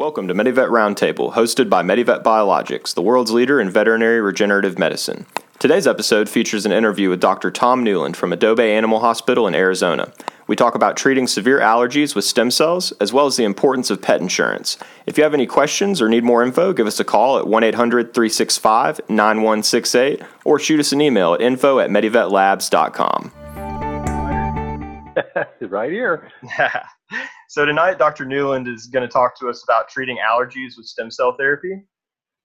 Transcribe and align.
Welcome 0.00 0.28
to 0.28 0.34
MediVet 0.34 0.70
Roundtable, 0.70 1.34
hosted 1.34 1.68
by 1.68 1.82
MediVet 1.82 2.22
Biologics, 2.22 2.94
the 2.94 3.02
world's 3.02 3.32
leader 3.32 3.60
in 3.60 3.68
veterinary 3.68 4.22
regenerative 4.22 4.78
medicine. 4.78 5.26
Today's 5.58 5.86
episode 5.86 6.26
features 6.26 6.64
an 6.64 6.72
interview 6.72 7.10
with 7.10 7.20
Dr. 7.20 7.50
Tom 7.50 7.84
Newland 7.84 8.16
from 8.16 8.32
Adobe 8.32 8.62
Animal 8.62 9.00
Hospital 9.00 9.46
in 9.46 9.54
Arizona. 9.54 10.10
We 10.46 10.56
talk 10.56 10.74
about 10.74 10.96
treating 10.96 11.26
severe 11.26 11.60
allergies 11.60 12.14
with 12.14 12.24
stem 12.24 12.50
cells, 12.50 12.92
as 12.92 13.12
well 13.12 13.26
as 13.26 13.36
the 13.36 13.44
importance 13.44 13.90
of 13.90 14.00
pet 14.00 14.22
insurance. 14.22 14.78
If 15.04 15.18
you 15.18 15.24
have 15.24 15.34
any 15.34 15.46
questions 15.46 16.00
or 16.00 16.08
need 16.08 16.24
more 16.24 16.42
info, 16.42 16.72
give 16.72 16.86
us 16.86 16.98
a 16.98 17.04
call 17.04 17.38
at 17.38 17.46
1 17.46 17.62
800 17.62 18.14
365 18.14 19.02
9168 19.10 20.22
or 20.46 20.58
shoot 20.58 20.80
us 20.80 20.92
an 20.92 21.02
email 21.02 21.34
at 21.34 21.42
info 21.42 21.78
at 21.78 21.90
medivetlabs.com. 21.90 23.32
right 25.68 25.92
here. 25.92 26.32
so 27.50 27.64
tonight, 27.64 27.98
Dr. 27.98 28.24
Newland 28.24 28.68
is 28.68 28.86
going 28.86 29.02
to 29.02 29.12
talk 29.12 29.36
to 29.40 29.48
us 29.48 29.64
about 29.64 29.88
treating 29.88 30.18
allergies 30.18 30.76
with 30.76 30.86
stem 30.86 31.10
cell 31.10 31.34
therapy 31.36 31.82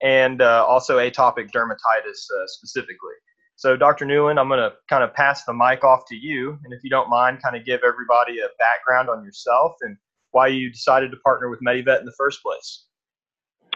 and 0.02 0.42
uh, 0.42 0.66
also 0.68 0.98
atopic 0.98 1.52
dermatitis 1.52 2.26
uh, 2.34 2.48
specifically. 2.48 3.14
So, 3.56 3.78
Dr. 3.78 4.06
Newland, 4.06 4.40
I'm 4.40 4.48
going 4.48 4.60
to 4.62 4.74
kind 4.90 5.04
of 5.04 5.14
pass 5.14 5.44
the 5.44 5.54
mic 5.54 5.84
off 5.84 6.06
to 6.08 6.16
you, 6.16 6.58
and 6.64 6.74
if 6.74 6.84
you 6.84 6.90
don't 6.90 7.08
mind, 7.08 7.40
kind 7.44 7.56
of 7.56 7.64
give 7.68 7.82
everybody 7.86 8.40
a 8.40 8.48
background 8.58 9.10
on 9.12 9.24
yourself 9.24 9.74
and 9.82 9.96
why 10.32 10.48
you 10.48 10.72
decided 10.72 11.12
to 11.12 11.18
partner 11.18 11.52
with 11.52 11.60
MediVet 11.62 12.00
in 12.00 12.08
the 12.08 12.16
first 12.18 12.42
place. 12.42 12.88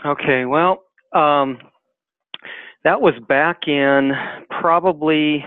Okay, 0.03 0.45
well, 0.45 0.81
um, 1.13 1.59
that 2.83 3.01
was 3.01 3.13
back 3.27 3.67
in 3.67 4.13
probably 4.59 5.45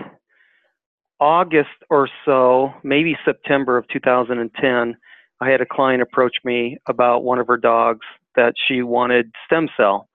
August 1.19 1.67
or 1.89 2.07
so, 2.23 2.71
maybe 2.85 3.17
September 3.25 3.77
of 3.77 3.85
2010, 3.89 4.95
I 5.41 5.49
had 5.49 5.61
a 5.61 5.65
client 5.65 6.01
approach 6.01 6.35
me 6.43 6.77
about 6.87 7.23
one 7.23 7.39
of 7.39 7.47
her 7.47 7.57
dogs 7.57 8.05
that 8.35 8.53
she 8.67 8.81
wanted 8.81 9.31
stem 9.45 9.67
cell. 9.77 10.07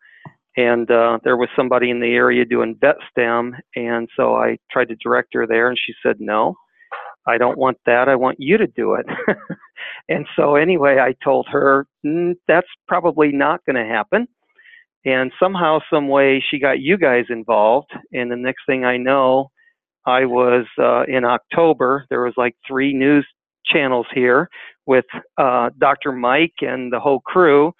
And 0.57 0.91
uh, 0.91 1.19
there 1.23 1.37
was 1.37 1.49
somebody 1.55 1.91
in 1.91 2.01
the 2.01 2.15
area 2.15 2.45
doing 2.45 2.77
vet 2.80 2.97
stem. 3.10 3.55
And 3.77 4.09
so 4.16 4.35
I 4.35 4.59
tried 4.71 4.88
to 4.88 4.97
direct 4.97 5.29
her 5.35 5.47
there, 5.47 5.69
and 5.69 5.79
she 5.79 5.95
said, 6.02 6.16
No, 6.19 6.57
I 7.27 7.38
don't 7.38 7.59
want 7.59 7.79
that. 7.87 8.09
I 8.09 8.16
want 8.16 8.41
you 8.41 8.59
to 8.59 8.66
do 8.66 8.95
it. 8.95 9.07
and 10.09 10.27
so, 10.35 10.57
anyway, 10.57 10.99
I 10.99 11.15
told 11.23 11.47
her, 11.51 11.87
mm, 12.05 12.35
That's 12.49 12.66
probably 12.88 13.30
not 13.30 13.65
going 13.66 13.77
to 13.77 13.88
happen. 13.88 14.27
And 15.05 15.30
somehow, 15.41 15.79
some 15.93 16.09
way, 16.09 16.45
she 16.51 16.59
got 16.59 16.80
you 16.80 16.99
guys 16.99 17.27
involved. 17.30 17.93
And 18.13 18.30
the 18.30 18.37
next 18.37 18.63
thing 18.66 18.85
I 18.85 18.97
know, 18.97 19.51
I 20.07 20.25
was 20.25 20.66
uh, 20.77 21.05
in 21.05 21.25
October. 21.25 22.05
There 22.10 22.23
was 22.23 22.35
like 22.37 22.57
three 22.66 22.93
news 22.93 23.27
channels 23.65 24.07
here 24.13 24.49
with 24.89 25.05
uh, 25.37 25.69
Dr. 25.79 26.13
Mike 26.13 26.55
and 26.63 26.91
the 26.91 26.99
whole 26.99 27.21
crew, 27.21 27.73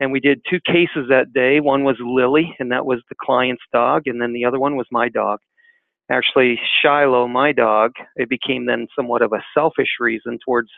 and 0.00 0.12
we 0.12 0.20
did 0.20 0.40
two 0.48 0.60
cases 0.64 1.08
that 1.10 1.32
day. 1.34 1.60
One 1.60 1.82
was 1.82 1.96
Lily, 2.00 2.54
and 2.60 2.70
that 2.70 2.86
was 2.86 3.02
the 3.08 3.16
client's 3.20 3.64
dog, 3.72 4.02
and 4.06 4.22
then 4.22 4.32
the 4.32 4.44
other 4.44 4.60
one 4.60 4.76
was 4.76 4.86
my 4.90 5.08
dog. 5.08 5.40
Actually, 6.10 6.60
Shiloh, 6.80 7.26
my 7.26 7.52
dog, 7.52 7.92
it 8.16 8.28
became 8.28 8.66
then 8.66 8.86
somewhat 8.94 9.22
of 9.22 9.32
a 9.32 9.42
selfish 9.52 9.88
reason 9.98 10.38
towards 10.44 10.68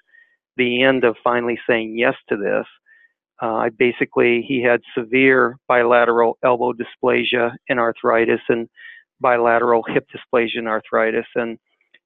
the 0.56 0.82
end 0.82 1.04
of 1.04 1.16
finally 1.22 1.58
saying 1.68 1.98
yes 1.98 2.14
to 2.30 2.36
this. 2.36 2.66
Uh, 3.42 3.56
I 3.56 3.68
basically, 3.68 4.42
he 4.48 4.62
had 4.62 4.80
severe 4.96 5.56
bilateral 5.68 6.38
elbow 6.42 6.72
dysplasia 6.72 7.50
and 7.68 7.78
arthritis, 7.78 8.40
and 8.48 8.66
bilateral 9.20 9.82
hip 9.86 10.06
dysplasia 10.14 10.58
and 10.58 10.68
arthritis. 10.68 11.26
And, 11.34 11.58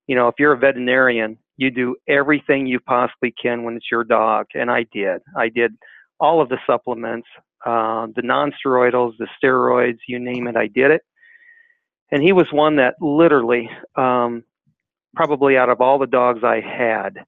you 0.06 0.16
know, 0.16 0.28
if 0.28 0.34
you're 0.38 0.52
a 0.52 0.58
veterinarian, 0.58 1.38
you 1.56 1.70
do 1.70 1.96
everything 2.08 2.66
you 2.66 2.80
possibly 2.80 3.32
can 3.40 3.64
when 3.64 3.76
it's 3.76 3.90
your 3.90 4.04
dog. 4.04 4.46
And 4.54 4.70
I 4.70 4.86
did. 4.92 5.20
I 5.36 5.48
did 5.48 5.72
all 6.18 6.40
of 6.40 6.48
the 6.48 6.58
supplements, 6.66 7.28
uh, 7.66 8.06
the 8.16 8.22
non-steroidals, 8.22 9.12
the 9.18 9.28
steroids, 9.42 9.98
you 10.06 10.18
name 10.18 10.46
it, 10.46 10.56
I 10.56 10.66
did 10.66 10.90
it. 10.90 11.02
And 12.12 12.22
he 12.22 12.32
was 12.32 12.46
one 12.50 12.76
that 12.76 12.94
literally, 13.00 13.70
um, 13.96 14.42
probably 15.14 15.56
out 15.56 15.68
of 15.68 15.80
all 15.80 15.98
the 15.98 16.06
dogs 16.06 16.40
I 16.44 16.60
had 16.60 17.24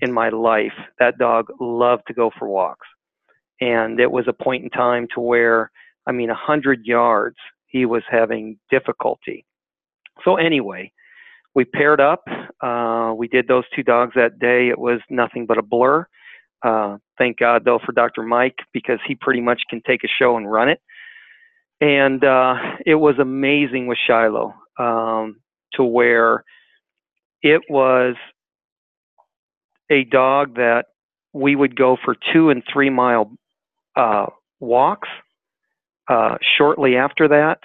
in 0.00 0.12
my 0.12 0.28
life, 0.28 0.72
that 0.98 1.18
dog 1.18 1.46
loved 1.60 2.02
to 2.08 2.14
go 2.14 2.30
for 2.38 2.48
walks. 2.48 2.86
And 3.60 4.00
it 4.00 4.10
was 4.10 4.26
a 4.28 4.32
point 4.32 4.64
in 4.64 4.70
time 4.70 5.08
to 5.14 5.20
where, 5.20 5.70
I 6.06 6.12
mean, 6.12 6.30
a 6.30 6.34
hundred 6.34 6.84
yards 6.84 7.36
he 7.66 7.84
was 7.86 8.02
having 8.08 8.58
difficulty. 8.70 9.44
So 10.24 10.36
anyway, 10.36 10.92
we 11.58 11.64
paired 11.64 12.00
up. 12.00 12.22
Uh, 12.62 13.12
we 13.16 13.26
did 13.26 13.48
those 13.48 13.64
two 13.74 13.82
dogs 13.82 14.12
that 14.14 14.38
day. 14.38 14.68
It 14.68 14.78
was 14.78 15.00
nothing 15.10 15.44
but 15.44 15.58
a 15.58 15.62
blur. 15.62 16.06
Uh, 16.64 16.98
thank 17.18 17.36
God 17.36 17.64
though 17.64 17.80
for 17.84 17.90
Dr. 17.90 18.22
Mike 18.22 18.54
because 18.72 19.00
he 19.08 19.16
pretty 19.16 19.40
much 19.40 19.62
can 19.68 19.82
take 19.84 20.04
a 20.04 20.08
show 20.08 20.36
and 20.36 20.48
run 20.48 20.68
it. 20.68 20.80
And 21.80 22.22
uh, 22.22 22.54
it 22.86 22.94
was 22.94 23.16
amazing 23.18 23.88
with 23.88 23.98
Shiloh 24.06 24.54
um, 24.78 25.40
to 25.72 25.82
where 25.82 26.44
it 27.42 27.62
was 27.68 28.14
a 29.90 30.04
dog 30.04 30.54
that 30.54 30.84
we 31.32 31.56
would 31.56 31.74
go 31.74 31.96
for 32.04 32.14
two 32.32 32.50
and 32.50 32.62
three 32.72 32.90
mile 32.90 33.32
uh, 33.96 34.26
walks 34.60 35.08
uh, 36.06 36.36
shortly 36.56 36.94
after 36.94 37.26
that, 37.26 37.58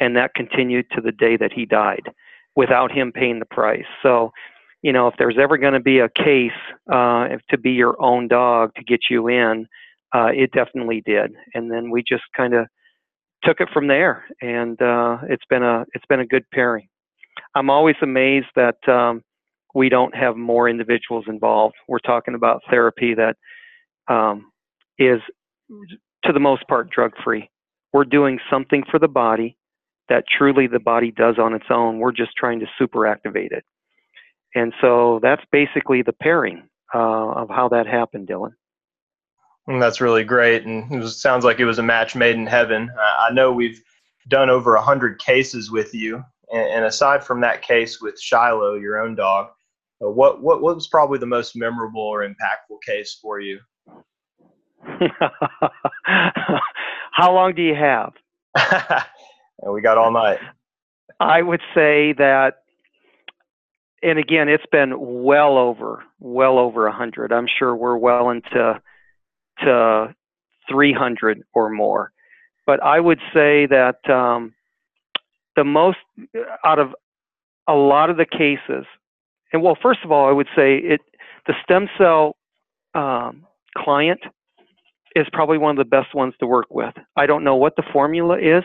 and 0.00 0.16
that 0.16 0.34
continued 0.34 0.86
to 0.92 1.02
the 1.02 1.12
day 1.12 1.36
that 1.36 1.52
he 1.52 1.66
died 1.66 2.08
without 2.56 2.92
him 2.92 3.12
paying 3.12 3.38
the 3.38 3.46
price. 3.46 3.84
So, 4.02 4.32
you 4.82 4.92
know, 4.92 5.08
if 5.08 5.14
there's 5.18 5.38
ever 5.40 5.56
going 5.58 5.72
to 5.72 5.80
be 5.80 5.98
a 6.00 6.08
case 6.08 6.52
uh, 6.92 7.28
to 7.50 7.58
be 7.58 7.72
your 7.72 8.00
own 8.02 8.28
dog 8.28 8.74
to 8.76 8.84
get 8.84 9.00
you 9.10 9.28
in, 9.28 9.66
uh, 10.14 10.28
it 10.34 10.52
definitely 10.52 11.02
did. 11.04 11.32
And 11.54 11.70
then 11.70 11.90
we 11.90 12.02
just 12.06 12.24
kind 12.36 12.54
of 12.54 12.66
took 13.42 13.60
it 13.60 13.68
from 13.72 13.88
there, 13.88 14.24
and 14.40 14.80
uh, 14.80 15.18
it's 15.28 15.44
been 15.50 15.62
a 15.62 15.84
it's 15.92 16.06
been 16.08 16.20
a 16.20 16.26
good 16.26 16.44
pairing. 16.52 16.88
I'm 17.54 17.68
always 17.68 17.96
amazed 18.00 18.46
that 18.56 18.76
um, 18.88 19.22
we 19.74 19.88
don't 19.88 20.14
have 20.14 20.36
more 20.36 20.68
individuals 20.68 21.24
involved. 21.28 21.74
We're 21.88 21.98
talking 21.98 22.34
about 22.34 22.62
therapy 22.70 23.14
that 23.14 23.36
um, 24.08 24.50
is, 24.98 25.20
to 26.24 26.32
the 26.32 26.40
most 26.40 26.66
part, 26.68 26.90
drug 26.90 27.12
free 27.22 27.50
we're 27.94 28.04
doing 28.04 28.40
something 28.50 28.82
for 28.90 28.98
the 28.98 29.08
body 29.08 29.56
that 30.08 30.24
truly 30.28 30.66
the 30.66 30.78
body 30.78 31.10
does 31.10 31.38
on 31.38 31.54
its 31.54 31.66
own. 31.70 31.98
We're 31.98 32.12
just 32.12 32.36
trying 32.36 32.60
to 32.60 32.66
super 32.78 33.06
activate 33.06 33.52
it. 33.52 33.64
And 34.54 34.72
so 34.80 35.18
that's 35.22 35.42
basically 35.50 36.02
the 36.02 36.12
pairing 36.12 36.68
uh, 36.94 37.32
of 37.32 37.48
how 37.48 37.68
that 37.70 37.86
happened, 37.86 38.28
Dylan. 38.28 38.52
And 39.66 39.80
that's 39.82 40.00
really 40.00 40.24
great. 40.24 40.64
And 40.64 40.92
it 40.92 40.98
was, 40.98 41.20
sounds 41.20 41.44
like 41.44 41.58
it 41.58 41.64
was 41.64 41.78
a 41.78 41.82
match 41.82 42.14
made 42.14 42.36
in 42.36 42.46
heaven. 42.46 42.90
I 42.98 43.32
know 43.32 43.50
we've 43.50 43.82
done 44.28 44.50
over 44.50 44.74
100 44.74 45.18
cases 45.18 45.70
with 45.70 45.94
you. 45.94 46.22
And, 46.52 46.68
and 46.68 46.84
aside 46.84 47.24
from 47.24 47.40
that 47.40 47.62
case 47.62 48.00
with 48.00 48.20
Shiloh, 48.20 48.74
your 48.74 48.98
own 49.00 49.14
dog, 49.14 49.48
uh, 50.04 50.10
what, 50.10 50.42
what, 50.42 50.60
what 50.60 50.74
was 50.74 50.88
probably 50.88 51.18
the 51.18 51.26
most 51.26 51.56
memorable 51.56 52.02
or 52.02 52.26
impactful 52.26 52.82
case 52.86 53.18
for 53.20 53.40
you? 53.40 53.58
How 57.12 57.32
long 57.32 57.54
do 57.54 57.62
you 57.62 57.74
have? 57.74 58.12
we 59.72 59.80
got 59.80 59.98
all 59.98 60.10
night. 60.10 60.38
I 61.20 61.42
would 61.42 61.60
say 61.74 62.12
that, 62.14 62.62
and 64.02 64.18
again, 64.18 64.48
it's 64.48 64.66
been 64.70 64.94
well 64.98 65.56
over, 65.56 66.02
well 66.18 66.58
over 66.58 66.86
a 66.86 66.92
hundred. 66.92 67.32
I'm 67.32 67.46
sure 67.58 67.74
we're 67.74 67.96
well 67.96 68.30
into 68.30 68.80
to 69.60 70.14
300 70.68 71.42
or 71.54 71.70
more. 71.70 72.12
But 72.66 72.82
I 72.82 72.98
would 72.98 73.20
say 73.32 73.66
that 73.66 74.08
um, 74.08 74.54
the 75.56 75.64
most 75.64 75.98
out 76.64 76.78
of 76.78 76.94
a 77.68 77.74
lot 77.74 78.10
of 78.10 78.16
the 78.16 78.26
cases, 78.26 78.86
and 79.52 79.62
well, 79.62 79.76
first 79.80 80.00
of 80.04 80.10
all, 80.10 80.28
I 80.28 80.32
would 80.32 80.48
say 80.56 80.76
it 80.78 81.00
the 81.46 81.54
stem 81.62 81.88
cell 81.98 82.36
um, 82.94 83.46
client 83.76 84.20
is 85.14 85.26
probably 85.32 85.58
one 85.58 85.70
of 85.70 85.76
the 85.76 85.88
best 85.88 86.14
ones 86.14 86.34
to 86.40 86.46
work 86.46 86.66
with. 86.70 86.94
I 87.16 87.26
don't 87.26 87.44
know 87.44 87.56
what 87.56 87.76
the 87.76 87.84
formula 87.92 88.38
is, 88.38 88.64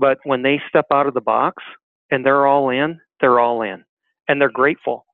but 0.00 0.18
when 0.24 0.42
they 0.42 0.60
step 0.68 0.86
out 0.90 1.06
of 1.06 1.14
the 1.14 1.20
box 1.20 1.62
and 2.10 2.24
they're 2.24 2.46
all 2.46 2.70
in, 2.70 2.98
they're 3.20 3.38
all 3.38 3.62
in 3.62 3.84
and 4.26 4.40
they're 4.40 4.50
grateful. 4.50 5.04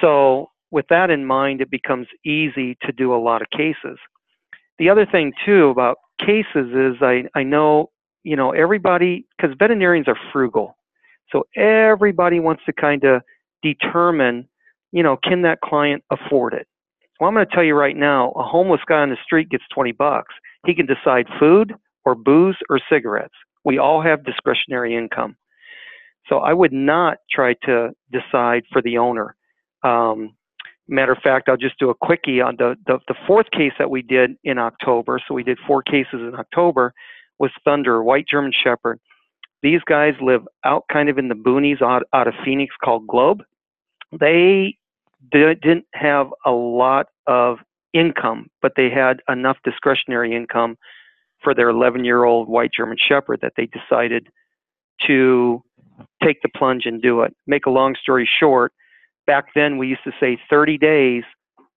So, 0.00 0.50
with 0.70 0.86
that 0.88 1.10
in 1.10 1.24
mind, 1.24 1.60
it 1.60 1.70
becomes 1.70 2.08
easy 2.24 2.76
to 2.82 2.90
do 2.90 3.14
a 3.14 3.20
lot 3.20 3.42
of 3.42 3.48
cases. 3.50 3.98
The 4.78 4.88
other 4.88 5.06
thing, 5.06 5.32
too, 5.44 5.68
about 5.68 5.98
cases 6.18 6.72
is 6.74 6.96
I, 7.00 7.24
I 7.36 7.44
know, 7.44 7.90
you 8.24 8.34
know, 8.34 8.50
everybody, 8.50 9.26
because 9.36 9.54
veterinarians 9.56 10.08
are 10.08 10.16
frugal. 10.32 10.76
So, 11.30 11.44
everybody 11.54 12.40
wants 12.40 12.62
to 12.66 12.72
kind 12.72 13.04
of 13.04 13.22
determine, 13.62 14.48
you 14.90 15.02
know, 15.02 15.16
can 15.22 15.42
that 15.42 15.60
client 15.60 16.02
afford 16.10 16.54
it? 16.54 16.66
Well, 17.20 17.28
I'm 17.28 17.34
going 17.34 17.46
to 17.46 17.54
tell 17.54 17.62
you 17.62 17.74
right 17.74 17.96
now, 17.96 18.30
a 18.32 18.42
homeless 18.42 18.80
guy 18.88 18.98
on 19.00 19.10
the 19.10 19.16
street 19.22 19.50
gets 19.50 19.64
20 19.72 19.92
bucks. 19.92 20.34
He 20.66 20.74
can 20.74 20.86
decide 20.86 21.26
food 21.38 21.74
or 22.04 22.14
booze 22.14 22.56
or 22.68 22.80
cigarettes. 22.90 23.34
We 23.64 23.78
all 23.78 24.02
have 24.02 24.24
discretionary 24.24 24.96
income. 24.96 25.36
So 26.28 26.38
I 26.38 26.52
would 26.52 26.72
not 26.72 27.18
try 27.30 27.54
to 27.64 27.90
decide 28.10 28.64
for 28.72 28.80
the 28.82 28.98
owner. 28.98 29.36
Um, 29.82 30.34
Matter 30.86 31.12
of 31.12 31.18
fact, 31.22 31.48
I'll 31.48 31.56
just 31.56 31.78
do 31.78 31.88
a 31.88 31.94
quickie 31.94 32.42
on 32.42 32.56
the, 32.58 32.76
the, 32.86 32.98
the 33.08 33.14
fourth 33.26 33.50
case 33.50 33.72
that 33.78 33.88
we 33.88 34.02
did 34.02 34.36
in 34.44 34.58
October. 34.58 35.18
So 35.26 35.32
we 35.32 35.42
did 35.42 35.58
four 35.66 35.82
cases 35.82 36.20
in 36.20 36.34
October 36.34 36.92
was 37.38 37.50
Thunder, 37.64 38.02
white 38.02 38.26
German 38.30 38.52
Shepherd. 38.52 39.00
These 39.62 39.80
guys 39.86 40.12
live 40.20 40.42
out 40.64 40.84
kind 40.92 41.08
of 41.08 41.16
in 41.16 41.28
the 41.28 41.34
boonies 41.34 41.80
out, 41.80 42.02
out 42.12 42.28
of 42.28 42.34
Phoenix 42.44 42.74
called 42.84 43.06
Globe. 43.06 43.42
They 44.12 44.76
didn't 45.32 45.86
have 45.94 46.28
a 46.44 46.50
lot 46.50 47.06
of 47.26 47.58
income, 47.94 48.50
but 48.60 48.72
they 48.76 48.90
had 48.90 49.20
enough 49.28 49.56
discretionary 49.64 50.36
income 50.36 50.76
for 51.44 51.54
their 51.54 51.68
11 51.68 52.04
year 52.04 52.24
old 52.24 52.48
white 52.48 52.70
German 52.76 52.96
Shepherd 52.98 53.40
that 53.42 53.52
they 53.56 53.66
decided 53.66 54.28
to 55.06 55.62
take 56.22 56.42
the 56.42 56.48
plunge 56.56 56.86
and 56.86 57.00
do 57.00 57.22
it. 57.22 57.36
Make 57.46 57.66
a 57.66 57.70
long 57.70 57.94
story 58.00 58.28
short, 58.40 58.72
back 59.26 59.46
then 59.54 59.78
we 59.78 59.88
used 59.88 60.04
to 60.04 60.12
say 60.20 60.38
30 60.50 60.78
days, 60.78 61.22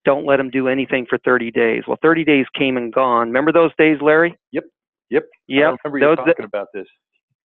don't 0.05 0.25
let 0.25 0.37
them 0.37 0.49
do 0.49 0.67
anything 0.67 1.05
for 1.09 1.17
30 1.19 1.51
days. 1.51 1.83
Well, 1.87 1.97
30 2.01 2.23
days 2.23 2.45
came 2.57 2.77
and 2.77 2.93
gone. 2.93 3.27
Remember 3.27 3.51
those 3.51 3.71
days, 3.77 3.97
Larry? 4.01 4.37
Yep. 4.51 4.63
Yep. 5.09 5.23
Yep. 5.47 5.63
I 5.63 5.75
remember 5.83 5.97
you 5.99 6.15
those, 6.15 6.25
talking 6.25 6.45
about 6.45 6.67
this. 6.73 6.87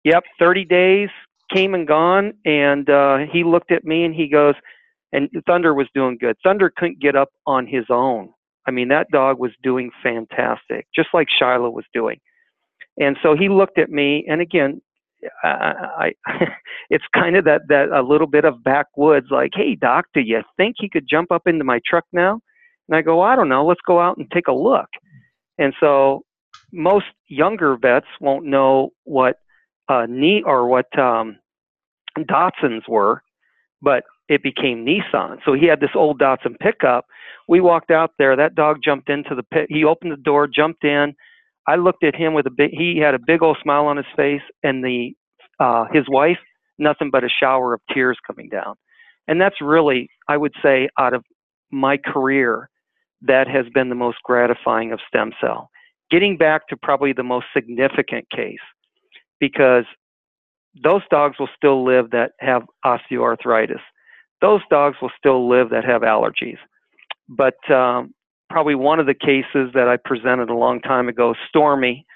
Yep. 0.05 0.25
30 0.39 0.65
days 0.65 1.09
came 1.55 1.75
and 1.75 1.87
gone. 1.87 2.33
And 2.45 2.91
uh, 2.91 3.19
he 3.33 3.45
looked 3.45 3.71
at 3.71 3.85
me 3.85 4.05
and 4.05 4.15
he 4.15 4.29
goes, 4.29 4.55
and 5.13 5.29
Thunder 5.47 5.75
was 5.75 5.87
doing 5.95 6.19
good. 6.21 6.37
Thunder 6.43 6.73
couldn't 6.77 7.01
get 7.01 7.17
up 7.17 7.31
on 7.47 7.67
his 7.67 7.85
own. 7.89 8.31
I 8.67 8.71
mean, 8.71 8.89
that 8.89 9.11
dog 9.11 9.39
was 9.39 9.53
doing 9.63 9.91
fantastic, 10.03 10.87
just 10.95 11.09
like 11.15 11.29
Shiloh 11.31 11.71
was 11.71 11.87
doing. 11.95 12.21
And 12.99 13.17
so 13.23 13.35
he 13.35 13.49
looked 13.49 13.79
at 13.79 13.91
me, 13.91 14.27
and 14.29 14.41
again, 14.41 14.83
I, 15.43 16.13
I 16.29 16.47
it's 16.91 17.05
kind 17.15 17.37
of 17.37 17.45
that 17.45 17.63
that 17.69 17.89
a 17.89 18.03
little 18.03 18.27
bit 18.27 18.45
of 18.45 18.63
backwoods, 18.63 19.27
like, 19.31 19.53
hey, 19.55 19.75
doc, 19.75 20.07
do 20.15 20.21
you 20.21 20.43
think 20.57 20.77
he 20.79 20.89
could 20.89 21.07
jump 21.09 21.33
up 21.33 21.43
into 21.47 21.65
my 21.65 21.81
truck 21.87 22.05
now? 22.13 22.41
And 22.89 22.97
I 22.97 23.03
go, 23.03 23.21
I 23.21 23.37
don't 23.37 23.49
know. 23.49 23.65
Let's 23.65 23.81
go 23.87 24.01
out 24.01 24.17
and 24.17 24.31
take 24.31 24.49
a 24.49 24.53
look. 24.53 24.89
And 25.59 25.75
so 25.79 26.25
most 26.73 27.07
younger 27.29 27.77
vets 27.77 28.07
won't 28.21 28.47
know 28.47 28.91
what 29.05 29.37
uh, 29.89 30.07
knee 30.09 30.43
or 30.45 30.67
what 30.67 30.87
um, 30.99 31.39
Datsuns 32.19 32.89
were, 32.89 33.23
but 33.83 34.05
it 34.31 34.45
became 34.45 34.87
Nissan. 34.87 35.39
So 35.45 35.53
he 35.53 35.67
had 35.67 35.81
this 35.81 35.91
old 35.95 36.21
Datsun 36.21 36.57
pickup. 36.61 37.05
We 37.49 37.61
walked 37.61 37.91
out 37.91 38.13
there. 38.17 38.37
That 38.37 38.55
dog 38.55 38.79
jumped 38.83 39.11
into 39.11 39.35
the 39.35 39.43
pit. 39.43 39.67
He 39.69 39.85
opened 39.85 40.13
the 40.13 40.17
door, 40.17 40.47
jumped 40.47 40.85
in. 40.85 41.15
I 41.67 41.75
looked 41.75 42.05
at 42.05 42.15
him 42.15 42.33
with 42.33 42.47
a 42.47 42.51
big. 42.51 42.71
He 42.71 42.99
had 43.05 43.15
a 43.15 43.19
big 43.19 43.43
old 43.43 43.59
smile 43.61 43.87
on 43.87 43.97
his 43.97 44.07
face, 44.17 44.41
and 44.63 44.85
the 44.85 45.15
uh, 45.59 45.87
his 45.93 46.05
wife, 46.09 46.39
nothing 46.79 47.11
but 47.11 47.25
a 47.25 47.29
shower 47.29 47.75
of 47.75 47.81
tears 47.93 48.19
coming 48.25 48.49
down. 48.49 48.77
And 49.27 49.41
that's 49.41 49.61
really, 49.61 50.09
I 50.29 50.37
would 50.37 50.55
say, 50.63 50.89
out 50.99 51.13
of 51.13 51.25
my 51.73 51.97
career, 51.99 52.71
that 53.23 53.49
has 53.49 53.67
been 53.75 53.89
the 53.89 53.95
most 53.97 54.19
gratifying 54.23 54.93
of 54.93 55.01
stem 55.07 55.33
cell. 55.41 55.71
Getting 56.11 56.37
back 56.37 56.69
to 56.69 56.77
probably 56.77 57.13
the 57.13 57.25
most 57.25 57.47
significant 57.53 58.31
case, 58.31 58.59
because 59.41 59.85
those 60.83 61.03
dogs 61.11 61.37
will 61.39 61.51
still 61.57 61.85
live 61.85 62.11
that 62.13 62.33
have 62.39 62.63
osteoarthritis 62.87 63.81
those 64.41 64.61
dogs 64.71 64.97
will 65.01 65.11
still 65.19 65.49
live 65.49 65.71
that 65.71 65.85
have 65.85 66.03
allergies. 66.03 66.59
But 67.29 67.71
um, 67.71 68.15
probably 68.49 68.75
one 68.75 68.99
of 69.01 69.07
the 69.07 69.15
cases 69.15 69.71
that 69.75 69.89
I 69.89 69.97
presented 69.97 70.51
a 70.51 70.57
long 70.57 70.81
time 70.81 71.09
ago, 71.09 71.35
Stormy, 71.49 72.07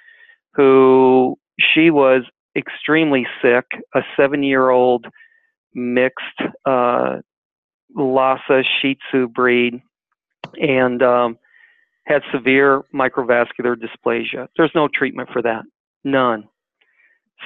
who 0.55 1.39
she 1.59 1.91
was 1.91 2.23
extremely 2.57 3.27
sick, 3.43 3.65
a 3.95 4.01
seven 4.17 4.43
year 4.43 4.71
old 4.71 5.07
mixed 5.75 6.41
uh, 6.67 7.19
Lhasa 7.95 8.63
Shih 8.63 8.97
Tzu 9.11 9.29
breed, 9.29 9.81
and 10.61 11.03
um, 11.03 11.39
had 12.07 12.23
severe 12.33 12.83
microvascular 12.95 13.77
dysplasia. 13.77 14.49
There's 14.57 14.73
no 14.75 14.89
treatment 14.93 15.31
for 15.33 15.43
that, 15.43 15.65
none. 16.05 16.49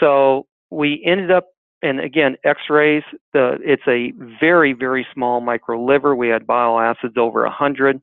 So 0.01 0.47
we 0.71 1.03
ended 1.05 1.31
up 1.31 1.47
and 1.83 2.01
again, 2.01 2.37
X-rays. 2.45 3.03
The 3.33 3.59
it's 3.65 3.83
a 3.87 4.13
very 4.41 4.73
very 4.73 5.07
small 5.15 5.41
micro 5.41 5.83
liver. 5.83 6.15
We 6.15 6.29
had 6.29 6.47
bile 6.47 6.79
acids 6.79 7.15
over 7.17 7.45
a 7.45 7.51
hundred. 7.51 8.01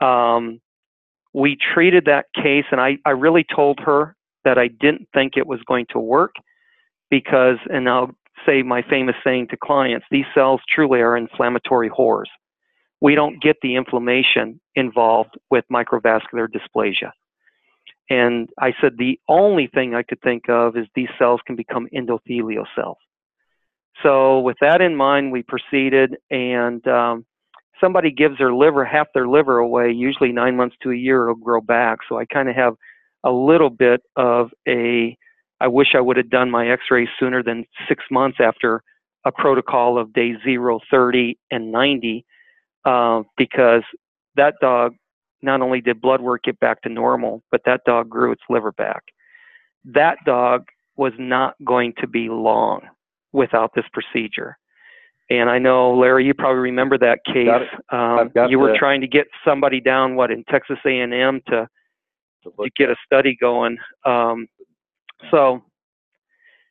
Um, 0.00 0.60
we 1.34 1.56
treated 1.74 2.04
that 2.06 2.26
case, 2.34 2.64
and 2.70 2.80
I 2.80 2.98
I 3.04 3.10
really 3.10 3.44
told 3.44 3.80
her 3.80 4.16
that 4.44 4.58
I 4.58 4.68
didn't 4.68 5.08
think 5.14 5.36
it 5.36 5.46
was 5.46 5.60
going 5.66 5.86
to 5.90 5.98
work 5.98 6.34
because, 7.10 7.58
and 7.70 7.88
I'll 7.88 8.10
say 8.46 8.62
my 8.62 8.82
famous 8.82 9.16
saying 9.24 9.48
to 9.48 9.56
clients: 9.56 10.06
these 10.10 10.26
cells 10.34 10.60
truly 10.72 11.00
are 11.00 11.16
inflammatory 11.16 11.90
whores. 11.90 12.30
We 13.00 13.16
don't 13.16 13.42
get 13.42 13.56
the 13.62 13.74
inflammation 13.74 14.60
involved 14.76 15.36
with 15.50 15.64
microvascular 15.72 16.46
dysplasia. 16.46 17.10
And 18.10 18.48
I 18.58 18.74
said 18.80 18.96
the 18.98 19.18
only 19.28 19.68
thing 19.72 19.94
I 19.94 20.02
could 20.02 20.20
think 20.22 20.48
of 20.48 20.76
is 20.76 20.86
these 20.94 21.08
cells 21.18 21.40
can 21.46 21.56
become 21.56 21.86
endothelial 21.94 22.66
cells. 22.74 22.98
So 24.02 24.40
with 24.40 24.56
that 24.60 24.80
in 24.80 24.96
mind, 24.96 25.32
we 25.32 25.42
proceeded, 25.42 26.16
and 26.30 26.86
um, 26.88 27.24
somebody 27.80 28.10
gives 28.10 28.38
their 28.38 28.52
liver, 28.52 28.84
half 28.84 29.08
their 29.14 29.28
liver 29.28 29.58
away. 29.58 29.92
Usually 29.92 30.32
nine 30.32 30.56
months 30.56 30.76
to 30.82 30.90
a 30.90 30.96
year, 30.96 31.22
it'll 31.22 31.34
grow 31.36 31.60
back. 31.60 31.98
So 32.08 32.18
I 32.18 32.24
kind 32.24 32.48
of 32.48 32.56
have 32.56 32.74
a 33.24 33.30
little 33.30 33.70
bit 33.70 34.02
of 34.16 34.50
a. 34.66 35.16
I 35.60 35.68
wish 35.68 35.94
I 35.94 36.00
would 36.00 36.16
have 36.16 36.30
done 36.30 36.50
my 36.50 36.68
X-ray 36.68 37.08
sooner 37.20 37.42
than 37.42 37.64
six 37.88 38.02
months 38.10 38.38
after 38.40 38.82
a 39.24 39.30
protocol 39.30 39.96
of 39.96 40.12
day 40.12 40.34
zero, 40.44 40.80
30, 40.90 41.38
and 41.52 41.70
90, 41.70 42.24
uh, 42.84 43.22
because 43.36 43.82
that 44.34 44.54
dog 44.60 44.94
not 45.42 45.60
only 45.60 45.80
did 45.80 46.00
blood 46.00 46.20
work 46.20 46.44
get 46.44 46.58
back 46.60 46.82
to 46.82 46.88
normal, 46.88 47.42
but 47.50 47.62
that 47.66 47.82
dog 47.84 48.08
grew 48.08 48.32
its 48.32 48.42
liver 48.48 48.72
back. 48.72 49.02
That 49.84 50.18
dog 50.24 50.64
was 50.96 51.12
not 51.18 51.54
going 51.64 51.94
to 52.00 52.06
be 52.06 52.28
long 52.28 52.82
without 53.32 53.72
this 53.74 53.84
procedure. 53.92 54.56
And 55.30 55.48
I 55.48 55.58
know, 55.58 55.94
Larry, 55.96 56.26
you 56.26 56.34
probably 56.34 56.60
remember 56.60 56.98
that 56.98 57.20
case. 57.24 57.48
Um, 57.90 58.30
you 58.50 58.58
were 58.58 58.76
trying 58.78 59.00
to 59.00 59.06
get 59.06 59.26
somebody 59.44 59.80
down, 59.80 60.14
what, 60.14 60.30
in 60.30 60.44
Texas 60.44 60.78
A&M 60.84 61.40
to, 61.48 61.68
to 62.44 62.70
get 62.76 62.90
a 62.90 62.96
study 63.06 63.36
going. 63.40 63.78
Um, 64.04 64.46
so, 65.30 65.62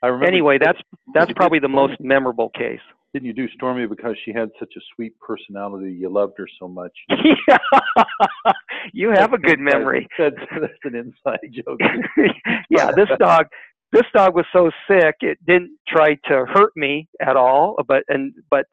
anyway, 0.04 0.60
that's 0.62 0.80
that's 1.14 1.32
probably 1.34 1.60
the 1.60 1.70
most 1.70 2.00
memorable 2.00 2.50
case 2.50 2.82
didn't 3.14 3.28
you 3.28 3.34
do 3.34 3.48
Stormy 3.56 3.88
because 3.88 4.16
she 4.24 4.32
had 4.32 4.50
such 4.60 4.74
a 4.78 4.82
sweet 4.96 5.14
personality? 5.20 5.92
You 5.92 6.10
loved 6.10 6.34
her 6.38 6.48
so 6.60 6.68
much. 6.68 6.94
yeah, 7.10 7.58
you 8.94 9.12
have 9.12 9.34
a 9.34 9.38
good 9.38 9.60
memory. 9.60 10.08
That's, 10.18 10.36
that's 10.60 10.74
an 10.84 10.96
inside 10.96 11.40
joke. 11.52 11.80
yeah, 12.70 12.92
this 12.92 13.10
dog, 13.20 13.48
this 13.92 14.06
dog 14.14 14.36
was 14.36 14.46
so 14.54 14.72
sick 14.90 15.16
it 15.22 15.38
didn't 15.46 15.78
try 15.88 16.16
to 16.26 16.46
hurt 16.46 16.72
me 16.76 17.08
at 17.22 17.36
all. 17.36 17.78
But 17.88 18.04
and 18.08 18.34
but 18.50 18.66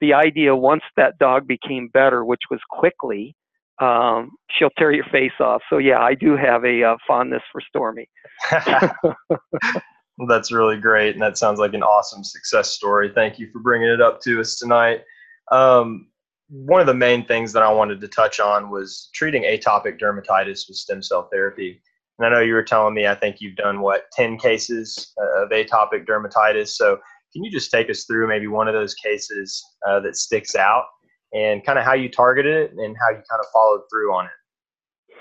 the 0.00 0.12
idea 0.12 0.54
once 0.54 0.82
that 0.96 1.18
dog 1.18 1.46
became 1.46 1.88
better, 1.88 2.24
which 2.24 2.42
was 2.50 2.60
quickly, 2.70 3.34
um, 3.80 4.32
she'll 4.50 4.70
tear 4.78 4.92
your 4.92 5.06
face 5.06 5.32
off. 5.40 5.62
So 5.70 5.78
yeah, 5.78 6.00
I 6.00 6.14
do 6.14 6.36
have 6.36 6.64
a 6.64 6.82
uh, 6.82 6.96
fondness 7.06 7.42
for 7.52 7.60
Stormy. 7.60 8.08
Well, 10.18 10.28
that's 10.28 10.50
really 10.50 10.78
great, 10.78 11.12
and 11.14 11.22
that 11.22 11.36
sounds 11.36 11.58
like 11.58 11.74
an 11.74 11.82
awesome 11.82 12.24
success 12.24 12.72
story. 12.72 13.12
Thank 13.14 13.38
you 13.38 13.50
for 13.52 13.58
bringing 13.58 13.88
it 13.88 14.00
up 14.00 14.20
to 14.22 14.40
us 14.40 14.56
tonight. 14.56 15.02
Um, 15.52 16.08
one 16.48 16.80
of 16.80 16.86
the 16.86 16.94
main 16.94 17.24
things 17.26 17.52
that 17.52 17.62
I 17.62 17.72
wanted 17.72 18.00
to 18.00 18.08
touch 18.08 18.40
on 18.40 18.70
was 18.70 19.08
treating 19.14 19.42
atopic 19.42 19.98
dermatitis 20.00 20.68
with 20.68 20.76
stem 20.76 21.02
cell 21.02 21.28
therapy. 21.32 21.80
And 22.18 22.26
I 22.26 22.30
know 22.30 22.40
you 22.40 22.54
were 22.54 22.62
telling 22.62 22.94
me, 22.94 23.06
I 23.06 23.14
think 23.14 23.40
you've 23.40 23.56
done 23.56 23.80
what, 23.80 24.10
10 24.12 24.38
cases 24.38 25.12
uh, 25.20 25.44
of 25.44 25.50
atopic 25.50 26.06
dermatitis. 26.06 26.68
So, 26.68 26.98
can 27.32 27.44
you 27.44 27.50
just 27.50 27.70
take 27.70 27.90
us 27.90 28.04
through 28.04 28.28
maybe 28.28 28.46
one 28.46 28.66
of 28.66 28.72
those 28.72 28.94
cases 28.94 29.62
uh, 29.86 30.00
that 30.00 30.16
sticks 30.16 30.54
out 30.54 30.84
and 31.34 31.64
kind 31.66 31.78
of 31.78 31.84
how 31.84 31.92
you 31.92 32.08
targeted 32.08 32.56
it 32.56 32.70
and 32.78 32.96
how 32.98 33.10
you 33.10 33.16
kind 33.16 33.40
of 33.40 33.46
followed 33.52 33.82
through 33.92 34.14
on 34.14 34.26
it? 34.26 35.16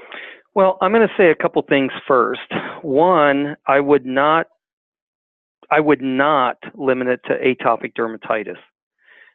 Well, 0.54 0.78
I'm 0.82 0.94
going 0.94 1.06
to 1.06 1.14
say 1.18 1.32
a 1.32 1.36
couple 1.36 1.62
things 1.68 1.92
first. 2.08 2.40
One, 2.82 3.58
I 3.68 3.82
would 3.82 4.06
not 4.06 4.48
I 5.72 5.80
would 5.80 6.02
not 6.02 6.58
limit 6.76 7.08
it 7.08 7.20
to 7.26 7.34
atopic 7.34 7.94
dermatitis. 7.98 8.60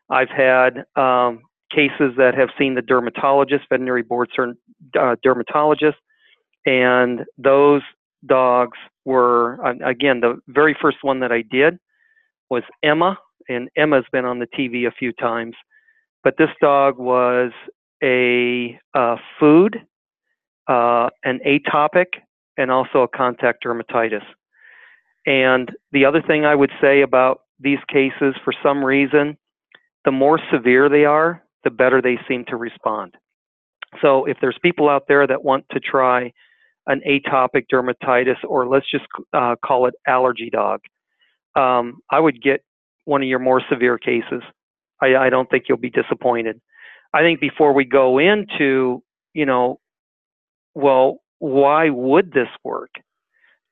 I've 0.09 0.31
had 0.31 0.85
um, 0.97 1.43
cases 1.71 2.15
that 2.17 2.35
have 2.35 2.49
seen 2.59 2.75
the 2.75 2.83
dermatologist, 2.83 3.65
veterinary 3.69 4.03
board 4.03 4.29
certain 4.35 4.57
uh, 4.99 5.17
dermatologist, 5.23 5.99
and 6.67 7.25
those 7.39 7.83
dogs 8.27 8.77
were 9.05 9.59
again 9.85 10.21
the 10.21 10.41
very 10.49 10.77
first 10.81 10.99
one 11.03 11.21
that 11.21 11.33
I 11.33 11.43
did 11.43 11.79
was 12.51 12.63
Emma, 12.83 13.17
and 13.49 13.69
Emma's 13.77 14.05
been 14.13 14.25
on 14.25 14.39
the 14.41 14.47
TV 14.47 14.87
a 14.87 14.91
few 14.91 15.13
times, 15.13 15.55
but 16.23 16.35
this 16.37 16.51
dog 16.61 16.99
was 16.99 17.53
a 18.03 18.79
uh, 18.95 19.17
food, 19.39 19.81
uh, 20.69 21.09
an 21.25 21.41
atopic, 21.47 22.07
and 22.57 22.71
also 22.71 23.03
a 23.03 23.09
contact 23.09 23.65
dermatitis. 23.65 24.25
And 25.27 25.71
the 25.93 26.05
other 26.05 26.23
thing 26.23 26.45
I 26.45 26.55
would 26.55 26.73
say 26.81 27.03
about 27.03 27.43
these 27.59 27.79
cases, 27.89 28.35
for 28.45 28.53
some 28.63 28.85
reason, 28.85 29.37
the 30.05 30.11
more 30.11 30.41
severe 30.53 30.89
they 30.89 31.05
are, 31.05 31.43
the 31.65 31.71
better 31.71 32.01
they 32.01 32.19
seem 32.29 32.45
to 32.47 32.57
respond. 32.57 33.15
So 34.01 34.25
if 34.25 34.37
there's 34.41 34.59
people 34.63 34.89
out 34.89 35.05
there 35.09 35.27
that 35.27 35.45
want 35.45 35.65
to 35.73 35.81
try 35.81 36.33
an 36.87 37.03
atopic 37.07 37.67
dermatitis, 37.73 38.37
or 38.45 38.67
let's 38.67 38.91
just 38.91 39.05
uh, 39.33 39.57
call 39.65 39.87
it 39.87 39.95
allergy 40.07 40.51
dog, 40.51 40.81
um, 41.57 42.01
I 42.11 42.21
would 42.21 42.43
get 42.43 42.65
one 43.05 43.23
of 43.23 43.29
your 43.29 43.39
more 43.39 43.63
severe 43.69 43.99
cases. 43.99 44.43
I, 45.03 45.17
I 45.17 45.31
don't 45.31 45.51
think 45.51 45.65
you'll 45.69 45.79
be 45.79 45.91
disappointed. 45.91 46.61
I 47.13 47.21
think 47.21 47.41
before 47.41 47.73
we 47.73 47.85
go 47.85 48.19
into, 48.19 49.03
you 49.35 49.47
know, 49.47 49.81
well, 50.75 51.21
why 51.39 51.91
would 51.91 52.33
this 52.33 52.49
work? 52.63 52.91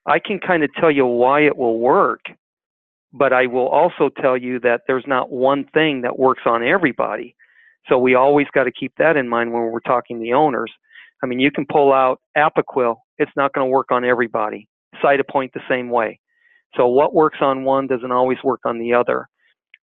I 0.06 0.18
can 0.18 0.40
kind 0.40 0.64
of 0.64 0.70
tell 0.74 0.90
you 0.90 1.06
why 1.06 1.42
it 1.42 1.56
will 1.56 1.78
work, 1.78 2.20
but 3.12 3.32
I 3.32 3.46
will 3.46 3.68
also 3.68 4.08
tell 4.08 4.36
you 4.36 4.58
that 4.60 4.82
there's 4.86 5.06
not 5.06 5.30
one 5.30 5.64
thing 5.72 6.02
that 6.02 6.18
works 6.18 6.42
on 6.46 6.64
everybody. 6.64 7.36
So 7.88 7.98
we 7.98 8.14
always 8.14 8.46
got 8.52 8.64
to 8.64 8.72
keep 8.72 8.92
that 8.98 9.16
in 9.16 9.28
mind 9.28 9.52
when 9.52 9.62
we're 9.62 9.80
talking 9.80 10.20
the 10.20 10.32
owners. 10.32 10.70
I 11.22 11.26
mean, 11.26 11.40
you 11.40 11.50
can 11.50 11.66
pull 11.66 11.92
out 11.92 12.20
Apoquel, 12.36 12.96
it's 13.18 13.32
not 13.36 13.52
going 13.52 13.66
to 13.66 13.70
work 13.70 13.90
on 13.90 14.04
everybody. 14.04 14.68
Cytopoint 15.02 15.52
the 15.52 15.60
same 15.68 15.90
way. 15.90 16.20
So 16.76 16.86
what 16.86 17.14
works 17.14 17.38
on 17.40 17.64
one 17.64 17.86
doesn't 17.86 18.12
always 18.12 18.38
work 18.44 18.60
on 18.64 18.78
the 18.78 18.94
other. 18.94 19.28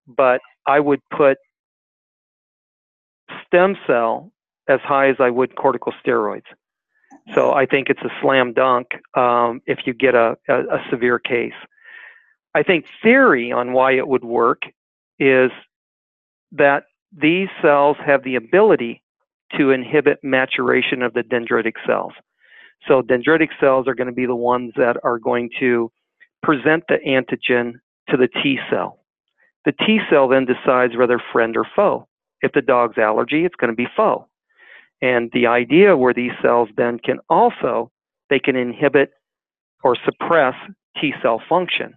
But 0.05 0.41
I 0.67 0.79
would 0.79 0.99
put 1.15 1.37
stem 3.47 3.75
cell 3.87 4.31
as 4.67 4.79
high 4.81 5.09
as 5.09 5.15
I 5.19 5.29
would 5.29 5.55
corticosteroids. 5.55 6.43
So 7.33 7.53
I 7.53 7.65
think 7.65 7.89
it's 7.89 8.01
a 8.01 8.09
slam 8.21 8.53
dunk 8.53 8.87
um, 9.15 9.61
if 9.65 9.79
you 9.85 9.93
get 9.93 10.13
a, 10.13 10.35
a, 10.49 10.59
a 10.61 10.85
severe 10.89 11.19
case. 11.19 11.53
I 12.53 12.63
think 12.63 12.85
theory 13.01 13.51
on 13.51 13.73
why 13.73 13.93
it 13.93 14.07
would 14.07 14.23
work 14.23 14.63
is 15.19 15.51
that 16.51 16.83
these 17.15 17.47
cells 17.61 17.97
have 18.05 18.23
the 18.23 18.35
ability 18.35 19.01
to 19.57 19.71
inhibit 19.71 20.19
maturation 20.23 21.01
of 21.01 21.13
the 21.13 21.21
dendritic 21.21 21.73
cells. 21.85 22.13
So 22.87 23.01
dendritic 23.01 23.49
cells 23.59 23.87
are 23.87 23.95
going 23.95 24.07
to 24.07 24.13
be 24.13 24.25
the 24.25 24.35
ones 24.35 24.73
that 24.75 24.97
are 25.03 25.19
going 25.19 25.49
to 25.59 25.91
present 26.41 26.83
the 26.87 26.97
antigen 27.07 27.73
to 28.09 28.17
the 28.17 28.27
T 28.27 28.57
cell. 28.69 28.99
The 29.65 29.71
T 29.71 29.99
cell 30.09 30.27
then 30.27 30.45
decides 30.45 30.97
whether 30.97 31.21
friend 31.31 31.55
or 31.55 31.65
foe. 31.75 32.07
If 32.41 32.51
the 32.51 32.61
dog's 32.61 32.97
allergy, 32.97 33.45
it's 33.45 33.55
going 33.55 33.71
to 33.71 33.75
be 33.75 33.87
foe. 33.95 34.27
And 35.01 35.29
the 35.33 35.47
idea 35.47 35.95
where 35.95 36.13
these 36.13 36.31
cells 36.41 36.69
then 36.75 36.99
can 36.99 37.19
also, 37.29 37.91
they 38.29 38.39
can 38.39 38.55
inhibit 38.55 39.11
or 39.83 39.95
suppress 40.03 40.55
T 40.99 41.13
cell 41.21 41.41
function. 41.47 41.93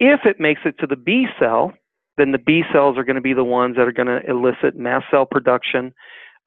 If 0.00 0.20
it 0.24 0.40
makes 0.40 0.62
it 0.64 0.78
to 0.80 0.86
the 0.86 0.96
B 0.96 1.26
cell, 1.38 1.72
then 2.16 2.32
the 2.32 2.38
B 2.38 2.62
cells 2.72 2.96
are 2.96 3.04
going 3.04 3.16
to 3.16 3.22
be 3.22 3.32
the 3.32 3.44
ones 3.44 3.76
that 3.76 3.88
are 3.88 3.92
going 3.92 4.06
to 4.06 4.20
elicit 4.28 4.76
mast 4.76 5.06
cell 5.10 5.26
production, 5.26 5.92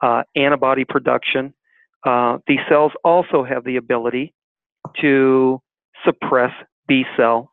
uh, 0.02 0.24
antibody 0.36 0.86
production. 0.86 1.54
Uh, 2.06 2.38
these 2.48 2.60
cells 2.70 2.92
also 3.04 3.44
have 3.44 3.64
the 3.64 3.76
ability 3.76 4.34
to 5.02 5.62
suppress 6.06 6.52
B 6.88 7.06
cell 7.18 7.52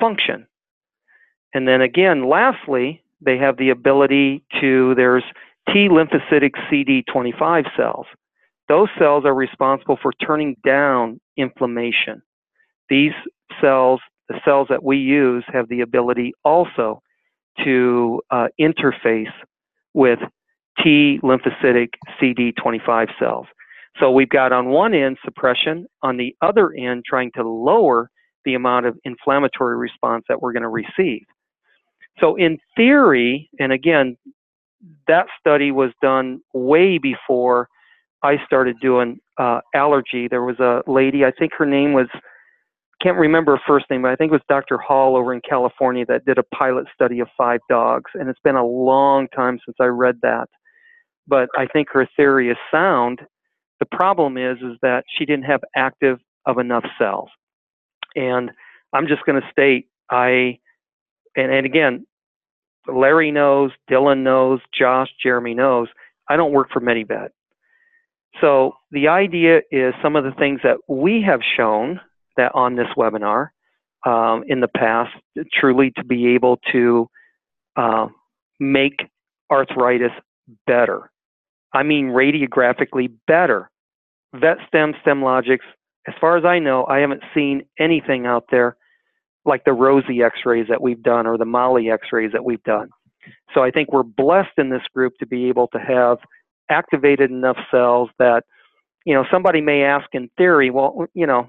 function. 0.00 0.46
And 1.54 1.66
then 1.66 1.80
again, 1.80 2.28
lastly, 2.28 3.02
they 3.20 3.38
have 3.38 3.56
the 3.56 3.70
ability 3.70 4.42
to, 4.60 4.94
there's 4.94 5.24
T 5.72 5.88
lymphocytic 5.88 6.52
CD25 6.70 7.76
cells. 7.76 8.06
Those 8.68 8.88
cells 8.98 9.24
are 9.24 9.34
responsible 9.34 9.98
for 10.00 10.12
turning 10.12 10.56
down 10.64 11.20
inflammation. 11.36 12.22
These 12.88 13.12
cells, 13.60 14.00
the 14.28 14.40
cells 14.44 14.68
that 14.70 14.82
we 14.82 14.98
use, 14.98 15.44
have 15.52 15.68
the 15.68 15.80
ability 15.80 16.32
also 16.44 17.02
to 17.64 18.20
uh, 18.30 18.48
interface 18.60 19.32
with 19.94 20.18
T 20.82 21.18
lymphocytic 21.22 21.88
CD25 22.20 23.08
cells. 23.18 23.46
So 23.98 24.10
we've 24.10 24.28
got 24.28 24.52
on 24.52 24.68
one 24.68 24.94
end 24.94 25.18
suppression, 25.24 25.86
on 26.02 26.16
the 26.16 26.34
other 26.40 26.72
end 26.72 27.04
trying 27.04 27.32
to 27.32 27.48
lower 27.48 28.10
the 28.44 28.54
amount 28.54 28.86
of 28.86 28.96
inflammatory 29.04 29.76
response 29.76 30.24
that 30.28 30.40
we're 30.40 30.52
going 30.52 30.62
to 30.62 30.68
receive. 30.68 31.24
So 32.20 32.36
in 32.36 32.58
theory, 32.76 33.50
and 33.58 33.72
again, 33.72 34.16
that 35.06 35.26
study 35.38 35.70
was 35.70 35.90
done 36.00 36.40
way 36.52 36.98
before 36.98 37.68
I 38.22 38.36
started 38.44 38.76
doing 38.80 39.18
uh, 39.38 39.60
allergy. 39.74 40.28
There 40.28 40.42
was 40.42 40.58
a 40.58 40.82
lady, 40.86 41.24
I 41.24 41.30
think 41.30 41.52
her 41.58 41.66
name 41.66 41.92
was, 41.92 42.08
can't 43.02 43.16
remember 43.16 43.56
her 43.56 43.62
first 43.66 43.86
name, 43.90 44.02
but 44.02 44.10
I 44.10 44.16
think 44.16 44.30
it 44.30 44.34
was 44.34 44.42
Dr. 44.48 44.78
Hall 44.78 45.16
over 45.16 45.32
in 45.32 45.40
California 45.48 46.04
that 46.06 46.24
did 46.24 46.38
a 46.38 46.42
pilot 46.42 46.86
study 46.94 47.20
of 47.20 47.28
five 47.36 47.60
dogs. 47.68 48.10
And 48.14 48.28
it's 48.28 48.40
been 48.42 48.56
a 48.56 48.66
long 48.66 49.28
time 49.28 49.58
since 49.64 49.76
I 49.80 49.86
read 49.86 50.18
that. 50.22 50.48
But 51.26 51.48
I 51.56 51.66
think 51.66 51.88
her 51.92 52.08
theory 52.16 52.50
is 52.50 52.56
sound. 52.70 53.20
The 53.80 53.86
problem 53.86 54.36
is, 54.36 54.58
is 54.58 54.78
that 54.82 55.04
she 55.16 55.24
didn't 55.24 55.44
have 55.44 55.60
active 55.76 56.18
of 56.46 56.58
enough 56.58 56.84
cells. 56.98 57.28
And 58.16 58.50
I'm 58.92 59.06
just 59.06 59.24
going 59.24 59.40
to 59.40 59.48
state, 59.52 59.86
I, 60.10 60.58
and, 61.36 61.52
and 61.52 61.66
again, 61.66 62.06
Larry 62.88 63.30
knows, 63.30 63.70
Dylan 63.88 64.22
knows, 64.22 64.60
Josh, 64.76 65.08
Jeremy 65.22 65.54
knows, 65.54 65.88
I 66.28 66.36
don't 66.36 66.52
work 66.52 66.70
for 66.72 66.80
MediVet. 66.80 67.28
So 68.40 68.72
the 68.90 69.08
idea 69.08 69.60
is 69.70 69.94
some 70.02 70.16
of 70.16 70.24
the 70.24 70.32
things 70.32 70.60
that 70.64 70.78
we 70.88 71.22
have 71.26 71.40
shown 71.56 72.00
that 72.38 72.52
on 72.54 72.74
this 72.74 72.88
webinar 72.96 73.48
um, 74.06 74.44
in 74.48 74.60
the 74.60 74.68
past, 74.68 75.14
truly 75.52 75.92
to 75.96 76.04
be 76.04 76.28
able 76.28 76.58
to 76.72 77.08
uh, 77.76 78.06
make 78.58 79.06
arthritis 79.52 80.12
better. 80.66 81.10
I 81.74 81.82
mean 81.82 82.06
radiographically 82.06 83.12
better. 83.26 83.70
VetStem, 84.34 84.94
StemLogix, 85.04 85.58
as 86.06 86.14
far 86.20 86.38
as 86.38 86.44
I 86.44 86.58
know, 86.58 86.86
I 86.86 86.98
haven't 86.98 87.22
seen 87.34 87.64
anything 87.78 88.24
out 88.24 88.44
there 88.50 88.76
like 89.44 89.64
the 89.64 89.72
Rosie 89.72 90.22
x-rays 90.22 90.66
that 90.68 90.80
we've 90.80 91.02
done 91.02 91.26
or 91.26 91.36
the 91.36 91.44
Molly 91.44 91.90
x-rays 91.90 92.32
that 92.32 92.44
we've 92.44 92.62
done. 92.62 92.88
So 93.54 93.62
I 93.62 93.70
think 93.70 93.92
we're 93.92 94.02
blessed 94.02 94.56
in 94.58 94.70
this 94.70 94.82
group 94.94 95.14
to 95.18 95.26
be 95.26 95.48
able 95.48 95.68
to 95.68 95.78
have 95.78 96.18
activated 96.70 97.30
enough 97.30 97.58
cells 97.70 98.10
that, 98.18 98.44
you 99.04 99.14
know, 99.14 99.24
somebody 99.30 99.60
may 99.60 99.82
ask 99.82 100.06
in 100.12 100.30
theory, 100.36 100.70
well, 100.70 101.06
you 101.14 101.26
know, 101.26 101.48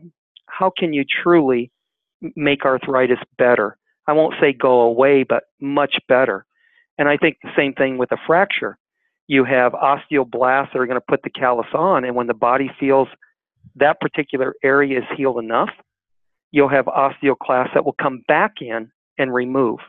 how 0.49 0.71
can 0.75 0.93
you 0.93 1.03
truly 1.23 1.71
make 2.35 2.65
arthritis 2.65 3.19
better? 3.37 3.77
I 4.07 4.13
won't 4.13 4.35
say 4.41 4.53
go 4.53 4.81
away, 4.81 5.23
but 5.23 5.43
much 5.61 5.95
better. 6.07 6.45
And 6.97 7.07
I 7.07 7.17
think 7.17 7.37
the 7.43 7.51
same 7.55 7.73
thing 7.73 7.97
with 7.97 8.11
a 8.11 8.17
fracture. 8.27 8.77
You 9.27 9.43
have 9.45 9.73
osteoblasts 9.73 10.73
that 10.73 10.79
are 10.79 10.87
going 10.87 10.99
to 10.99 11.05
put 11.07 11.21
the 11.23 11.29
callus 11.29 11.67
on, 11.73 12.03
and 12.03 12.15
when 12.15 12.27
the 12.27 12.33
body 12.33 12.71
feels 12.79 13.07
that 13.75 14.01
particular 14.01 14.55
area 14.63 14.99
is 14.99 15.05
healed 15.15 15.37
enough, 15.37 15.69
you'll 16.51 16.69
have 16.69 16.85
osteoclasts 16.85 17.73
that 17.73 17.85
will 17.85 17.95
come 18.01 18.23
back 18.27 18.55
in 18.61 18.91
and 19.17 19.33
remove. 19.33 19.79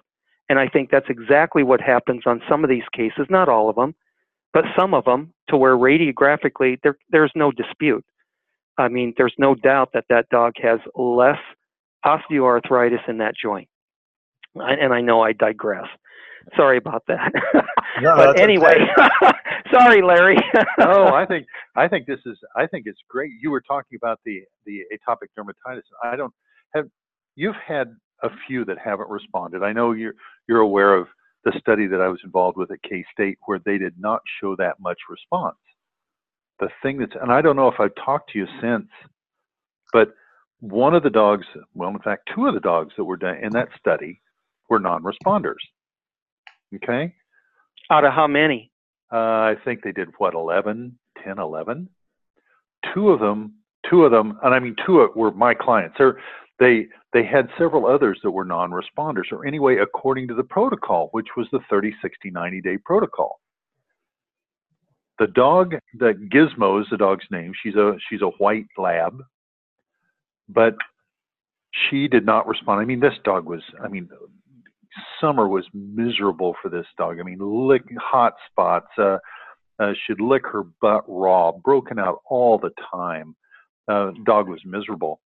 And 0.49 0.59
I 0.59 0.69
think 0.69 0.91
that's 0.91 1.09
exactly 1.09 1.63
what 1.63 1.81
happens 1.81 2.23
on 2.27 2.43
some 2.49 2.65
of 2.65 2.71
these 2.71 2.89
cases, 2.93 3.27
not 3.31 3.49
all 3.49 3.71
of 3.71 3.77
them, 3.77 3.95
but 4.53 4.65
some 4.77 4.95
of 4.95 5.05
them, 5.05 5.33
to 5.49 5.57
where 5.57 5.77
radiographically 5.77 6.79
there, 6.83 6.99
there's 7.11 7.33
no 7.35 7.53
dispute. 7.53 8.05
I 8.81 8.89
mean, 8.89 9.15
there's 9.17 9.35
no 9.39 9.55
doubt 9.55 9.91
that 9.95 10.05
that 10.09 10.29
dog 10.31 10.55
has 10.63 10.81
less 10.97 11.39
osteoarthritis 12.05 13.09
in 13.09 13.19
that 13.19 13.35
joint. 13.41 13.69
And 14.55 14.93
I 14.93 15.01
know 15.01 15.21
I 15.21 15.33
digress. 15.33 15.87
Sorry 16.57 16.79
about 16.79 17.05
that. 17.07 17.33
No, 18.01 18.17
but 18.17 18.41
anyway, 18.41 18.87
okay. 18.99 19.31
sorry, 19.73 20.03
Larry. 20.03 20.37
no, 20.79 21.09
I 21.09 21.27
think 21.27 21.47
I 21.77 21.87
think 21.87 22.07
this 22.07 22.19
is 22.27 22.37
I 22.57 22.67
think 22.67 22.85
it's 22.87 23.01
great. 23.09 23.31
You 23.41 23.51
were 23.51 23.61
talking 23.61 23.99
about 24.03 24.21
the 24.25 24.43
the 24.67 24.81
atopic 24.93 25.29
dermatitis. 25.39 25.83
I 26.03 26.17
don't 26.17 26.33
have 26.75 26.87
you've 27.37 27.57
had 27.65 27.95
a 28.23 28.31
few 28.47 28.65
that 28.65 28.79
haven't 28.79 29.11
responded. 29.11 29.63
I 29.63 29.73
know 29.73 29.93
you're 29.93 30.15
you're 30.49 30.61
aware 30.61 30.95
of 30.95 31.07
the 31.45 31.53
study 31.59 31.87
that 31.87 32.01
I 32.01 32.09
was 32.09 32.21
involved 32.25 32.57
with 32.57 32.71
at 32.71 32.83
K 32.83 33.05
State 33.13 33.39
where 33.47 33.61
they 33.65 33.79
did 33.79 33.95
not 33.99 34.21
show 34.41 34.57
that 34.57 34.81
much 34.81 34.99
response. 35.09 35.57
The 36.61 36.69
thing 36.83 36.99
that's 36.99 37.13
and 37.21 37.33
I 37.33 37.41
don't 37.41 37.57
know 37.57 37.69
if 37.69 37.81
I've 37.81 37.95
talked 38.05 38.31
to 38.33 38.39
you 38.39 38.47
since, 38.61 38.89
but 39.93 40.15
one 40.61 40.95
of 40.95 41.03
the 41.03 41.11
dogs, 41.11 41.47
well, 41.75 41.91
in 41.91 41.99
fact, 42.01 42.31
two 42.35 42.47
of 42.47 42.55
the 42.55 42.61
dogs 42.61 42.93
that 42.97 43.05
were 43.05 43.17
done 43.17 43.39
in 43.43 43.51
that 43.53 43.69
study 43.79 44.21
were 44.69 44.79
non-responders. 44.79 45.55
Okay. 46.75 47.15
Out 47.91 48.05
of 48.05 48.13
how 48.13 48.27
many? 48.27 48.71
Uh, 49.13 49.17
I 49.17 49.57
think 49.65 49.83
they 49.83 49.93
did 49.93 50.09
what 50.19 50.35
11, 50.35 50.97
10, 51.25 51.39
11. 51.39 51.89
Two 52.95 53.11
of 53.11 53.21
them, 53.21 53.55
two 53.89 54.05
of 54.05 54.13
them, 54.13 54.39
and 54.43 54.55
I 54.55 54.61
mean 54.61 54.77
two 54.87 55.01
of, 55.01 55.17
were 55.17 55.33
my 55.33 55.55
clients. 55.55 55.97
They're 55.99 56.19
they 56.61 56.87
they 57.13 57.25
had 57.25 57.49
several 57.59 57.87
others 57.87 58.21
that 58.23 58.31
were 58.31 58.45
non-responders, 58.45 59.33
or 59.33 59.47
anyway, 59.47 59.79
according 59.79 60.29
to 60.29 60.35
the 60.35 60.45
protocol, 60.45 61.09
which 61.13 61.29
was 61.37 61.49
the 61.51 61.61
30, 61.69 61.95
60, 62.01 62.31
90 62.31 62.61
day 62.61 62.79
protocol. 62.79 63.41
The 65.21 65.27
dog, 65.27 65.75
that 65.99 66.31
Gizmo 66.31 66.81
is 66.81 66.87
the 66.91 66.97
dog's 66.97 67.27
name. 67.31 67.53
She's 67.63 67.75
a 67.75 67.93
she's 68.09 68.23
a 68.23 68.31
white 68.39 68.67
lab, 68.79 69.23
but 70.49 70.75
she 71.73 72.09
did 72.09 72.25
not 72.25 72.49
respond. 72.49 72.81
I 72.81 72.87
mean, 72.87 73.01
this 73.01 73.19
dog 73.23 73.45
was, 73.45 73.61
I 73.85 73.89
mean, 73.89 74.09
summer 75.21 75.47
was 75.47 75.67
miserable 75.75 76.57
for 76.63 76.71
this 76.71 76.87
dog. 76.97 77.21
I 77.21 77.23
mean, 77.23 77.39
lick 77.39 77.83
hot 77.99 78.35
spots. 78.51 78.89
Uh, 78.97 79.19
uh, 79.79 79.93
she'd 80.07 80.21
lick 80.21 80.47
her 80.47 80.65
butt 80.81 81.05
raw, 81.07 81.53
broken 81.53 81.99
out 81.99 82.21
all 82.27 82.59
the 82.59 82.73
time. 82.91 83.37
Uh, 83.89 84.13
dog 84.25 84.49
was 84.49 84.61
miserable. 84.65 85.21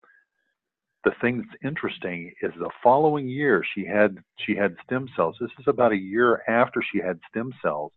The 1.03 1.13
thing 1.21 1.39
that's 1.39 1.65
interesting 1.65 2.33
is 2.43 2.53
the 2.59 2.71
following 2.83 3.29
year 3.29 3.65
she 3.75 3.85
had 3.87 4.19
she 4.47 4.55
had 4.55 4.77
stem 4.85 5.09
cells. 5.17 5.37
This 5.41 5.51
is 5.59 5.65
about 5.67 5.93
a 5.93 5.97
year 5.97 6.43
after 6.47 6.81
she 6.93 7.01
had 7.01 7.19
stem 7.29 7.53
cells. 7.61 7.93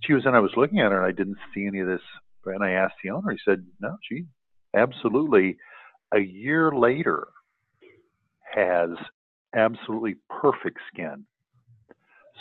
She 0.00 0.12
was 0.12 0.24
and 0.26 0.36
I 0.36 0.40
was 0.40 0.52
looking 0.56 0.80
at 0.80 0.92
her 0.92 1.04
and 1.04 1.06
I 1.06 1.16
didn't 1.16 1.38
see 1.54 1.66
any 1.66 1.80
of 1.80 1.86
this. 1.86 2.00
And 2.46 2.64
I 2.64 2.70
asked 2.70 2.94
the 3.02 3.10
owner. 3.10 3.30
He 3.32 3.38
said, 3.44 3.66
"No, 3.80 3.96
she 4.08 4.24
absolutely." 4.74 5.56
A 6.14 6.20
year 6.20 6.72
later, 6.72 7.28
has 8.54 8.90
absolutely 9.54 10.16
perfect 10.28 10.78
skin. 10.92 11.24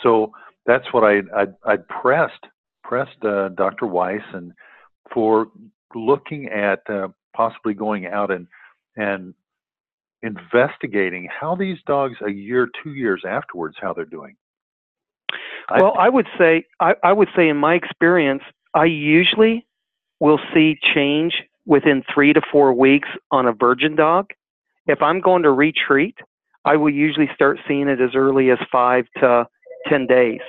So 0.04 0.32
that's 0.66 0.86
what 0.92 1.04
I 1.04 1.22
I, 1.36 1.48
I 1.66 1.78
pressed 1.78 2.46
pressed 2.84 3.24
uh, 3.24 3.50
Dr. 3.50 3.86
Weiss 3.86 4.22
and 4.34 4.54
for 5.14 5.48
looking 5.96 6.48
at 6.48 6.80
uh, 6.90 7.10
possibly 7.36 7.74
going 7.74 8.06
out 8.06 8.32
and 8.32 8.48
and 8.96 9.34
investigating 10.24 11.28
how 11.28 11.56
these 11.56 11.78
dogs 11.86 12.16
a 12.26 12.32
year, 12.32 12.68
two 12.84 12.94
years 12.94 13.24
afterwards, 13.28 13.76
how 13.80 13.94
they're 13.94 14.06
doing. 14.06 14.36
Well, 15.70 15.96
I, 15.98 16.10
would 16.10 16.28
say 16.38 16.66
I, 16.80 16.96
I 17.04 17.14
would 17.14 17.30
say 17.36 17.50
in 17.50 17.58
my 17.58 17.74
experience, 17.74 18.44
I 18.74 18.86
usually 18.86 19.66
will 20.20 20.40
see 20.54 20.78
change 20.82 21.44
within 21.66 22.04
three 22.14 22.34
to 22.34 22.42
four 22.52 22.74
weeks 22.74 23.10
on 23.32 23.46
a 23.46 23.52
virgin 23.52 23.96
dog. 23.96 24.32
If 24.88 25.02
I'm 25.02 25.20
going 25.20 25.44
to 25.44 25.52
retreat, 25.52 26.16
I 26.64 26.78
will 26.78 26.94
usually 26.94 27.30
start 27.36 27.60
seeing 27.68 27.88
it 27.88 28.00
as 28.00 28.12
early 28.16 28.50
as 28.52 28.58
five 28.72 29.06
to 29.20 29.48
10 29.88 30.08
days. 30.08 30.40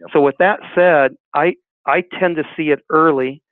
Yep. 0.00 0.10
So 0.12 0.20
with 0.20 0.34
that 0.38 0.60
said, 0.74 1.16
I, 1.34 1.54
I 1.86 2.02
tend 2.18 2.36
to 2.36 2.44
see 2.56 2.70
it 2.70 2.80
early. 2.90 3.42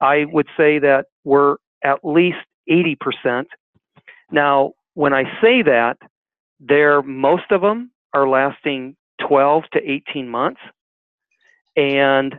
I 0.00 0.26
would 0.26 0.46
say 0.56 0.78
that 0.78 1.06
we're 1.24 1.56
at 1.82 2.04
least 2.04 2.38
80%. 2.70 3.46
Now, 4.30 4.72
when 4.94 5.12
I 5.12 5.24
say 5.40 5.62
that, 5.62 5.98
there 6.60 7.02
most 7.02 7.50
of 7.50 7.62
them 7.62 7.90
are 8.12 8.28
lasting 8.28 8.96
12 9.30 9.64
to 9.72 9.90
18 9.90 10.28
months. 10.28 10.60
And 11.76 12.34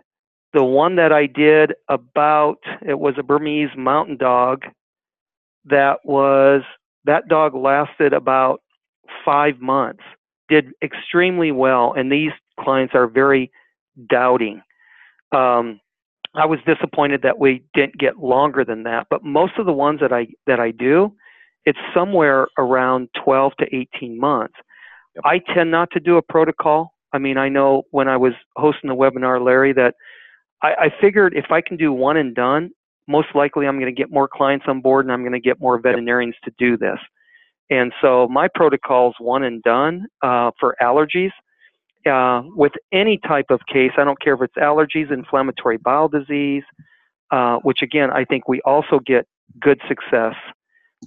the 0.54 0.64
one 0.64 0.98
that 0.98 1.14
I 1.14 1.26
did 1.26 1.74
about 1.88 2.58
it 2.86 3.00
was 3.00 3.16
a 3.18 3.24
Burmese 3.24 3.70
mountain 3.78 4.18
dog 4.18 4.66
that 5.66 6.00
was 6.04 6.64
that 7.06 7.30
dog 7.30 7.56
lasted 7.56 8.12
about 8.12 8.62
five 9.24 9.62
months, 9.62 10.04
did 10.50 10.72
extremely 10.84 11.52
well, 11.52 11.94
and 11.94 12.12
these 12.12 12.32
clients 12.60 12.94
are 12.94 13.08
very 13.08 13.52
doubting. 14.10 14.62
Um, 15.32 15.80
I 16.36 16.46
was 16.46 16.60
disappointed 16.66 17.22
that 17.22 17.40
we 17.40 17.64
didn't 17.74 17.98
get 17.98 18.18
longer 18.18 18.66
than 18.66 18.84
that, 18.84 19.08
but 19.10 19.24
most 19.24 19.54
of 19.58 19.66
the 19.66 19.74
ones 19.74 20.02
that 20.02 20.12
I 20.12 20.28
that 20.46 20.60
I 20.60 20.72
do, 20.72 21.14
it's 21.66 21.80
somewhere 21.94 22.48
around 22.58 23.08
12 23.24 23.54
to 23.60 23.76
18 23.76 24.20
months. 24.20 24.56
Yep. 25.16 25.24
I 25.26 25.54
tend 25.54 25.72
not 25.72 25.90
to 25.92 26.00
do 26.00 26.18
a 26.18 26.22
protocol. 26.22 26.94
I 27.14 27.18
mean, 27.18 27.38
I 27.38 27.50
know 27.50 27.84
when 27.92 28.08
I 28.08 28.18
was 28.18 28.34
hosting 28.56 28.90
the 28.90 28.96
webinar, 28.96 29.44
Larry, 29.44 29.74
that 29.74 29.96
I, 30.62 30.74
I 30.74 30.94
figured 31.02 31.34
if 31.36 31.52
I 31.52 31.62
can 31.62 31.78
do 31.78 31.92
one 31.92 32.18
and 32.18 32.34
done, 32.34 32.72
most 33.08 33.28
likely 33.36 33.68
I'm 33.68 33.80
going 33.80 33.94
to 33.94 34.00
get 34.00 34.12
more 34.12 34.28
clients 34.28 34.66
on 34.68 34.82
board 34.82 35.06
and 35.06 35.12
I'm 35.12 35.22
going 35.22 35.34
to 35.34 35.40
get 35.40 35.60
more 35.60 35.80
veterinarians 35.80 36.36
yep. 36.44 36.56
to 36.56 36.66
do 36.66 36.78
this. 36.78 37.00
And 37.70 37.94
so 38.02 38.28
my 38.28 38.48
protocol 38.54 39.10
is 39.10 39.16
one 39.20 39.44
and 39.44 39.62
done 39.64 40.06
uh, 40.22 40.52
for 40.60 40.76
allergies. 40.82 41.32
Uh, 42.06 42.42
with 42.56 42.74
any 42.92 43.18
type 43.20 43.46
of 43.50 43.60
case, 43.72 43.92
I 43.98 44.04
don't 44.04 44.20
care 44.20 44.34
if 44.34 44.42
it's 44.42 44.56
allergies, 44.56 45.12
inflammatory 45.12 45.78
bowel 45.78 46.08
disease, 46.08 46.64
uh, 47.32 47.58
which 47.58 47.82
again, 47.82 48.10
I 48.10 48.26
think 48.26 48.48
we 48.48 48.60
also 48.62 49.00
get 49.00 49.28
good 49.60 49.80
success. 49.88 50.34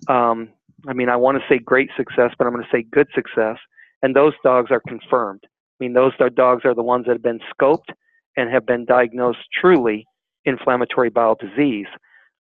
Um, 0.09 0.51
I 0.87 0.93
mean, 0.93 1.09
I 1.09 1.17
want 1.17 1.39
to 1.39 1.45
say 1.49 1.59
great 1.59 1.91
success, 1.97 2.31
but 2.39 2.47
I'm 2.47 2.53
going 2.53 2.65
to 2.65 2.71
say 2.71 2.83
good 2.83 3.09
success. 3.15 3.59
And 4.05 4.15
those 4.15 4.35
dogs 4.45 4.71
are 4.71 4.83
confirmed. 4.87 5.41
I 5.45 5.49
mean, 5.81 5.95
those 5.95 6.13
dogs 6.35 6.67
are 6.67 6.75
the 6.75 6.83
ones 6.83 7.07
that 7.07 7.13
have 7.13 7.23
been 7.23 7.41
scoped 7.59 7.89
and 8.37 8.51
have 8.51 8.67
been 8.67 8.85
diagnosed 8.85 9.39
truly 9.59 10.05
inflammatory 10.45 11.09
bowel 11.09 11.37
disease. 11.41 11.87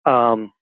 Um, 0.05 0.53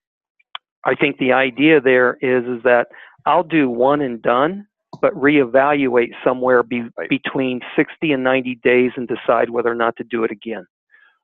I 0.84 0.94
think 0.94 1.16
the 1.16 1.32
idea 1.32 1.80
there 1.80 2.18
is 2.20 2.44
is 2.44 2.62
that 2.64 2.88
I'll 3.24 3.42
do 3.42 3.70
one 3.70 4.02
and 4.02 4.20
done, 4.20 4.66
but 5.00 5.14
reevaluate 5.14 6.10
somewhere 6.22 6.62
be, 6.62 6.82
right. 6.98 7.08
between 7.08 7.62
60 7.76 8.12
and 8.12 8.22
90 8.22 8.56
days 8.62 8.90
and 8.94 9.08
decide 9.08 9.48
whether 9.48 9.70
or 9.70 9.74
not 9.74 9.96
to 9.96 10.04
do 10.04 10.22
it 10.24 10.30
again. 10.30 10.66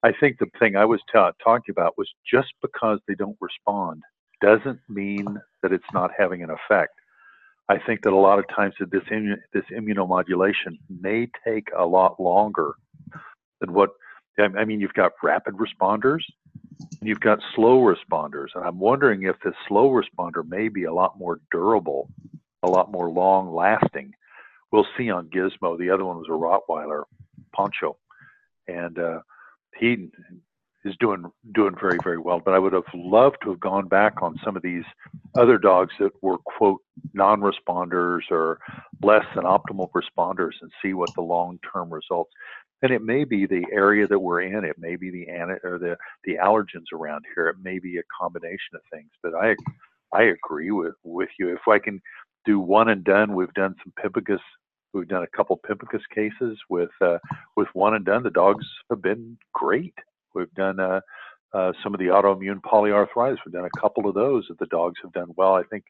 I 0.03 0.13
think 0.19 0.39
the 0.39 0.47
thing 0.59 0.77
I 0.77 0.87
was 0.87 1.03
ta- 1.13 1.33
talking 1.45 1.75
about 1.77 1.99
was 1.99 2.09
just 2.25 2.55
because 2.63 2.99
they 3.07 3.15
don't 3.15 3.37
respond 3.43 4.05
doesn't 4.41 4.81
mean 4.89 5.39
that 5.63 5.73
it's 5.73 5.93
not 5.93 6.13
having 6.17 6.43
an 6.43 6.49
effect. 6.49 6.96
I 7.69 7.79
think 7.79 8.03
that 8.03 8.13
a 8.13 8.17
lot 8.17 8.39
of 8.39 8.47
times 8.49 8.75
that 8.79 8.91
this 8.91 9.03
this 9.53 9.65
immunomodulation 9.73 10.79
may 10.89 11.29
take 11.45 11.69
a 11.77 11.85
lot 11.85 12.21
longer 12.21 12.75
than 13.61 13.73
what 13.73 13.91
I 14.39 14.65
mean. 14.65 14.81
You've 14.81 14.93
got 14.95 15.13
rapid 15.23 15.55
responders, 15.55 16.21
you've 17.01 17.21
got 17.21 17.41
slow 17.55 17.81
responders, 17.81 18.49
and 18.55 18.65
I'm 18.65 18.79
wondering 18.79 19.25
if 19.25 19.37
the 19.43 19.53
slow 19.67 19.91
responder 19.91 20.47
may 20.47 20.69
be 20.69 20.85
a 20.85 20.93
lot 20.93 21.19
more 21.19 21.41
durable, 21.51 22.09
a 22.63 22.69
lot 22.69 22.93
more 22.93 23.11
long 23.11 23.53
lasting. 23.55 24.13
We'll 24.71 24.87
see 24.97 25.11
on 25.11 25.29
Gizmo. 25.29 25.79
The 25.79 25.91
other 25.91 26.05
one 26.05 26.19
was 26.19 26.27
a 26.29 26.33
Rottweiler, 26.33 27.05
Poncho, 27.55 27.97
and 28.69 28.99
uh, 28.99 29.21
he 29.79 30.09
is 30.87 30.97
doing 30.99 31.25
doing 31.55 31.75
very 31.81 31.99
very 32.03 32.19
well. 32.19 32.41
But 32.45 32.55
I 32.55 32.59
would 32.59 32.73
have 32.73 32.85
loved 32.95 33.39
to 33.43 33.51
have 33.51 33.61
gone 33.61 33.89
back 33.89 34.23
on 34.23 34.37
some 34.45 34.57
of 34.57 34.63
these 34.63 34.85
other 35.37 35.59
dogs 35.59 35.93
that 35.99 36.13
were 36.23 36.39
quote 36.39 36.81
non-responders 37.13 38.23
or 38.31 38.59
less 39.03 39.25
than 39.35 39.45
optimal 39.45 39.91
responders 39.91 40.53
and 40.63 40.71
see 40.83 40.95
what 40.95 41.11
the 41.15 41.23
long-term 41.23 41.93
results 41.93 42.33
and 42.83 42.93
it 42.93 43.03
may 43.03 43.25
be 43.25 43.47
the 43.47 43.65
area 43.73 44.07
that 44.07 44.19
we're 44.19 44.43
in 44.43 44.65
it 44.65 44.77
may 44.79 44.97
be 44.97 45.11
the 45.11 45.27
or 45.65 45.79
the 45.79 45.97
the 46.25 46.35
allergens 46.35 46.93
around 46.93 47.25
here 47.35 47.49
it 47.49 47.57
may 47.63 47.79
be 47.79 47.99
a 47.99 48.03
combination 48.21 48.75
of 48.75 48.81
things 48.93 49.11
but 49.23 49.35
i 49.35 49.55
i 50.13 50.23
agree 50.23 50.71
with 50.71 50.95
with 51.05 51.29
you 51.39 51.53
if 51.53 51.67
i 51.69 51.79
can 51.79 52.01
do 52.45 52.59
one 52.59 52.89
and 52.89 53.05
done 53.05 53.35
we've 53.35 53.53
done 53.55 53.75
some 53.83 53.93
pemphigus 53.99 54.41
we've 54.93 55.09
done 55.09 55.23
a 55.23 55.37
couple 55.37 55.59
pemphigus 55.69 56.03
cases 56.15 56.59
with 56.69 56.91
uh, 57.01 57.19
with 57.57 57.69
one 57.73 57.95
and 57.95 58.05
done 58.05 58.23
the 58.23 58.31
dogs 58.31 58.67
have 58.91 59.03
been 59.03 59.37
great 59.53 59.95
we've 60.37 60.55
done 60.55 60.79
uh, 60.79 61.01
uh, 61.53 61.73
some 61.83 61.95
of 61.95 62.01
the 62.01 62.07
autoimmune 62.07 62.61
polyarthritis 62.61 63.39
we've 63.45 63.55
done 63.55 63.69
a 63.75 63.81
couple 63.81 64.09
of 64.09 64.15
those 64.15 64.47
that 64.49 64.59
the 64.59 64.67
dogs 64.67 64.97
have 65.03 65.13
done 65.13 65.31
well 65.37 65.55
i 65.55 65.63
think 65.65 65.85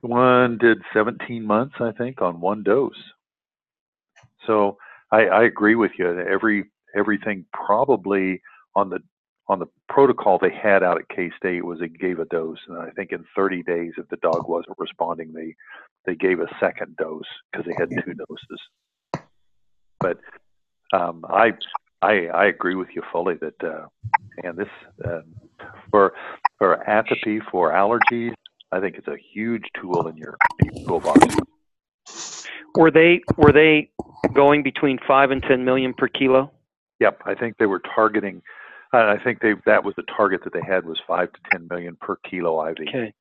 one 0.00 0.58
did 0.58 0.78
17 0.92 1.44
months 1.44 1.74
i 1.80 1.92
think 1.92 2.20
on 2.20 2.40
one 2.40 2.62
dose 2.62 2.92
so 4.46 4.78
I, 5.12 5.24
I 5.26 5.44
agree 5.44 5.74
with 5.74 5.92
you. 5.98 6.06
Every 6.20 6.64
everything 6.94 7.44
probably 7.52 8.42
on 8.74 8.90
the 8.90 9.00
on 9.48 9.58
the 9.58 9.66
protocol 9.88 10.38
they 10.38 10.52
had 10.54 10.82
out 10.82 10.98
at 10.98 11.08
K 11.08 11.30
State 11.36 11.64
was 11.64 11.80
they 11.80 11.88
gave 11.88 12.20
a 12.20 12.24
dose, 12.26 12.58
and 12.68 12.78
I 12.78 12.90
think 12.90 13.12
in 13.12 13.24
30 13.36 13.62
days, 13.64 13.92
if 13.98 14.08
the 14.08 14.16
dog 14.16 14.48
wasn't 14.48 14.78
responding, 14.78 15.32
they 15.32 15.54
they 16.06 16.14
gave 16.14 16.40
a 16.40 16.46
second 16.60 16.96
dose 16.96 17.22
because 17.50 17.66
they 17.66 17.74
had 17.76 17.90
two 17.90 18.14
doses. 18.14 19.24
But 19.98 20.18
um, 20.92 21.24
I, 21.28 21.52
I 22.02 22.26
I 22.28 22.46
agree 22.46 22.74
with 22.74 22.88
you 22.94 23.02
fully 23.12 23.34
that 23.36 23.62
uh, 23.62 23.86
and 24.42 24.56
this 24.56 24.68
uh, 25.04 25.20
for 25.90 26.14
for 26.58 26.82
atopy 26.88 27.40
for 27.50 27.72
allergies, 27.72 28.32
I 28.72 28.80
think 28.80 28.96
it's 28.96 29.08
a 29.08 29.16
huge 29.32 29.64
tool 29.80 30.06
in 30.08 30.16
your, 30.16 30.36
in 30.60 30.74
your 30.74 30.86
toolbox. 30.86 31.36
Were 32.76 32.90
they 32.90 33.20
were 33.36 33.52
they 33.52 33.90
going 34.32 34.62
between 34.62 34.98
five 35.06 35.30
and 35.30 35.42
ten 35.42 35.64
million 35.64 35.92
per 35.92 36.08
kilo? 36.08 36.50
Yep, 37.00 37.22
I 37.26 37.34
think 37.34 37.56
they 37.58 37.66
were 37.66 37.82
targeting. 37.94 38.42
I 38.92 39.18
think 39.22 39.40
they 39.40 39.54
that 39.66 39.84
was 39.84 39.94
the 39.96 40.04
target 40.16 40.42
that 40.44 40.52
they 40.52 40.62
had 40.62 40.84
was 40.84 41.00
five 41.06 41.32
to 41.32 41.38
ten 41.50 41.66
million 41.68 41.96
per 42.00 42.16
kilo 42.28 42.66
IV. 42.68 42.78
Okay. 42.88 43.12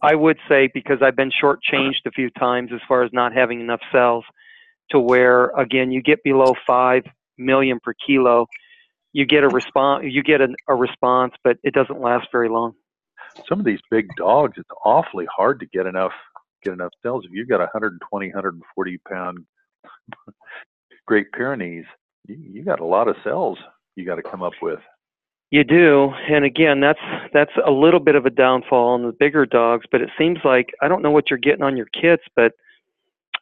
I 0.00 0.14
would 0.14 0.38
say 0.48 0.70
because 0.72 1.02
I've 1.02 1.16
been 1.16 1.30
shortchanged 1.30 2.06
a 2.06 2.10
few 2.10 2.30
times 2.30 2.70
as 2.72 2.80
far 2.88 3.02
as 3.02 3.12
not 3.12 3.34
having 3.34 3.60
enough 3.60 3.80
cells, 3.92 4.24
to 4.90 4.98
where 4.98 5.50
again 5.50 5.90
you 5.90 6.00
get 6.00 6.22
below 6.22 6.54
five 6.66 7.04
million 7.38 7.78
per 7.82 7.94
kilo, 8.06 8.46
you 9.12 9.24
get 9.24 9.44
a 9.44 9.48
response. 9.48 10.04
You 10.08 10.22
get 10.22 10.40
a, 10.40 10.48
a 10.68 10.74
response, 10.74 11.34
but 11.44 11.56
it 11.62 11.74
doesn't 11.74 12.00
last 12.00 12.28
very 12.30 12.48
long. 12.48 12.74
Some 13.48 13.58
of 13.58 13.64
these 13.64 13.80
big 13.90 14.08
dogs, 14.16 14.54
it's 14.56 14.68
awfully 14.84 15.26
hard 15.34 15.60
to 15.60 15.66
get 15.66 15.86
enough 15.86 16.12
get 16.64 16.72
enough 16.72 16.92
cells. 17.02 17.24
If 17.24 17.30
you've 17.32 17.48
got 17.48 17.60
120, 17.60 18.26
140 18.26 18.98
pound 19.08 19.38
Great 21.06 21.30
Pyrenees, 21.32 21.84
you, 22.26 22.36
you 22.36 22.64
got 22.64 22.80
a 22.80 22.84
lot 22.84 23.08
of 23.08 23.16
cells 23.22 23.58
you 23.94 24.04
got 24.04 24.16
to 24.16 24.22
come 24.22 24.42
up 24.42 24.54
with. 24.60 24.80
You 25.50 25.64
do, 25.64 26.12
and 26.30 26.44
again, 26.44 26.80
that's 26.80 27.00
that's 27.32 27.52
a 27.64 27.70
little 27.70 28.00
bit 28.00 28.14
of 28.14 28.26
a 28.26 28.30
downfall 28.30 28.90
on 28.90 29.02
the 29.02 29.12
bigger 29.12 29.46
dogs. 29.46 29.86
But 29.90 30.02
it 30.02 30.10
seems 30.18 30.38
like 30.44 30.74
I 30.82 30.88
don't 30.88 31.02
know 31.02 31.10
what 31.10 31.30
you're 31.30 31.38
getting 31.38 31.62
on 31.62 31.76
your 31.76 31.88
kits, 31.98 32.24
but 32.36 32.52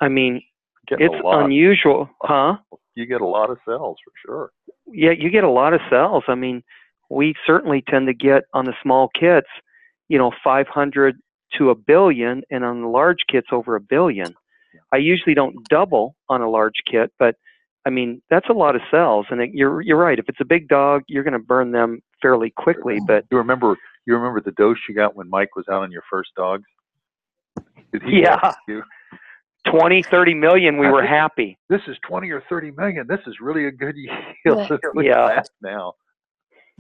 I 0.00 0.09
mean, 0.09 0.40
Getting 0.87 1.12
it's 1.12 1.22
unusual, 1.24 2.09
huh? 2.22 2.59
You 2.96 3.06
get 3.06 3.20
a 3.20 3.26
lot 3.26 3.50
of 3.50 3.59
cells 3.64 3.98
for 4.04 4.12
sure. 4.26 4.50
Yeah, 4.87 5.12
you 5.12 5.30
get 5.30 5.44
a 5.44 5.50
lot 5.50 5.74
of 5.74 5.80
cells. 5.88 6.24
I 6.26 6.35
mean, 6.35 6.62
we 7.11 7.35
certainly 7.46 7.85
tend 7.88 8.09
to 8.09 8.14
get 8.14 8.44
on 8.52 8.64
the 8.64 8.74
small 8.82 9.09
kits, 9.18 9.46
you 10.09 10.18
know, 10.18 10.32
500 10.42 11.16
to 11.59 11.70
a 11.70 11.74
billion, 11.76 12.42
and 12.50 12.64
on 12.64 12.82
the 12.82 12.88
large 12.88 13.20
kits 13.30 13.48
over 13.52 13.76
a 13.76 13.80
billion. 13.80 14.35
I 14.92 14.96
usually 14.96 15.35
don't 15.35 15.56
double 15.68 16.16
on 16.28 16.40
a 16.42 16.50
large 16.50 16.82
kit, 16.90 17.12
but 17.18 17.37
I 17.87 17.90
mean 17.90 18.20
that's 18.30 18.48
a 18.48 18.52
lot 18.52 18.74
of 18.74 18.82
cells, 18.90 19.26
and 19.30 19.40
it, 19.40 19.50
you're 19.52 19.80
you're 19.80 19.96
right. 19.98 20.18
If 20.18 20.28
it's 20.28 20.40
a 20.40 20.44
big 20.44 20.68
dog, 20.68 21.02
you're 21.09 21.22
going 21.22 21.32
to 21.32 21.38
burn 21.38 21.70
them 21.72 22.00
fairly 22.20 22.50
quickly. 22.56 22.98
But 23.06 23.24
You 23.30 23.38
remember 23.38 23.76
you 24.06 24.14
remember 24.16 24.40
the 24.40 24.52
dose 24.52 24.76
you 24.88 24.94
got 24.94 25.14
when 25.16 25.28
Mike 25.30 25.54
was 25.56 25.66
out 25.70 25.82
on 25.82 25.90
your 25.92 26.02
first 26.11 26.30
dogs? 26.37 26.64
Did 27.92 28.02
he 28.02 28.22
Yeah. 28.22 28.52
you, 28.68 28.82
20, 29.70 30.02
30 30.11 30.35
million, 30.35 30.79
we 30.79 30.88
were 30.88 31.05
happy. 31.05 31.59
this 31.68 31.81
is 31.88 31.96
twenty 32.09 32.31
or 32.31 32.42
thirty 32.48 32.70
million. 32.70 33.07
This 33.09 33.20
is 33.26 33.35
really 33.40 33.66
a 33.66 33.72
good 33.72 33.94
yield. 33.96 34.70
Look 34.94 35.05
Yeah. 35.05 35.42
now. 35.62 35.94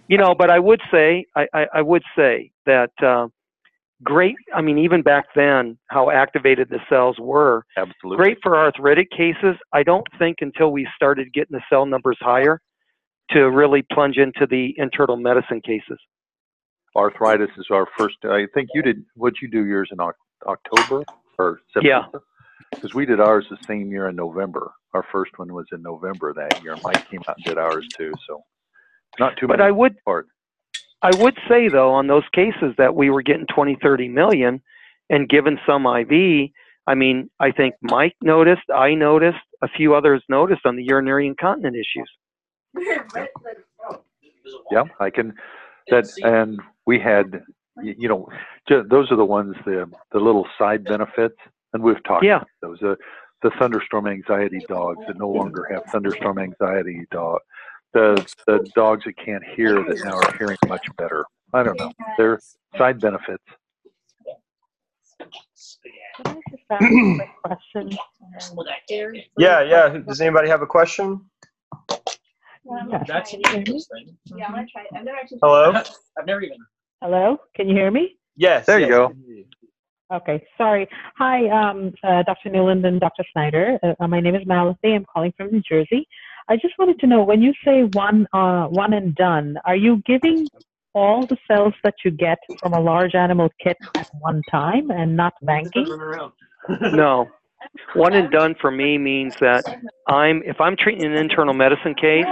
you 0.08 0.18
know 0.18 0.34
but 0.34 0.50
i 0.50 0.58
would 0.58 0.80
say 0.92 1.24
i 1.36 1.46
i, 1.54 1.66
I 1.76 1.82
would 1.82 2.02
say 2.14 2.50
that 2.66 2.90
uh, 3.02 3.28
great 4.02 4.36
i 4.54 4.60
mean 4.60 4.76
even 4.78 5.00
back 5.02 5.24
then 5.34 5.78
how 5.88 6.10
activated 6.10 6.68
the 6.68 6.80
cells 6.90 7.16
were 7.18 7.64
Absolutely. 7.78 8.16
great 8.18 8.38
for 8.42 8.56
arthritic 8.58 9.10
cases 9.10 9.56
i 9.72 9.82
don't 9.82 10.06
think 10.18 10.36
until 10.42 10.70
we 10.70 10.86
started 10.94 11.32
getting 11.32 11.56
the 11.56 11.62
cell 11.70 11.86
numbers 11.86 12.18
higher 12.20 12.60
to 13.30 13.50
really 13.50 13.82
plunge 13.90 14.18
into 14.18 14.46
the 14.46 14.74
internal 14.76 15.16
medicine 15.16 15.60
cases 15.62 15.98
Arthritis 16.94 17.50
is 17.58 17.66
our 17.70 17.86
first. 17.98 18.16
I 18.24 18.46
think 18.54 18.70
you 18.72 18.80
did. 18.80 19.04
What 19.16 19.34
you 19.42 19.48
do 19.48 19.66
yours 19.66 19.90
in 19.92 19.98
October 20.46 21.04
or 21.38 21.60
Yeah. 21.82 22.04
September? 22.58 22.76
Because 22.76 22.94
we 22.94 23.06
did 23.06 23.20
ours 23.20 23.46
the 23.50 23.58
same 23.66 23.90
year 23.90 24.08
in 24.08 24.16
November. 24.16 24.72
Our 24.94 25.04
first 25.12 25.38
one 25.38 25.52
was 25.52 25.66
in 25.72 25.82
November 25.82 26.32
that 26.34 26.62
year. 26.62 26.76
Mike 26.82 27.08
came 27.10 27.20
out 27.28 27.36
and 27.36 27.44
did 27.44 27.58
ours 27.58 27.86
too. 27.96 28.12
So 28.28 28.42
not 29.18 29.36
too 29.36 29.46
much. 29.46 29.58
but 29.58 29.64
i 29.64 29.70
would 29.70 29.96
apart. 30.06 30.26
i 31.02 31.10
would 31.16 31.36
say 31.48 31.68
though 31.68 31.92
on 31.92 32.06
those 32.06 32.24
cases 32.34 32.74
that 32.78 32.94
we 32.94 33.10
were 33.10 33.22
getting 33.22 33.46
20 33.54 33.76
30 33.82 34.08
million 34.08 34.60
and 35.10 35.28
given 35.28 35.58
some 35.66 35.86
iv 35.86 36.50
i 36.86 36.94
mean 36.94 37.30
i 37.40 37.50
think 37.50 37.74
mike 37.82 38.14
noticed 38.22 38.68
i 38.74 38.94
noticed 38.94 39.38
a 39.62 39.68
few 39.68 39.94
others 39.94 40.22
noticed 40.28 40.62
on 40.66 40.76
the 40.76 40.84
urinary 40.84 41.26
incontinent 41.26 41.76
issues 41.76 42.10
Yeah, 44.70 44.84
I 45.00 45.10
can. 45.10 45.34
That 45.88 46.06
and 46.22 46.60
we 46.86 46.98
had, 47.00 47.42
you 47.82 48.08
know, 48.08 48.28
those 48.68 49.10
are 49.10 49.16
the 49.16 49.24
ones 49.24 49.54
the 49.64 49.90
the 50.12 50.18
little 50.20 50.46
side 50.58 50.84
benefits, 50.84 51.36
and 51.76 51.84
we've 51.84 52.02
talked 52.04 52.24
Yeah. 52.24 52.36
about 52.36 52.48
those. 52.62 52.82
Uh, 52.82 52.96
the 53.42 53.50
thunderstorm 53.58 54.06
anxiety 54.06 54.60
dogs 54.66 54.98
that 55.06 55.18
no 55.18 55.28
longer 55.28 55.68
have 55.70 55.84
thunderstorm 55.92 56.38
anxiety 56.38 57.06
dog. 57.10 57.40
The 57.92 58.14
the 58.46 58.68
dogs 58.74 59.04
that 59.04 59.16
can't 59.18 59.44
hear 59.44 59.84
that 59.84 60.04
now 60.04 60.16
are 60.16 60.36
hearing 60.38 60.56
much 60.66 60.86
better. 60.96 61.24
I 61.52 61.62
don't 61.62 61.78
know. 61.78 61.92
They're 62.16 62.40
side 62.76 62.98
benefits. 63.00 63.44
Can 65.18 65.28
I 66.26 66.40
just 66.50 66.62
ask 66.70 66.82
a 66.82 67.16
quick 67.16 67.30
question? 67.44 67.90
Yeah, 69.38 69.62
yeah. 69.62 69.88
Does 69.98 70.20
anybody 70.20 70.48
have 70.48 70.62
a 70.62 70.66
question? 70.66 71.20
That's 72.90 73.30
Can 73.30 73.64
you? 73.66 73.80
Yeah, 74.34 74.46
I'm 74.46 74.54
gonna 74.54 74.66
try. 74.72 74.86
I've 74.94 75.04
never 75.04 75.16
actually. 75.18 75.38
Hello? 75.42 75.72
I've 76.18 76.26
never 76.26 76.40
even. 76.40 76.58
Hello, 77.02 77.38
can 77.54 77.68
you 77.68 77.74
hear 77.76 77.90
me? 77.90 78.16
Yes. 78.36 78.66
There 78.66 78.78
you 78.78 78.86
yes. 78.86 78.94
go. 78.94 79.12
Okay, 80.12 80.44
sorry. 80.56 80.88
Hi, 81.18 81.48
um, 81.48 81.92
uh, 82.04 82.22
Dr. 82.22 82.50
Newland 82.50 82.84
and 82.86 83.00
Dr. 83.00 83.24
Snyder. 83.32 83.76
Uh, 83.82 84.06
my 84.06 84.20
name 84.20 84.36
is 84.36 84.44
Malathi. 84.44 84.94
I'm 84.94 85.04
calling 85.04 85.32
from 85.36 85.50
New 85.50 85.62
Jersey. 85.68 86.06
I 86.48 86.54
just 86.54 86.74
wanted 86.78 87.00
to 87.00 87.08
know 87.08 87.24
when 87.24 87.42
you 87.42 87.52
say 87.64 87.82
one, 87.92 88.28
uh, 88.32 88.66
one 88.66 88.92
and 88.92 89.16
done, 89.16 89.56
are 89.64 89.74
you 89.74 90.00
giving 90.06 90.46
all 90.94 91.26
the 91.26 91.36
cells 91.48 91.74
that 91.82 91.94
you 92.04 92.12
get 92.12 92.38
from 92.60 92.72
a 92.72 92.80
large 92.80 93.16
animal 93.16 93.50
kit 93.60 93.76
at 93.96 94.08
one 94.20 94.42
time 94.48 94.90
and 94.90 95.16
not 95.16 95.34
banking? 95.42 95.86
No. 96.92 97.28
One 97.94 98.12
and 98.12 98.30
done 98.30 98.54
for 98.60 98.70
me 98.70 98.98
means 98.98 99.34
that 99.40 99.64
I'm 100.08 100.42
if 100.44 100.60
I'm 100.60 100.76
treating 100.76 101.04
an 101.04 101.14
internal 101.14 101.52
medicine 101.52 101.94
case, 101.94 102.26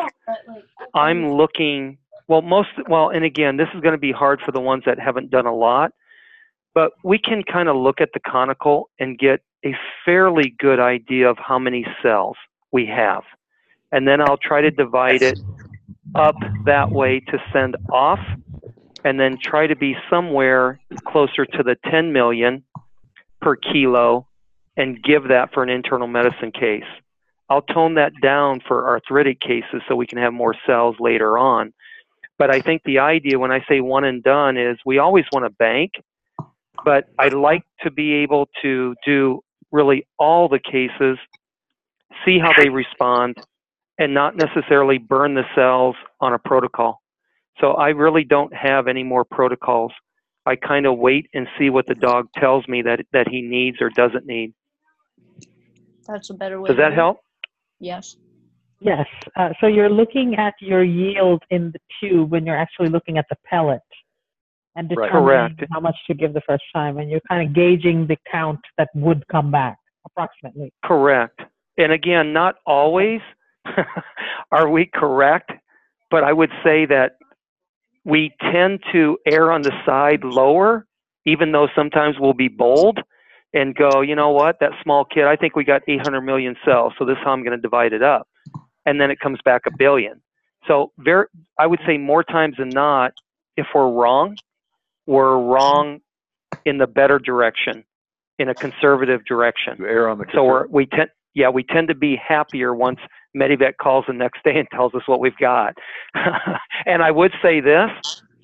I'm 0.94 1.32
looking 1.32 1.98
well 2.28 2.42
most 2.42 2.70
well 2.88 3.10
and 3.10 3.24
again 3.24 3.56
this 3.56 3.68
is 3.74 3.80
going 3.80 3.92
to 3.94 3.98
be 3.98 4.12
hard 4.12 4.40
for 4.44 4.52
the 4.52 4.60
ones 4.60 4.84
that 4.86 4.98
haven't 4.98 5.30
done 5.30 5.46
a 5.46 5.54
lot, 5.54 5.92
but 6.74 6.92
we 7.02 7.18
can 7.18 7.42
kind 7.42 7.68
of 7.68 7.76
look 7.76 8.00
at 8.00 8.10
the 8.12 8.20
conical 8.20 8.90
and 8.98 9.18
get 9.18 9.40
a 9.64 9.74
fairly 10.04 10.54
good 10.58 10.80
idea 10.80 11.30
of 11.30 11.38
how 11.38 11.58
many 11.58 11.86
cells 12.02 12.36
we 12.72 12.86
have. 12.86 13.22
And 13.92 14.06
then 14.06 14.20
I'll 14.20 14.36
try 14.36 14.60
to 14.60 14.70
divide 14.70 15.22
it 15.22 15.38
up 16.14 16.36
that 16.64 16.90
way 16.90 17.20
to 17.20 17.38
send 17.52 17.76
off 17.92 18.18
and 19.04 19.20
then 19.20 19.38
try 19.42 19.66
to 19.66 19.76
be 19.76 19.96
somewhere 20.10 20.80
closer 21.06 21.44
to 21.44 21.62
the 21.62 21.76
10 21.90 22.12
million 22.12 22.64
per 23.40 23.54
kilo 23.54 24.26
and 24.76 25.02
give 25.02 25.28
that 25.28 25.52
for 25.52 25.62
an 25.62 25.68
internal 25.68 26.08
medicine 26.08 26.50
case. 26.50 26.82
I'll 27.48 27.62
tone 27.62 27.94
that 27.94 28.12
down 28.22 28.60
for 28.66 28.88
arthritic 28.88 29.40
cases 29.40 29.82
so 29.86 29.94
we 29.94 30.06
can 30.06 30.18
have 30.18 30.32
more 30.32 30.54
cells 30.66 30.96
later 30.98 31.38
on. 31.38 31.72
But 32.38 32.52
I 32.52 32.60
think 32.60 32.82
the 32.84 32.98
idea 32.98 33.38
when 33.38 33.52
I 33.52 33.64
say 33.68 33.80
one 33.80 34.04
and 34.04 34.22
done 34.22 34.56
is 34.56 34.78
we 34.84 34.98
always 34.98 35.24
want 35.32 35.44
to 35.44 35.50
bank, 35.50 35.92
but 36.84 37.04
I 37.18 37.28
like 37.28 37.62
to 37.82 37.90
be 37.90 38.12
able 38.14 38.48
to 38.62 38.94
do 39.04 39.40
really 39.72 40.06
all 40.18 40.48
the 40.48 40.58
cases, 40.58 41.18
see 42.24 42.38
how 42.38 42.52
they 42.56 42.68
respond, 42.68 43.36
and 43.98 44.12
not 44.12 44.36
necessarily 44.36 44.98
burn 44.98 45.34
the 45.34 45.44
cells 45.54 45.96
on 46.20 46.32
a 46.32 46.38
protocol. 46.38 47.00
So 47.60 47.72
I 47.72 47.88
really 47.90 48.24
don't 48.24 48.52
have 48.54 48.88
any 48.88 49.02
more 49.02 49.24
protocols. 49.24 49.92
I 50.46 50.56
kind 50.56 50.86
of 50.86 50.98
wait 50.98 51.28
and 51.32 51.46
see 51.58 51.70
what 51.70 51.86
the 51.86 51.94
dog 51.94 52.26
tells 52.36 52.66
me 52.68 52.82
that 52.82 53.00
that 53.12 53.28
he 53.28 53.40
needs 53.40 53.78
or 53.80 53.90
doesn't 53.90 54.26
need. 54.26 54.52
That's 56.06 56.30
a 56.30 56.34
better 56.34 56.60
way. 56.60 56.68
Does 56.68 56.76
that 56.76 56.90
do 56.90 56.96
help? 56.96 57.18
Yes. 57.80 58.16
Yes. 58.80 59.06
Uh, 59.36 59.50
so 59.60 59.66
you're 59.66 59.88
looking 59.88 60.34
at 60.34 60.54
your 60.60 60.84
yield 60.84 61.42
in 61.50 61.72
the 61.72 61.78
tube 62.00 62.30
when 62.30 62.44
you're 62.44 62.58
actually 62.58 62.88
looking 62.88 63.16
at 63.16 63.24
the 63.30 63.36
pellet 63.48 63.80
and 64.76 64.90
Right. 64.96 65.06
determining 65.06 65.56
Correct. 65.56 65.72
how 65.72 65.80
much 65.80 65.96
to 66.06 66.14
give 66.14 66.32
the 66.32 66.40
first 66.42 66.64
time, 66.74 66.98
and 66.98 67.10
you're 67.10 67.20
kind 67.28 67.46
of 67.46 67.54
gauging 67.54 68.06
the 68.06 68.16
count 68.30 68.60
that 68.78 68.88
would 68.94 69.26
come 69.28 69.50
back 69.50 69.78
approximately. 70.06 70.72
Correct. 70.84 71.40
And 71.78 71.92
again, 71.92 72.32
not 72.32 72.56
always 72.66 73.20
are 74.52 74.68
we 74.68 74.86
correct, 74.86 75.52
but 76.10 76.24
I 76.24 76.32
would 76.32 76.50
say 76.62 76.86
that 76.86 77.16
we 78.04 78.32
tend 78.52 78.80
to 78.92 79.18
err 79.26 79.50
on 79.50 79.62
the 79.62 79.72
side 79.86 80.24
lower, 80.24 80.86
even 81.24 81.52
though 81.52 81.68
sometimes 81.74 82.16
we'll 82.18 82.34
be 82.34 82.48
bold 82.48 83.00
and 83.54 83.74
go, 83.74 84.00
you 84.02 84.14
know 84.14 84.30
what, 84.30 84.58
that 84.60 84.72
small 84.82 85.04
kid, 85.04 85.24
I 85.24 85.36
think 85.36 85.56
we 85.56 85.64
got 85.64 85.82
800 85.88 86.20
million 86.20 86.56
cells, 86.64 86.92
so 86.98 87.04
this 87.04 87.12
is 87.14 87.18
how 87.24 87.30
I'm 87.32 87.42
going 87.42 87.56
to 87.56 87.62
divide 87.62 87.92
it 87.92 88.02
up. 88.02 88.28
And 88.84 89.00
then 89.00 89.10
it 89.10 89.20
comes 89.20 89.38
back 89.44 89.62
a 89.66 89.70
billion. 89.76 90.20
So 90.66 90.92
very, 90.98 91.26
I 91.58 91.66
would 91.66 91.80
say 91.86 91.96
more 91.96 92.24
times 92.24 92.56
than 92.58 92.68
not, 92.68 93.12
if 93.56 93.66
we're 93.74 93.90
wrong, 93.90 94.36
we're 95.06 95.38
wrong 95.38 96.00
in 96.64 96.78
the 96.78 96.86
better 96.86 97.18
direction, 97.18 97.84
in 98.38 98.48
a 98.48 98.54
conservative 98.54 99.24
direction. 99.24 99.76
You 99.78 99.86
err 99.86 100.08
on 100.08 100.18
the 100.18 100.26
So 100.34 100.44
we're, 100.44 100.66
we 100.68 100.86
tend, 100.86 101.10
yeah, 101.34 101.48
we 101.48 101.62
tend 101.64 101.88
to 101.88 101.94
be 101.94 102.16
happier 102.16 102.74
once 102.74 102.98
Medivet 103.36 103.76
calls 103.80 104.04
the 104.06 104.14
next 104.14 104.42
day 104.44 104.58
and 104.58 104.68
tells 104.70 104.94
us 104.94 105.02
what 105.06 105.20
we've 105.20 105.36
got. 105.38 105.74
and 106.86 107.02
I 107.02 107.10
would 107.10 107.32
say 107.42 107.60
this, 107.60 107.90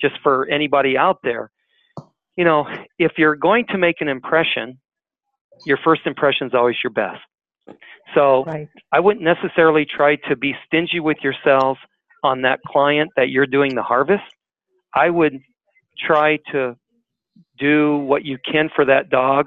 just 0.01 0.15
for 0.23 0.49
anybody 0.49 0.97
out 0.97 1.19
there, 1.23 1.51
you 2.37 2.45
know, 2.45 2.67
if 2.99 3.13
you're 3.19 3.37
going 3.37 3.67
to 3.69 3.79
make 3.79 4.01
an 4.01 4.09
impression, 4.09 4.79
your 5.67 5.79
first 5.85 6.03
impression 6.07 6.47
is 6.47 6.55
always 6.55 6.77
your 6.83 6.93
best. 6.93 7.21
So 8.15 8.45
Right. 8.45 8.69
I 8.93 9.01
wouldn't 9.01 9.25
necessarily 9.25 9.85
try 9.85 10.17
to 10.29 10.37
be 10.37 10.55
stingy 10.67 11.01
with 11.01 11.19
your 11.23 11.35
cells 11.45 11.79
on 12.25 12.43
that 12.43 12.61
client 12.67 13.11
that 13.17 13.31
you're 13.31 13.47
doing 13.47 13.75
the 13.75 13.83
harvest. 13.83 14.25
I 14.95 15.11
would 15.11 15.39
try 15.99 16.39
to 16.53 16.77
do 17.59 17.99
what 17.99 18.25
you 18.25 18.39
can 18.51 18.71
for 18.75 18.85
that 18.85 19.11
dog. 19.11 19.47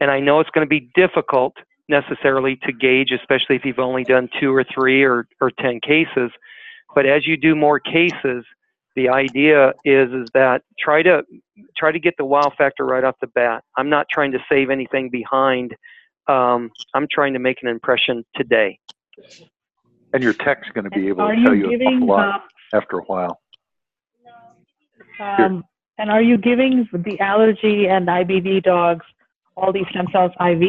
And 0.00 0.10
I 0.10 0.20
know 0.20 0.40
it's 0.40 0.50
going 0.50 0.66
to 0.66 0.68
be 0.68 0.90
difficult 0.94 1.54
necessarily 1.88 2.56
to 2.64 2.72
gauge, 2.72 3.12
especially 3.12 3.56
if 3.56 3.64
you've 3.64 3.78
only 3.78 4.04
done 4.04 4.28
two 4.40 4.54
or 4.54 4.64
three 4.64 5.02
or, 5.02 5.26
or 5.40 5.50
10 5.60 5.80
cases. 5.80 6.30
But 6.94 7.06
as 7.06 7.26
you 7.26 7.36
do 7.36 7.54
more 7.54 7.78
cases, 7.80 8.44
the 8.96 9.08
idea 9.08 9.72
is 9.84 10.12
is 10.12 10.28
that 10.34 10.62
try 10.78 11.02
to 11.02 11.24
try 11.76 11.90
to 11.90 11.98
get 11.98 12.14
the 12.16 12.24
wow 12.24 12.52
factor 12.56 12.86
right 12.86 13.02
off 13.02 13.16
the 13.20 13.26
bat. 13.28 13.64
I'm 13.76 13.90
not 13.90 14.06
trying 14.08 14.32
to 14.32 14.38
save 14.48 14.70
anything 14.70 15.10
behind. 15.10 15.74
Um, 16.28 16.70
I'm 16.94 17.06
trying 17.10 17.32
to 17.32 17.38
make 17.38 17.58
an 17.62 17.68
impression 17.68 18.24
today. 18.36 18.78
and 20.12 20.22
your 20.22 20.32
tech's 20.32 20.68
going 20.70 20.84
to 20.84 20.90
be 20.90 21.08
able 21.08 21.28
to 21.28 21.44
tell 21.44 21.54
you 21.54 21.70
you 21.70 21.88
an 21.88 22.06
lot 22.06 22.44
after 22.72 22.98
a 22.98 23.02
while. 23.02 23.40
um, 25.20 25.64
and 25.98 26.10
are 26.10 26.22
you 26.22 26.36
giving 26.36 26.88
the 26.92 27.20
allergy 27.20 27.86
and 27.86 28.08
IBD 28.08 28.62
dogs 28.62 29.04
all 29.56 29.72
these 29.72 29.86
stem 29.90 30.06
cells 30.12 30.32
IV? 30.40 30.68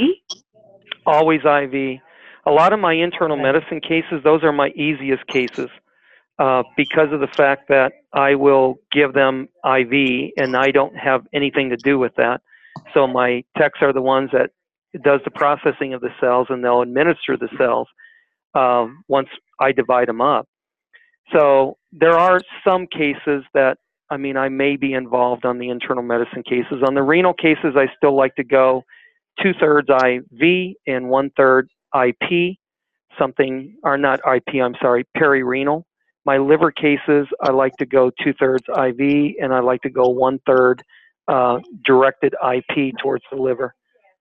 Always 1.06 1.42
IV. 1.42 2.00
a 2.46 2.52
lot 2.52 2.74
of 2.74 2.80
my 2.80 2.94
internal 2.94 3.38
medicine 3.38 3.82
cases, 3.82 4.22
those 4.24 4.44
are 4.44 4.52
my 4.52 4.70
easiest 4.70 5.26
cases 5.28 5.70
uh, 6.38 6.64
because 6.78 7.12
of 7.12 7.20
the 7.20 7.28
fact 7.28 7.70
that 7.70 7.94
I 8.14 8.36
will 8.36 8.76
give 8.92 9.14
them 9.14 9.48
IV 9.64 10.32
and 10.38 10.56
I 10.56 10.72
don't 10.72 10.96
have 10.96 11.26
anything 11.34 11.70
to 11.70 11.78
do 11.78 11.98
with 11.98 12.16
that. 12.16 12.42
So 12.94 13.08
my 13.08 13.44
techs 13.58 13.80
are 13.82 13.94
the 13.94 14.02
ones 14.02 14.30
that 14.34 14.52
does 15.04 15.22
the 15.26 15.32
processing 15.32 15.94
of 15.94 16.02
the 16.02 16.10
cells 16.20 16.48
and 16.50 16.64
they'll 16.64 16.82
administer 16.82 17.38
the 17.38 17.50
cells 17.58 17.88
um, 18.54 19.04
once 19.08 19.30
I 19.60 19.72
divide 19.72 20.08
them 20.08 20.22
up. 20.22 20.48
So 21.34 21.78
there 21.92 22.18
are 22.18 22.40
some 22.66 22.88
cases 22.88 23.44
that 23.54 23.78
I 24.10 24.18
mean 24.18 24.38
I 24.38 24.50
may 24.50 24.76
be 24.76 24.94
involved 24.94 25.46
on 25.46 25.58
the 25.58 25.70
internal 25.70 26.04
medicine 26.04 26.44
cases. 26.44 26.84
On 26.86 26.94
the 26.94 27.04
renal 27.04 27.34
cases, 27.34 27.76
I 27.76 27.88
still 27.98 28.16
like 28.16 28.36
to 28.36 28.44
go 28.44 28.84
two 29.42 29.54
thirds 29.60 29.90
IV 29.90 30.76
and 30.88 31.10
one 31.10 31.32
third 31.36 31.70
IP, 31.94 32.58
something 33.18 33.78
or 33.84 33.98
not 33.98 34.20
IP. 34.20 34.56
I'm 34.62 34.76
sorry, 34.82 35.06
perirenal. 35.18 35.84
My 36.26 36.38
liver 36.38 36.72
cases, 36.72 37.28
I 37.42 37.52
like 37.52 37.76
to 37.78 37.86
go 37.86 38.12
two 38.24 38.34
thirds 38.40 38.64
IV 38.70 39.36
and 39.42 39.54
I 39.54 39.60
like 39.60 39.82
to 39.82 39.90
go 39.90 40.10
one 40.10 40.40
third 40.48 40.82
uh, 41.28 41.60
directed 41.86 42.34
IP 42.34 42.94
towards 43.02 43.24
the 43.32 43.38
liver. 43.38 43.74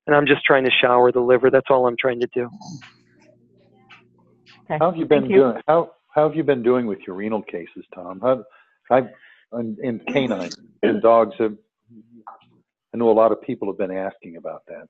And 0.07 0.15
I'm 0.15 0.27
just 0.27 0.45
trying 0.45 0.65
to 0.65 0.71
shower 0.83 1.13
the 1.13 1.21
liver. 1.21 1.51
That's 1.51 1.67
all 1.71 1.87
I'm 1.87 1.97
trying 1.99 2.21
to 2.21 2.29
do. 2.35 2.49
Okay. 4.65 4.79
How 4.79 4.91
have 4.91 4.99
you 4.99 5.07
been 5.07 5.23
Thank 5.23 5.33
you. 5.33 5.39
doing? 5.39 5.63
How 5.67 5.93
how 6.15 6.29
have 6.29 6.37
you 6.37 6.45
been 6.45 6.63
doing 6.63 6.87
with 6.87 7.01
your 7.07 7.17
renal 7.17 7.43
cases, 7.43 7.85
Tom? 7.95 8.21
How, 8.21 8.45
I 8.91 9.09
in, 9.59 9.77
in 9.83 9.99
canine 10.01 10.51
and 10.83 11.03
dogs 11.03 11.35
have. 11.39 11.57
I 12.93 12.97
know 12.97 13.11
a 13.11 13.13
lot 13.13 13.33
of 13.33 13.43
people 13.43 13.69
have 13.69 13.79
been 13.79 13.91
asking 13.91 14.37
about 14.37 14.63
that. 14.69 14.87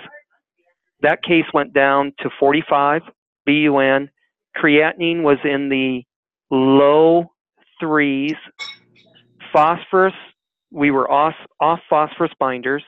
that 1.01 1.23
case 1.23 1.45
went 1.53 1.73
down 1.73 2.13
to 2.19 2.29
45 2.39 3.03
BUN. 3.45 4.09
Creatinine 4.57 5.21
was 5.21 5.37
in 5.45 5.69
the 5.69 6.03
low 6.49 7.31
threes. 7.79 8.35
Phosphorus, 9.53 10.13
we 10.71 10.91
were 10.91 11.09
off, 11.09 11.35
off 11.59 11.79
phosphorus 11.89 12.31
binders 12.39 12.83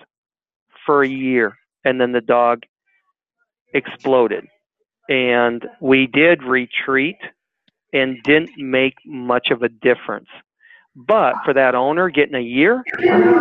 for 0.86 1.04
a 1.04 1.08
year, 1.08 1.56
and 1.86 2.02
then 2.02 2.12
the 2.12 2.22
dog 2.22 2.64
exploded. 3.74 4.46
And 5.10 5.66
we 5.82 6.08
did 6.08 6.44
retreat 6.44 7.18
and 7.92 8.18
didn't 8.24 8.52
make 8.58 8.96
much 9.06 9.50
of 9.52 9.62
a 9.62 9.70
difference. 9.70 10.30
But 10.96 11.34
for 11.44 11.54
that 11.56 11.74
owner, 11.74 12.10
getting 12.10 12.36
a 12.36 12.40
year 12.40 12.84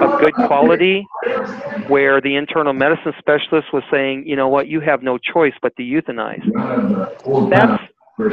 of 0.01 0.21
good 0.21 0.33
quality, 0.35 1.07
where 1.87 2.21
the 2.21 2.35
internal 2.35 2.73
medicine 2.73 3.12
specialist 3.18 3.68
was 3.75 3.83
saying, 3.90 4.25
you 4.27 4.37
know 4.37 4.49
what, 4.49 4.68
you 4.68 4.81
have 4.81 5.03
no 5.03 5.18
choice 5.18 5.53
but 5.61 5.77
to 5.77 5.83
euthanize. 5.83 6.42
That's 7.51 7.83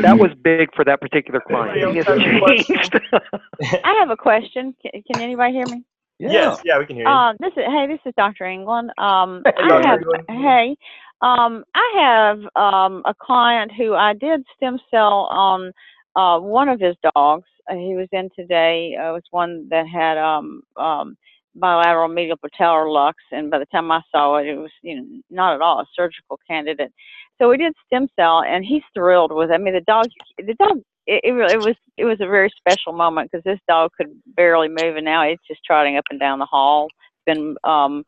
that 0.02 0.18
was 0.18 0.32
big 0.42 0.74
for 0.76 0.86
that 0.86 1.02
particular 1.02 1.42
client. 1.42 1.96
Changed. 2.06 3.00
I 3.84 3.96
have 4.00 4.10
a 4.10 4.18
question. 4.18 4.76
Can, 4.82 5.04
can 5.04 5.22
anybody 5.22 5.54
hear 5.54 5.66
me? 5.68 5.84
Yeah. 6.20 6.32
Yes, 6.32 6.62
yeah, 6.66 6.80
we 6.80 6.86
can 6.86 6.96
hear 6.96 7.06
you. 7.06 7.12
Um, 7.12 7.38
this 7.40 7.54
is 7.56 7.64
hey, 7.66 7.88
this 7.88 8.00
is 8.06 8.14
Dr. 8.18 8.46
England. 8.46 8.92
Um, 8.98 9.42
Hey, 9.46 9.54
I 9.58 9.88
have 9.88 10.00
England. 10.02 10.26
hey, 10.28 10.78
um, 11.22 11.64
I 11.76 11.92
have 11.96 12.40
um 12.56 13.04
a 13.06 13.14
client 13.20 13.72
who 13.78 13.94
I 13.94 14.14
did 14.14 14.44
stem 14.56 14.80
cell 14.92 15.28
on 15.32 15.72
uh 16.16 16.40
one 16.40 16.70
of 16.70 16.80
his 16.80 16.96
dogs. 17.16 17.48
Uh, 17.70 17.76
he 17.76 17.96
was 17.96 18.08
in 18.12 18.30
today. 18.36 18.96
Uh, 19.00 19.10
it 19.10 19.14
was 19.14 19.24
one 19.32 19.68
that 19.70 19.88
had 19.88 20.18
um 20.18 20.62
um 20.78 21.18
bilateral 21.56 22.08
medial 22.08 22.38
patellar 22.38 22.92
lux, 22.92 23.18
and 23.32 23.52
by 23.52 23.60
the 23.60 23.66
time 23.68 23.92
I 23.92 24.02
saw 24.12 24.38
it, 24.38 24.48
it 24.48 24.56
was 24.56 24.72
you 24.82 24.96
know 24.98 25.06
not 25.30 25.56
at 25.56 25.62
all 25.62 25.80
a 25.82 25.86
surgical 25.96 26.40
candidate. 26.48 26.92
So 27.40 27.50
we 27.50 27.58
did 27.58 27.74
stem 27.88 28.08
cell, 28.18 28.44
and 28.44 28.66
he's 28.66 28.84
thrilled 28.94 29.32
with. 29.34 29.50
It. 29.50 29.54
I 29.54 29.58
mean, 29.58 29.74
the 29.74 29.82
dog, 29.82 30.08
the 30.38 30.54
dog 30.56 30.82
it, 31.08 31.22
it, 31.24 31.32
really- 31.32 31.54
it 31.54 31.60
was 31.60 31.76
it 31.98 32.06
was 32.06 32.22
a 32.22 32.28
very 32.28 32.52
special 32.58 32.94
moment 32.94 33.30
because 33.32 33.44
this 33.44 33.60
dog 33.68 33.92
could 33.98 34.10
barely 34.36 34.68
move, 34.70 34.96
and 34.96 35.06
now 35.06 35.24
it's 35.24 35.46
just 35.48 35.62
trotting 35.66 35.98
up 35.98 36.06
and 36.12 36.20
down 36.20 36.40
the 36.40 36.46
hall. 36.46 36.88
It's 37.28 37.38
been 37.38 37.56
um, 37.64 38.04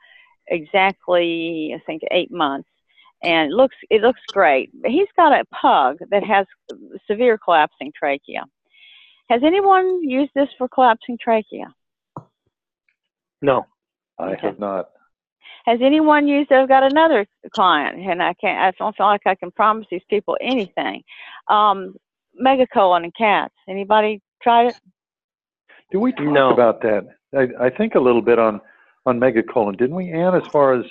exactly 0.48 1.74
I 1.76 1.82
think 1.86 2.04
eight 2.12 2.32
months, 2.32 2.70
and 3.24 3.52
it 3.52 3.56
looks 3.56 3.76
it 3.90 4.02
looks 4.02 4.22
great. 4.32 4.70
But 4.82 4.92
he's 4.92 5.08
got 5.16 5.32
a 5.34 5.44
pug 5.46 5.98
that 6.10 6.24
has 6.24 6.46
severe 7.08 7.38
collapsing 7.38 7.92
trachea. 7.98 8.44
Has 9.30 9.42
anyone 9.44 10.04
used 10.04 10.32
this 10.36 10.50
for 10.58 10.68
collapsing 10.68 11.18
trachea? 11.22 11.74
no. 13.42 13.66
I 14.20 14.36
have 14.40 14.60
not. 14.60 14.90
Has 15.66 15.80
anyone 15.82 16.28
used? 16.28 16.52
I've 16.52 16.68
got 16.68 16.84
another 16.84 17.26
client, 17.56 18.00
and 18.00 18.22
I 18.22 18.34
can't. 18.36 18.60
I 18.60 18.72
don't 18.78 18.96
feel 18.96 19.08
like 19.08 19.22
I 19.26 19.34
can 19.36 19.50
promise 19.52 19.88
these 19.90 20.04
people 20.10 20.38
anything. 20.40 21.02
Um, 21.48 21.96
megacolon 22.40 23.04
in 23.06 23.12
cats. 23.18 23.54
Anybody 23.68 24.22
tried 24.44 24.68
it? 24.68 24.80
Do 25.92 26.00
we 26.00 26.12
talk 26.12 26.26
No. 26.26 26.52
about 26.52 26.82
that? 26.82 27.08
I, 27.36 27.66
I 27.66 27.70
think 27.70 27.96
a 27.96 28.00
little 28.00 28.22
bit 28.22 28.38
on 28.38 28.62
on 29.06 29.20
megacolon, 29.20 29.78
didn't 29.78 29.96
we, 29.96 30.12
Ann? 30.12 30.36
As 30.36 30.46
far 30.52 30.74
as 30.74 30.86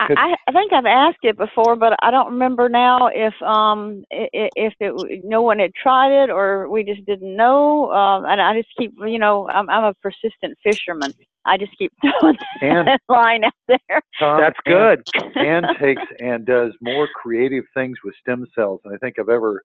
I, 0.00 0.14
I 0.16 0.34
I 0.48 0.52
think 0.52 0.72
I've 0.72 0.86
asked 0.86 1.18
it 1.22 1.36
before, 1.36 1.76
but 1.76 1.94
I 2.02 2.10
don't 2.10 2.32
remember 2.32 2.68
now 2.68 3.08
if 3.08 3.34
um 3.42 4.04
i- 4.12 4.28
i- 4.34 4.50
if 4.56 4.74
it 4.80 5.24
no 5.24 5.42
one 5.42 5.58
had 5.58 5.74
tried 5.74 6.24
it 6.24 6.30
or 6.30 6.68
we 6.68 6.84
just 6.84 7.04
didn't 7.06 7.36
know. 7.36 7.90
Um, 7.92 8.24
and 8.24 8.40
I 8.40 8.56
just 8.58 8.68
keep 8.78 8.92
you 9.06 9.18
know 9.18 9.48
I'm 9.48 9.68
I'm 9.68 9.84
a 9.84 9.94
persistent 9.94 10.56
fisherman. 10.62 11.12
I 11.44 11.56
just 11.56 11.76
keep 11.78 11.92
throwing 12.20 12.36
Ann, 12.62 12.84
that 12.86 13.00
line 13.08 13.44
out 13.44 13.52
there. 13.68 14.00
Tom, 14.18 14.40
That's 14.40 14.58
Ann- 14.66 14.72
good. 14.72 15.36
Ann 15.36 15.64
takes 15.80 16.02
and 16.20 16.44
does 16.44 16.72
more 16.80 17.08
creative 17.14 17.64
things 17.74 17.98
with 18.04 18.14
stem 18.20 18.46
cells 18.54 18.80
than 18.84 18.94
I 18.94 18.96
think 18.98 19.18
I've 19.18 19.28
ever 19.28 19.62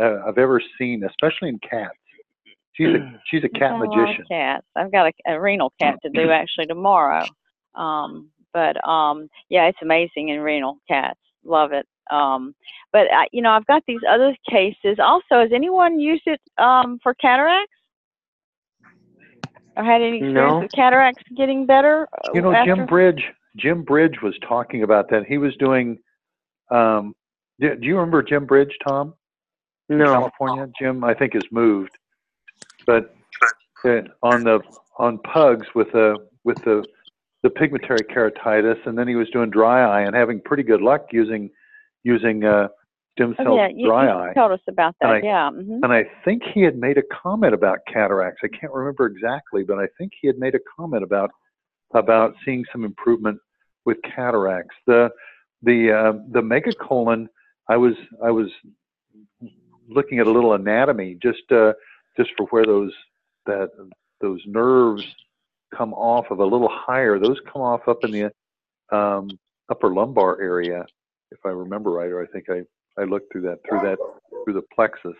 uh, 0.00 0.18
I've 0.26 0.38
ever 0.38 0.60
seen, 0.78 1.04
especially 1.04 1.48
in 1.50 1.58
cats. 1.60 1.94
She's 2.72 2.88
a 2.88 3.20
she's 3.26 3.44
a 3.44 3.48
cat 3.58 3.72
I 3.72 3.78
love 3.78 3.88
magician. 3.96 4.24
Cats. 4.30 4.66
I've 4.76 4.92
got 4.92 5.06
a, 5.26 5.32
a 5.34 5.40
renal 5.40 5.72
cat 5.80 5.96
to 6.04 6.10
do 6.10 6.30
actually 6.30 6.66
tomorrow. 6.66 7.24
Um, 7.74 8.30
but 8.58 8.88
um, 8.88 9.28
yeah, 9.48 9.66
it's 9.66 9.78
amazing 9.82 10.30
in 10.30 10.40
renal 10.40 10.78
cats. 10.88 11.20
Love 11.44 11.72
it. 11.72 11.86
Um, 12.10 12.54
but 12.92 13.06
I, 13.12 13.28
you 13.32 13.40
know, 13.42 13.50
I've 13.50 13.66
got 13.66 13.82
these 13.86 14.00
other 14.10 14.34
cases. 14.50 14.98
Also, 14.98 15.40
has 15.42 15.50
anyone 15.54 16.00
used 16.00 16.24
it 16.26 16.40
um, 16.58 16.98
for 17.02 17.14
cataracts? 17.14 17.72
Or 19.76 19.84
had 19.84 20.00
any 20.02 20.16
experience 20.16 20.34
No. 20.34 20.58
with 20.60 20.72
cataracts 20.72 21.22
getting 21.36 21.66
better? 21.66 22.08
uh, 22.12 22.30
You 22.34 22.40
know, 22.40 22.52
after? 22.52 22.74
Jim 22.74 22.86
Bridge. 22.86 23.22
Jim 23.56 23.82
Bridge 23.84 24.16
was 24.22 24.34
talking 24.46 24.82
about 24.82 25.08
that. 25.10 25.24
He 25.26 25.38
was 25.38 25.54
doing. 25.56 25.98
Um, 26.70 27.14
do, 27.60 27.76
do 27.76 27.86
you 27.86 27.94
remember 27.96 28.22
Jim 28.22 28.44
Bridge, 28.44 28.76
Tom? 28.86 29.14
in 29.88 29.98
No. 29.98 30.06
California. 30.06 30.68
Jim, 30.80 31.04
I 31.04 31.14
think, 31.14 31.34
has 31.34 31.44
moved, 31.52 31.96
but 32.86 33.14
uh, 33.84 34.00
on 34.22 34.42
the 34.44 34.60
on 34.98 35.18
pugs 35.18 35.66
with 35.76 35.90
the 35.92 36.16
with 36.44 36.58
the 36.64 36.84
the 37.42 37.50
pigmentary 37.50 37.98
keratitis, 38.00 38.84
and 38.86 38.96
then 38.98 39.06
he 39.08 39.14
was 39.14 39.28
doing 39.30 39.50
dry 39.50 39.82
eye 39.82 40.02
and 40.06 40.14
having 40.16 40.40
pretty 40.44 40.62
good 40.62 40.80
luck 40.82 41.06
using 41.12 41.50
using 42.04 42.44
uh, 42.44 42.68
stem 43.12 43.34
Oh, 43.38 43.44
cell 43.44 43.56
yeah, 43.56 43.68
you, 43.74 43.86
dry 43.86 44.04
you 44.06 44.10
eye. 44.10 44.32
told 44.34 44.52
us 44.52 44.60
about 44.68 44.94
that. 45.00 45.10
And 45.16 45.24
I- 45.24 45.26
yeah. 45.26 45.50
hmm 45.50 45.80
And 45.84 45.92
I 45.92 46.04
think 46.24 46.42
he 46.54 46.62
had 46.62 46.76
made 46.78 46.98
a 46.98 47.02
comment 47.22 47.54
about 47.54 47.78
cataracts. 47.92 48.40
I 48.44 48.48
can't 48.48 48.72
remember 48.72 49.06
exactly, 49.06 49.62
but 49.64 49.78
I 49.78 49.86
think 49.98 50.12
he 50.20 50.26
had 50.26 50.38
made 50.38 50.54
a 50.54 50.60
comment 50.78 51.02
about 51.04 51.30
about 51.94 52.34
seeing 52.44 52.64
some 52.72 52.84
improvement 52.84 53.38
with 53.84 53.96
cataracts. 54.02 54.74
The 54.86 55.10
the 55.62 55.92
uh, 55.92 56.12
the 56.30 56.40
megacolon. 56.40 57.26
I 57.70 57.76
was 57.76 57.94
I 58.24 58.30
was 58.30 58.48
looking 59.88 60.18
at 60.18 60.26
a 60.26 60.30
little 60.30 60.54
anatomy 60.54 61.16
just 61.22 61.50
uh, 61.50 61.72
just 62.16 62.30
for 62.36 62.46
where 62.48 62.64
those 62.64 62.92
that 63.46 63.70
those 64.20 64.40
nerves 64.46 65.04
come 65.76 65.92
off 65.94 66.26
of 66.30 66.40
a 66.40 66.44
little 66.44 66.70
higher. 66.70 67.18
Those 67.18 67.38
come 67.52 67.62
off 67.62 67.86
up 67.88 68.04
in 68.04 68.10
the 68.10 68.96
um, 68.96 69.28
upper 69.70 69.92
lumbar 69.92 70.40
area, 70.40 70.84
if 71.30 71.38
I 71.44 71.50
remember 71.50 71.90
right, 71.90 72.10
or 72.10 72.22
I 72.22 72.26
think 72.26 72.46
I 72.50 72.62
I 73.00 73.04
looked 73.04 73.32
through 73.32 73.42
that 73.42 73.58
through 73.68 73.80
that 73.80 73.98
through 74.44 74.54
the 74.54 74.62
plexus. 74.74 75.16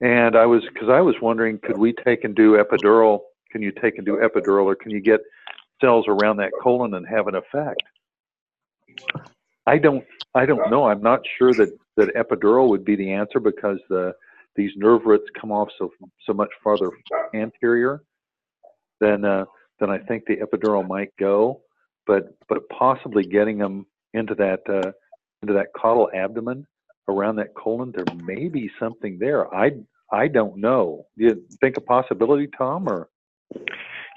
And 0.00 0.36
I 0.36 0.46
was 0.46 0.62
because 0.72 0.88
I 0.88 1.00
was 1.00 1.14
wondering, 1.22 1.58
could 1.58 1.78
we 1.78 1.92
take 2.04 2.24
and 2.24 2.34
do 2.34 2.62
epidural? 2.62 3.20
Can 3.50 3.62
you 3.62 3.72
take 3.72 3.96
and 3.96 4.06
do 4.06 4.16
epidural, 4.16 4.64
or 4.64 4.74
can 4.74 4.90
you 4.90 5.00
get 5.00 5.20
cells 5.80 6.06
around 6.08 6.38
that 6.38 6.52
colon 6.62 6.94
and 6.94 7.06
have 7.06 7.28
an 7.28 7.34
effect? 7.36 7.82
I 9.66 9.78
don't 9.78 10.04
I 10.34 10.46
don't 10.46 10.70
know. 10.70 10.88
I'm 10.88 11.02
not 11.02 11.20
sure 11.38 11.52
that 11.54 11.70
that 11.96 12.14
epidural 12.14 12.68
would 12.68 12.84
be 12.84 12.96
the 12.96 13.12
answer 13.12 13.40
because 13.40 13.78
the 13.88 14.12
these 14.54 14.70
nerve 14.76 15.04
roots 15.04 15.26
come 15.38 15.52
off 15.52 15.68
so 15.78 15.90
so 16.24 16.32
much 16.32 16.50
farther 16.62 16.90
anterior 17.34 18.02
than 19.00 19.24
uh, 19.24 19.44
than 19.80 19.90
I 19.90 19.98
think 19.98 20.24
the 20.26 20.36
epidural 20.36 20.86
might 20.86 21.10
go. 21.18 21.62
But 22.06 22.36
but 22.48 22.68
possibly 22.68 23.24
getting 23.24 23.58
them 23.58 23.86
into 24.14 24.34
that 24.36 24.60
uh, 24.68 24.92
into 25.42 25.54
that 25.54 25.68
caudal 25.76 26.10
abdomen 26.14 26.66
around 27.08 27.36
that 27.36 27.54
colon, 27.54 27.92
there 27.94 28.04
may 28.16 28.48
be 28.48 28.70
something 28.78 29.18
there. 29.18 29.52
I 29.54 29.72
I 30.12 30.28
don't 30.28 30.58
know. 30.58 31.06
Do 31.18 31.24
you 31.24 31.44
think 31.60 31.76
a 31.76 31.80
possibility, 31.80 32.48
Tom, 32.56 32.88
or? 32.88 33.08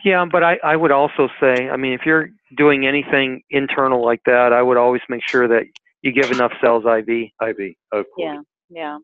Yeah, 0.04 0.26
but 0.32 0.44
I, 0.44 0.58
I 0.64 0.76
would 0.76 0.92
also 0.92 1.28
say, 1.42 1.70
I 1.70 1.76
mean, 1.76 1.94
if 1.94 2.02
you're 2.06 2.30
doing 2.56 2.88
anything 2.88 3.42
internal 3.50 4.04
like 4.04 4.22
that, 4.26 4.54
I 4.54 4.62
would 4.62 4.78
always 4.78 5.02
make 5.10 5.22
sure 5.28 5.48
that 5.48 5.64
you 6.02 6.14
give 6.14 6.32
enough 6.32 6.54
cells 6.62 6.86
IV. 6.86 7.10
IV, 7.10 7.76
of 7.92 8.06
course. 8.06 8.06
Yeah, 8.18 8.40
yeah. 8.70 8.98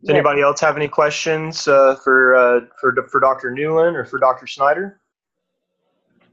Does 0.00 0.10
anybody 0.10 0.42
else 0.42 0.60
have 0.60 0.76
any 0.76 0.86
questions 0.86 1.66
uh, 1.66 1.96
for 1.96 2.36
uh, 2.36 2.60
for 2.80 2.94
for 3.10 3.20
Dr. 3.20 3.50
Newland 3.50 3.96
or 3.96 4.04
for 4.04 4.18
Dr. 4.18 4.46
Snyder? 4.46 5.00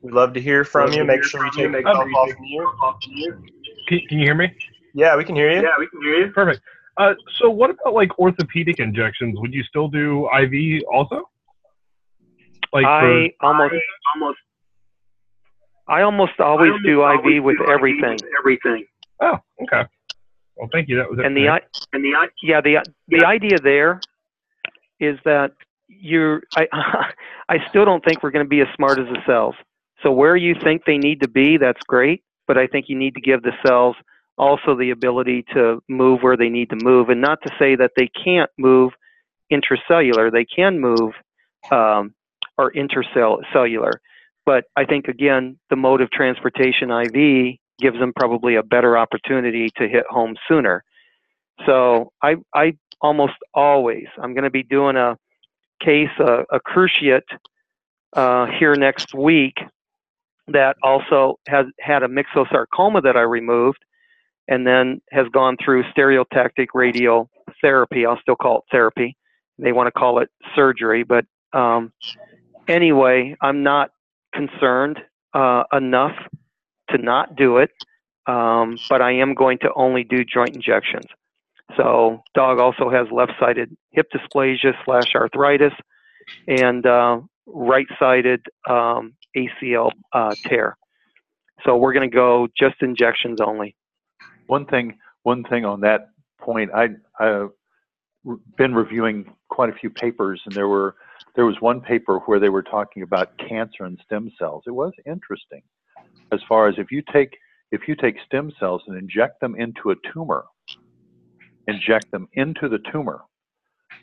We'd 0.01 0.13
love 0.13 0.33
to 0.33 0.41
hear 0.41 0.63
from 0.63 0.93
you. 0.93 1.03
Make 1.03 1.23
sure 1.23 1.43
you 1.45 1.51
take 1.51 1.83
yourself 1.83 2.07
off 2.15 2.29
mute. 3.09 3.35
Can, 3.87 3.99
can 4.07 4.19
you 4.19 4.25
hear 4.25 4.35
me? 4.35 4.55
Yeah, 4.93 5.15
we 5.15 5.23
can 5.23 5.35
hear 5.35 5.51
you. 5.51 5.63
Yeah, 5.63 5.73
we 5.79 5.87
can 5.87 6.01
hear 6.01 6.25
you. 6.25 6.31
Perfect. 6.31 6.61
Uh, 6.97 7.13
so 7.39 7.49
what 7.49 7.71
about 7.71 7.93
like 7.93 8.17
orthopedic 8.19 8.79
injections? 8.79 9.39
Would 9.39 9.53
you 9.53 9.63
still 9.63 9.87
do 9.87 10.29
IV 10.31 10.83
also? 10.93 11.29
Like 12.71 12.85
I 12.85 13.31
for, 13.39 13.47
almost 13.47 13.75
almost 14.13 14.39
I 15.87 16.01
almost 16.01 16.39
always 16.39 16.73
do 16.83 17.03
IV 17.03 17.43
with 17.43 17.57
everything. 17.67 18.17
everything. 18.39 18.85
Oh, 19.21 19.37
okay. 19.63 19.87
Well, 20.57 20.69
thank 20.71 20.87
you. 20.89 20.97
That 20.97 21.09
was 21.09 21.19
it. 21.19 21.25
And 21.25 21.35
the 21.35 21.49
i- 21.49 21.61
and 21.93 22.03
the 22.03 22.15
I 22.15 22.27
yeah 22.41 22.61
the 22.61 22.77
the 23.07 23.25
idea 23.25 23.57
there 23.59 23.99
is 24.99 25.17
that 25.25 25.51
you're 25.87 26.41
I 26.55 26.67
I 27.49 27.57
still 27.69 27.85
don't 27.85 28.03
think 28.03 28.23
we're 28.23 28.31
going 28.31 28.45
to 28.45 28.49
be 28.49 28.61
as 28.61 28.67
smart 28.75 28.99
as 28.99 29.05
the 29.07 29.19
cells. 29.25 29.55
So 30.03 30.11
where 30.11 30.35
you 30.35 30.55
think 30.63 30.83
they 30.85 30.97
need 30.97 31.21
to 31.21 31.27
be, 31.27 31.57
that's 31.57 31.81
great, 31.87 32.23
but 32.47 32.57
I 32.57 32.67
think 32.67 32.89
you 32.89 32.97
need 32.97 33.15
to 33.15 33.21
give 33.21 33.41
the 33.43 33.53
cells 33.65 33.95
also 34.37 34.75
the 34.75 34.91
ability 34.91 35.45
to 35.53 35.81
move 35.87 36.21
where 36.21 36.35
they 36.37 36.49
need 36.49 36.69
to 36.69 36.75
move, 36.75 37.09
and 37.09 37.21
not 37.21 37.41
to 37.43 37.51
say 37.57 37.75
that 37.75 37.91
they 37.95 38.07
can't 38.07 38.49
move 38.57 38.91
intracellular. 39.51 40.31
They 40.31 40.45
can 40.45 40.79
move 40.79 41.13
um, 41.71 42.13
or 42.57 42.71
intercellular, 42.73 43.93
but 44.45 44.65
I 44.75 44.85
think 44.85 45.07
again 45.07 45.57
the 45.69 45.75
mode 45.75 46.01
of 46.01 46.11
transportation 46.11 46.91
IV 46.91 47.57
gives 47.79 47.99
them 47.99 48.13
probably 48.15 48.55
a 48.55 48.63
better 48.63 48.97
opportunity 48.97 49.69
to 49.77 49.87
hit 49.87 50.05
home 50.09 50.35
sooner. 50.47 50.83
So 51.65 52.11
I 52.21 52.35
I 52.53 52.77
almost 53.01 53.35
always 53.53 54.05
I'm 54.21 54.33
going 54.33 54.43
to 54.43 54.49
be 54.49 54.63
doing 54.63 54.95
a 54.95 55.17
case 55.83 56.09
a, 56.19 56.43
a 56.51 56.59
cruciate 56.59 57.21
uh, 58.13 58.47
here 58.59 58.75
next 58.75 59.13
week 59.13 59.55
that 60.47 60.75
also 60.83 61.39
has 61.47 61.65
had 61.79 62.03
a 62.03 62.07
myxosarcoma 62.07 63.03
that 63.03 63.17
I 63.17 63.21
removed 63.21 63.83
and 64.47 64.65
then 64.65 65.01
has 65.11 65.27
gone 65.33 65.57
through 65.63 65.83
stereotactic 65.95 66.67
radiotherapy. 66.75 68.07
I'll 68.07 68.19
still 68.21 68.35
call 68.35 68.59
it 68.59 68.63
therapy. 68.71 69.17
They 69.57 69.71
want 69.71 69.87
to 69.87 69.91
call 69.91 70.19
it 70.19 70.29
surgery, 70.55 71.03
but 71.03 71.25
um, 71.53 71.91
anyway, 72.67 73.35
I'm 73.41 73.63
not 73.63 73.89
concerned 74.33 74.99
uh, 75.33 75.63
enough 75.73 76.15
to 76.89 76.97
not 76.97 77.35
do 77.35 77.57
it, 77.57 77.71
um, 78.27 78.77
but 78.89 79.01
I 79.01 79.13
am 79.13 79.33
going 79.33 79.59
to 79.59 79.69
only 79.75 80.03
do 80.03 80.23
joint 80.23 80.55
injections. 80.55 81.05
So, 81.77 82.21
dog 82.35 82.59
also 82.59 82.89
has 82.89 83.07
left-sided 83.11 83.75
hip 83.91 84.07
dysplasia 84.13 84.73
slash 84.85 85.15
arthritis, 85.15 85.73
and 86.47 86.85
uh, 86.85 87.19
right-sided 87.47 88.45
um, 88.69 89.13
ACL 89.35 89.91
uh, 90.13 90.35
tear. 90.45 90.77
So 91.63 91.77
we're 91.77 91.93
going 91.93 92.09
to 92.09 92.15
go 92.15 92.47
just 92.57 92.75
injections 92.81 93.41
only. 93.41 93.75
One 94.47 94.65
thing, 94.65 94.97
one 95.23 95.43
thing 95.43 95.65
on 95.65 95.81
that 95.81 96.09
point, 96.39 96.71
I 96.73 96.89
I've 97.19 97.49
been 98.57 98.75
reviewing 98.75 99.33
quite 99.49 99.69
a 99.69 99.73
few 99.73 99.89
papers, 99.89 100.41
and 100.45 100.53
there 100.53 100.67
were 100.67 100.95
there 101.35 101.45
was 101.45 101.59
one 101.59 101.81
paper 101.81 102.19
where 102.19 102.39
they 102.39 102.49
were 102.49 102.63
talking 102.63 103.03
about 103.03 103.37
cancer 103.37 103.83
and 103.83 103.99
stem 104.05 104.31
cells. 104.37 104.63
It 104.67 104.71
was 104.71 104.93
interesting, 105.05 105.61
as 106.31 106.39
far 106.47 106.67
as 106.67 106.75
if 106.77 106.91
you 106.91 107.01
take 107.11 107.37
if 107.71 107.87
you 107.87 107.95
take 107.95 108.15
stem 108.25 108.51
cells 108.59 108.81
and 108.87 108.97
inject 108.97 109.41
them 109.41 109.55
into 109.55 109.91
a 109.91 109.95
tumor, 110.13 110.45
inject 111.67 112.09
them 112.11 112.27
into 112.33 112.69
the 112.69 112.79
tumor, 112.91 113.21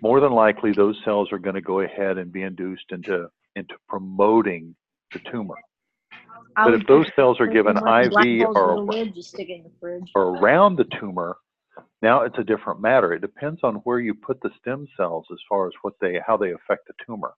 more 0.03 0.21
than 0.21 0.33
likely 0.33 0.73
those 0.73 0.97
cells 1.05 1.33
are 1.33 1.39
going 1.39 1.55
to 1.55 1.61
go 1.61 1.81
ahead 1.81 2.19
and 2.19 2.33
be 2.33 2.43
induced 2.43 2.87
into 2.91 3.29
into 3.57 3.75
promoting 3.89 4.75
the 5.13 5.21
tumor. 5.31 5.57
But 6.57 6.75
if 6.75 6.87
those 6.87 7.07
cells 7.17 7.41
are 7.41 7.47
given 7.47 7.77
IV 7.77 8.47
or, 8.55 8.87
just 9.15 9.31
stick 9.31 9.49
it 9.49 9.53
in 9.53 9.63
the 9.63 9.71
fridge. 9.81 10.11
or 10.15 10.37
around 10.37 10.77
the 10.77 10.87
tumor, 11.01 11.37
now 12.03 12.23
it's 12.23 12.37
a 12.39 12.45
different 12.45 12.81
matter. 12.81 13.13
It 13.15 13.21
depends 13.21 13.61
on 13.63 13.77
where 13.77 14.01
you 14.01 14.15
put 14.15 14.41
the 14.43 14.51
stem 14.61 14.87
cells 14.97 15.27
as 15.33 15.39
far 15.49 15.67
as 15.67 15.73
what 15.83 15.95
they 16.01 16.21
how 16.27 16.37
they 16.37 16.53
affect 16.53 16.89
the 16.89 16.95
tumor, 17.07 17.33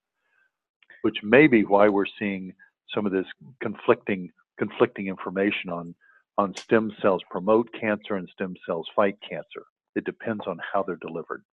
which 1.02 1.16
may 1.22 1.46
be 1.46 1.64
why 1.64 1.88
we're 1.88 2.06
seeing 2.18 2.52
some 2.92 3.06
of 3.06 3.12
this 3.12 3.26
conflicting 3.60 4.30
conflicting 4.58 5.08
information 5.08 5.70
on 5.70 5.94
on 6.36 6.54
stem 6.56 6.90
cells 7.00 7.22
promote 7.30 7.68
cancer 7.78 8.16
and 8.16 8.28
stem 8.32 8.54
cells 8.66 8.88
fight 8.96 9.16
cancer. 9.28 9.64
It 9.94 10.04
depends 10.04 10.42
on 10.48 10.58
how 10.72 10.82
they're 10.82 10.96
delivered. 10.96 11.44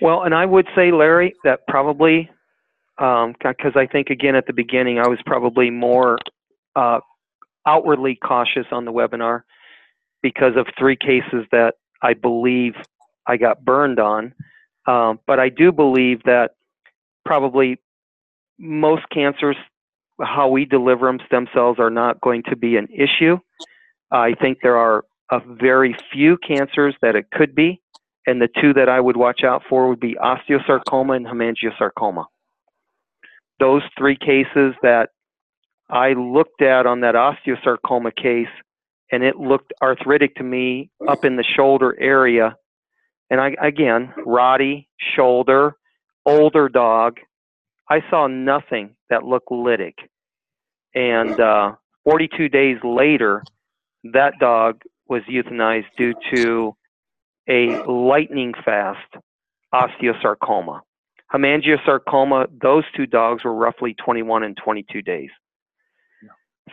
Well, 0.00 0.24
and 0.24 0.34
I 0.34 0.44
would 0.44 0.66
say, 0.74 0.90
Larry, 0.90 1.34
that 1.44 1.60
probably, 1.68 2.28
because 2.96 3.72
I 3.76 3.86
think 3.86 4.10
again 4.10 4.34
at 4.34 4.46
the 4.46 4.52
beginning 4.52 4.98
I 4.98 5.06
was 5.06 5.20
probably 5.24 5.70
more 5.70 6.18
uh, 6.74 6.98
outwardly 7.66 8.16
cautious 8.16 8.66
on 8.72 8.84
the 8.84 8.92
webinar 8.92 9.42
because 10.22 10.56
of 10.56 10.66
three 10.78 10.96
cases 10.96 11.46
that 11.52 11.74
I 12.02 12.14
believe 12.14 12.74
I 13.26 13.36
got 13.36 13.64
burned 13.64 14.00
on. 14.00 14.34
Um, 14.86 15.20
but 15.26 15.38
I 15.40 15.48
do 15.48 15.72
believe 15.72 16.22
that 16.24 16.56
probably 17.24 17.78
most 18.58 19.08
cancers, 19.10 19.56
how 20.22 20.48
we 20.48 20.64
deliver 20.64 21.06
them, 21.06 21.20
stem 21.26 21.48
cells 21.52 21.78
are 21.78 21.90
not 21.90 22.20
going 22.20 22.42
to 22.44 22.56
be 22.56 22.76
an 22.76 22.88
issue. 22.92 23.38
I 24.10 24.34
think 24.34 24.58
there 24.62 24.76
are 24.76 25.04
a 25.30 25.40
very 25.40 25.96
few 26.12 26.36
cancers 26.36 26.94
that 27.02 27.16
it 27.16 27.30
could 27.32 27.54
be, 27.54 27.80
and 28.26 28.40
the 28.40 28.48
two 28.60 28.72
that 28.74 28.88
I 28.88 29.00
would 29.00 29.16
watch 29.16 29.42
out 29.42 29.62
for 29.68 29.88
would 29.88 30.00
be 30.00 30.14
osteosarcoma 30.14 31.16
and 31.16 31.26
hemangiosarcoma. 31.26 32.26
Those 33.58 33.82
three 33.98 34.16
cases 34.16 34.74
that 34.82 35.10
I 35.90 36.12
looked 36.12 36.62
at 36.62 36.86
on 36.86 37.00
that 37.00 37.14
osteosarcoma 37.14 38.14
case, 38.16 38.48
and 39.12 39.22
it 39.22 39.36
looked 39.36 39.72
arthritic 39.82 40.36
to 40.36 40.42
me 40.42 40.90
up 41.06 41.24
in 41.24 41.36
the 41.36 41.44
shoulder 41.44 41.96
area. 42.00 42.56
And 43.30 43.40
I, 43.40 43.54
again, 43.60 44.12
Rottie, 44.26 44.86
shoulder, 45.16 45.76
older 46.24 46.68
dog. 46.68 47.18
I 47.88 48.00
saw 48.10 48.26
nothing 48.26 48.96
that 49.10 49.24
looked 49.24 49.50
lytic. 49.50 49.94
And 50.94 51.38
uh, 51.38 51.72
42 52.04 52.48
days 52.48 52.78
later, 52.82 53.42
that 54.04 54.34
dog 54.38 54.82
was 55.08 55.22
euthanized 55.30 55.86
due 55.96 56.14
to 56.32 56.76
a 57.48 57.82
lightning 57.90 58.54
fast 58.64 59.16
osteosarcoma. 59.74 60.80
Hemangiosarcoma, 61.32 62.46
those 62.62 62.84
two 62.96 63.06
dogs 63.06 63.44
were 63.44 63.54
roughly 63.54 63.94
21 63.94 64.44
and 64.44 64.56
22 64.56 65.02
days. 65.02 65.30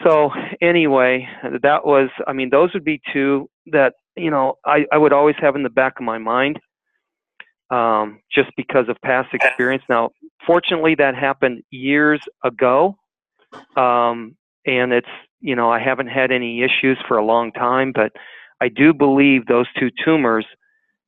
So 0.03 0.31
anyway, 0.61 1.27
that 1.63 1.85
was, 1.85 2.09
I 2.25 2.33
mean, 2.33 2.49
those 2.49 2.73
would 2.73 2.85
be 2.85 3.01
two 3.11 3.49
that, 3.67 3.93
you 4.15 4.31
know, 4.31 4.57
I, 4.65 4.85
I 4.91 4.97
would 4.97 5.13
always 5.13 5.35
have 5.41 5.55
in 5.55 5.63
the 5.63 5.69
back 5.69 5.93
of 5.99 6.05
my 6.05 6.17
mind 6.17 6.59
um, 7.69 8.19
just 8.33 8.49
because 8.55 8.87
of 8.87 8.97
past 9.03 9.33
experience. 9.33 9.83
Now, 9.89 10.11
fortunately, 10.45 10.95
that 10.95 11.15
happened 11.15 11.63
years 11.69 12.21
ago, 12.43 12.97
um, 13.75 14.35
and 14.65 14.93
it's 14.93 15.07
you 15.39 15.55
know 15.55 15.71
I 15.71 15.79
haven't 15.79 16.07
had 16.07 16.31
any 16.31 16.63
issues 16.63 16.97
for 17.07 17.17
a 17.17 17.25
long 17.25 17.51
time, 17.51 17.91
but 17.93 18.11
I 18.61 18.69
do 18.69 18.93
believe 18.93 19.45
those 19.45 19.67
two 19.79 19.89
tumors 20.03 20.45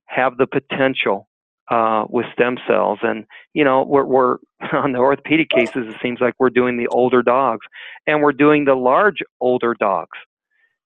have 0.07 0.37
the 0.37 0.47
potential 0.47 1.27
uh, 1.69 2.05
with 2.09 2.25
stem 2.33 2.57
cells. 2.67 2.99
And 3.01 3.25
you 3.53 3.63
know, 3.63 3.83
we're, 3.83 4.05
we're 4.05 4.37
on 4.73 4.91
the 4.91 4.99
orthopedic 4.99 5.49
cases. 5.49 5.87
It 5.87 5.95
seems 6.01 6.19
like 6.19 6.33
we're 6.39 6.49
doing 6.49 6.77
the 6.77 6.87
older 6.87 7.21
dogs, 7.21 7.65
and 8.07 8.21
we're 8.21 8.33
doing 8.33 8.65
the 8.65 8.75
large 8.75 9.17
older 9.39 9.75
dogs. 9.79 10.17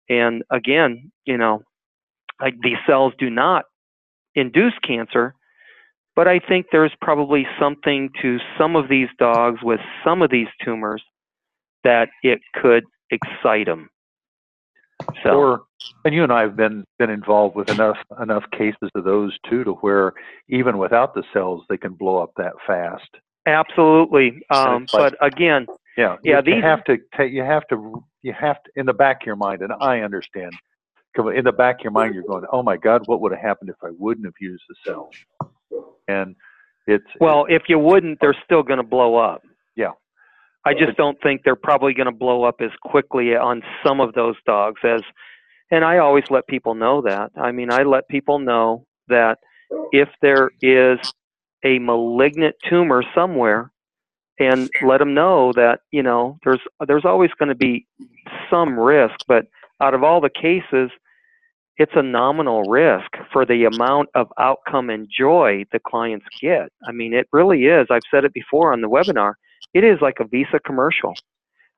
And 0.10 0.44
again, 0.52 1.12
you 1.26 1.38
know, 1.38 1.64
like 2.40 2.56
these 2.62 2.78
cells 2.86 3.14
do 3.18 3.30
not 3.30 3.66
induce 4.36 4.74
cancer, 4.86 5.34
but 6.18 6.28
I 6.28 6.40
think 6.40 6.66
there's 6.72 6.92
probably 7.00 7.46
something 7.60 8.10
to 8.24 8.40
some 8.58 8.76
of 8.76 8.90
these 8.90 9.08
dogs 9.20 9.60
with 9.64 9.80
some 10.04 10.24
of 10.24 10.32
these 10.32 10.48
tumors 10.66 11.04
that 11.84 12.10
it 12.24 12.40
could 12.62 12.84
excite 13.12 13.68
them. 13.68 13.88
So, 15.24 15.30
Or, 15.40 15.62
and 16.06 16.14
you 16.16 16.24
and 16.24 16.34
I 16.34 16.42
have 16.42 16.56
been 16.58 16.84
been 16.98 17.12
involved 17.12 17.56
with 17.56 17.70
enough 17.70 18.00
enough 18.20 18.44
cases 18.52 18.90
of 18.96 19.04
those 19.04 19.38
too, 19.48 19.64
to 19.64 19.74
where 19.74 20.14
even 20.50 20.80
without 20.80 21.14
the 21.14 21.24
cells, 21.32 21.64
they 21.70 21.78
can 21.78 21.94
blow 21.94 22.18
up 22.18 22.32
that 22.38 22.54
fast. 22.66 23.08
absolutely. 23.46 24.42
Um, 24.50 24.88
like- 24.92 25.14
but 25.14 25.16
again, 25.22 25.68
Yeah, 25.98 26.18
Yeah, 26.24 26.38
You 26.38 26.42
these- 26.56 26.64
have 26.64 26.84
to 26.86 26.98
take. 27.16 27.32
You 27.32 27.44
have 27.44 27.68
to. 27.70 28.04
You 28.24 28.34
have 28.34 28.62
to 28.64 28.72
in 28.76 28.86
the 28.88 28.94
back 28.94 29.22
of 29.22 29.28
your 29.28 29.36
mind, 29.36 29.62
and 29.62 29.72
I 29.80 30.02
understand. 30.02 30.54
In 31.40 31.44
the 31.44 31.52
back 31.52 31.76
of 31.80 31.84
your 31.84 31.92
mind, 31.92 32.14
you're 32.14 32.24
going, 32.24 32.46
"Oh 32.52 32.62
my 32.62 32.78
God, 32.78 33.08
what 33.08 33.20
would 33.22 33.32
have 33.32 33.42
happened 33.42 33.70
if 33.72 33.84
I 33.84 33.90
wouldn't 33.98 34.26
have 34.28 34.40
used 34.40 34.64
the 34.70 34.76
cells?" 34.86 35.16
And 36.08 36.36
it's 36.86 37.06
well, 37.20 37.46
if 37.50 37.64
you 37.68 37.80
wouldn't, 37.80 38.20
they're 38.22 38.36
still 38.46 38.64
going 38.64 38.78
to 38.78 38.84
blow 38.84 39.16
up. 39.16 39.44
Yeah. 39.76 39.92
I 40.66 40.74
just 40.74 40.98
don't 40.98 41.18
think 41.22 41.42
they're 41.44 41.56
probably 41.56 41.94
going 41.94 42.08
to 42.08 42.12
blow 42.12 42.44
up 42.44 42.56
as 42.60 42.72
quickly 42.82 43.36
on 43.36 43.62
some 43.86 44.02
of 44.02 44.14
those 44.14 44.36
dogs 44.46 44.82
as, 44.84 45.02
and 45.72 45.86
I 45.86 46.00
always 46.00 46.26
let 46.30 46.48
people 46.48 46.76
know 46.76 47.02
that. 47.02 47.32
I 47.38 47.52
mean, 47.52 47.72
I 47.72 47.84
let 47.84 48.08
people 48.10 48.40
know 48.40 48.86
that 49.08 49.38
if 49.92 50.10
there 50.22 50.50
is 50.62 51.00
a 51.64 51.80
malignant 51.80 52.56
tumor 52.70 53.04
somewhere, 53.16 53.72
and 54.40 54.70
let 54.86 55.00
them 55.00 55.14
know 55.14 55.52
that 55.54 55.80
you 55.92 56.04
know 56.04 56.38
there's 56.44 56.60
there's 56.88 57.06
always 57.06 57.32
going 57.40 57.50
to 57.50 57.56
be 57.56 57.88
some 58.50 58.80
risk, 58.80 59.16
but 59.28 59.48
out 59.82 59.94
of 59.94 60.04
all 60.04 60.22
the 60.22 60.30
cases, 60.30 60.92
it's 61.78 61.92
a 61.96 62.02
nominal 62.02 62.64
risk 62.64 63.12
for 63.32 63.46
the 63.46 63.66
amount 63.66 64.10
of 64.16 64.32
outcome 64.40 64.90
and 64.90 65.08
joy 65.16 65.64
the 65.72 65.80
clients 65.80 66.26
get. 66.42 66.72
I 66.88 66.92
mean, 66.92 67.14
it 67.14 67.28
really 67.32 67.66
is. 67.66 67.88
I've 67.92 68.02
said 68.10 68.26
it 68.26 68.34
before 68.34 68.74
on 68.74 68.82
the 68.82 68.90
webinar. 68.90 69.34
It 69.74 69.84
is 69.84 70.00
like 70.02 70.16
a 70.20 70.26
Visa 70.26 70.60
commercial. 70.66 71.14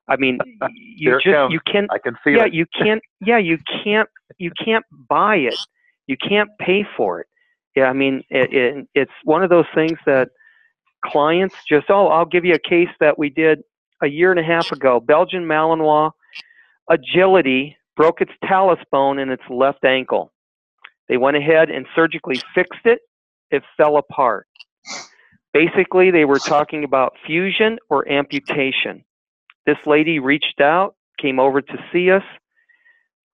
I 0.08 0.16
mean, 0.16 0.38
you 0.74 1.20
just 1.22 1.52
you 1.52 1.60
can't. 1.66 1.90
I 1.92 1.98
can 1.98 2.16
feel 2.24 2.36
yeah 2.36 2.46
it. 2.46 2.54
you 2.54 2.66
can't 2.66 3.00
yeah 3.20 3.38
you 3.38 3.58
can't 3.84 4.08
you 4.38 4.50
can't 4.64 4.84
buy 5.08 5.36
it 5.36 5.58
you 6.06 6.16
can't 6.16 6.50
pay 6.58 6.84
for 6.96 7.20
it 7.20 7.26
yeah 7.76 7.84
i 7.84 7.92
mean 7.92 8.22
it, 8.28 8.52
it, 8.52 8.88
it's 8.94 9.12
one 9.24 9.42
of 9.42 9.50
those 9.50 9.66
things 9.74 9.98
that 10.06 10.28
clients 11.04 11.54
just 11.68 11.86
oh 11.88 12.08
i'll 12.08 12.26
give 12.26 12.44
you 12.44 12.54
a 12.54 12.68
case 12.68 12.88
that 12.98 13.18
we 13.18 13.30
did 13.30 13.62
a 14.02 14.08
year 14.08 14.30
and 14.30 14.40
a 14.40 14.42
half 14.42 14.70
ago 14.72 15.00
belgian 15.00 15.44
malinois 15.44 16.10
agility 16.90 17.76
broke 18.00 18.20
its 18.20 18.32
talus 18.48 18.80
bone 18.90 19.18
in 19.18 19.30
its 19.30 19.42
left 19.50 19.84
ankle 19.84 20.32
they 21.08 21.16
went 21.16 21.36
ahead 21.36 21.70
and 21.70 21.86
surgically 21.94 22.40
fixed 22.54 22.86
it 22.86 23.00
it 23.50 23.62
fell 23.76 23.96
apart 23.96 24.46
basically 25.52 26.10
they 26.10 26.24
were 26.24 26.38
talking 26.38 26.84
about 26.84 27.14
fusion 27.26 27.78
or 27.90 28.08
amputation 28.08 29.04
this 29.66 29.78
lady 29.86 30.18
reached 30.18 30.60
out 30.60 30.94
came 31.20 31.38
over 31.38 31.60
to 31.60 31.84
see 31.92 32.10
us. 32.10 32.22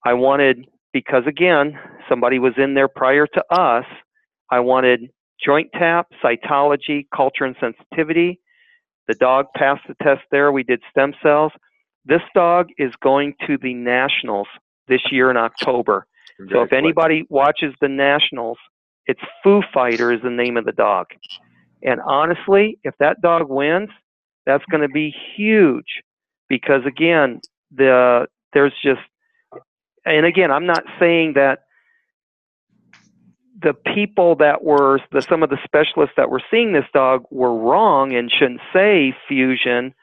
I 0.04 0.14
wanted, 0.14 0.66
because 0.92 1.24
again, 1.26 1.78
somebody 2.08 2.38
was 2.38 2.54
in 2.56 2.74
there 2.74 2.88
prior 2.88 3.26
to 3.26 3.44
us, 3.50 3.84
I 4.50 4.60
wanted 4.60 5.10
joint 5.44 5.70
tap, 5.72 6.08
cytology, 6.24 7.06
culture 7.14 7.44
and 7.44 7.56
sensitivity. 7.60 8.40
The 9.08 9.14
dog 9.14 9.46
passed 9.56 9.82
the 9.88 9.94
test 10.02 10.22
there. 10.30 10.50
We 10.52 10.62
did 10.62 10.82
stem 10.90 11.14
cells. 11.22 11.52
This 12.06 12.22
dog 12.34 12.68
is 12.78 12.92
going 13.02 13.34
to 13.46 13.58
the 13.58 13.74
Nationals 13.74 14.46
this 14.88 15.00
year 15.10 15.30
in 15.30 15.36
October. 15.36 16.06
So 16.50 16.62
if 16.62 16.72
anybody 16.72 17.26
watches 17.28 17.74
the 17.80 17.88
Nationals, 17.88 18.58
it's 19.06 19.20
Foo 19.42 19.62
Fighter 19.72 20.12
is 20.12 20.22
the 20.22 20.30
name 20.30 20.56
of 20.56 20.64
the 20.64 20.72
dog. 20.72 21.06
And 21.82 22.00
honestly, 22.00 22.78
if 22.84 22.94
that 22.98 23.20
dog 23.20 23.48
wins, 23.48 23.90
that's 24.44 24.64
going 24.70 24.82
to 24.82 24.88
be 24.88 25.14
huge 25.36 26.02
because 26.48 26.84
again, 26.86 27.40
the 27.74 28.28
there's 28.52 28.74
just 28.82 29.00
and 30.04 30.24
again, 30.24 30.50
I'm 30.50 30.66
not 30.66 30.84
saying 31.00 31.32
that 31.34 31.60
the 33.60 33.74
people 33.74 34.36
that 34.36 34.62
were 34.62 35.00
the 35.10 35.22
some 35.22 35.42
of 35.42 35.50
the 35.50 35.58
specialists 35.64 36.14
that 36.16 36.30
were 36.30 36.42
seeing 36.50 36.72
this 36.72 36.84
dog 36.92 37.24
were 37.30 37.54
wrong 37.56 38.14
and 38.14 38.30
shouldn't 38.30 38.60
say 38.72 39.16
fusion 39.26 39.94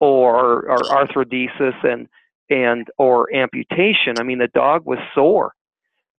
or 0.00 0.68
or 0.68 0.78
arthrodesis 0.78 1.84
and 1.84 2.08
and 2.50 2.88
or 2.98 3.32
amputation. 3.34 4.14
I 4.18 4.22
mean, 4.22 4.38
the 4.38 4.48
dog 4.48 4.86
was 4.86 4.98
sore, 5.14 5.52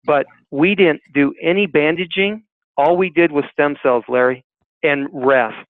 but 0.05 0.27
we 0.51 0.75
didn't 0.75 1.03
do 1.15 1.35
any 1.43 1.67
bandaging. 1.67 2.45
All 2.77 2.97
we 2.97 3.11
did 3.11 3.33
was 3.33 3.45
stem 3.53 3.77
cells, 3.83 4.05
Larry, 4.09 4.45
and 4.83 5.09
rest. 5.13 5.67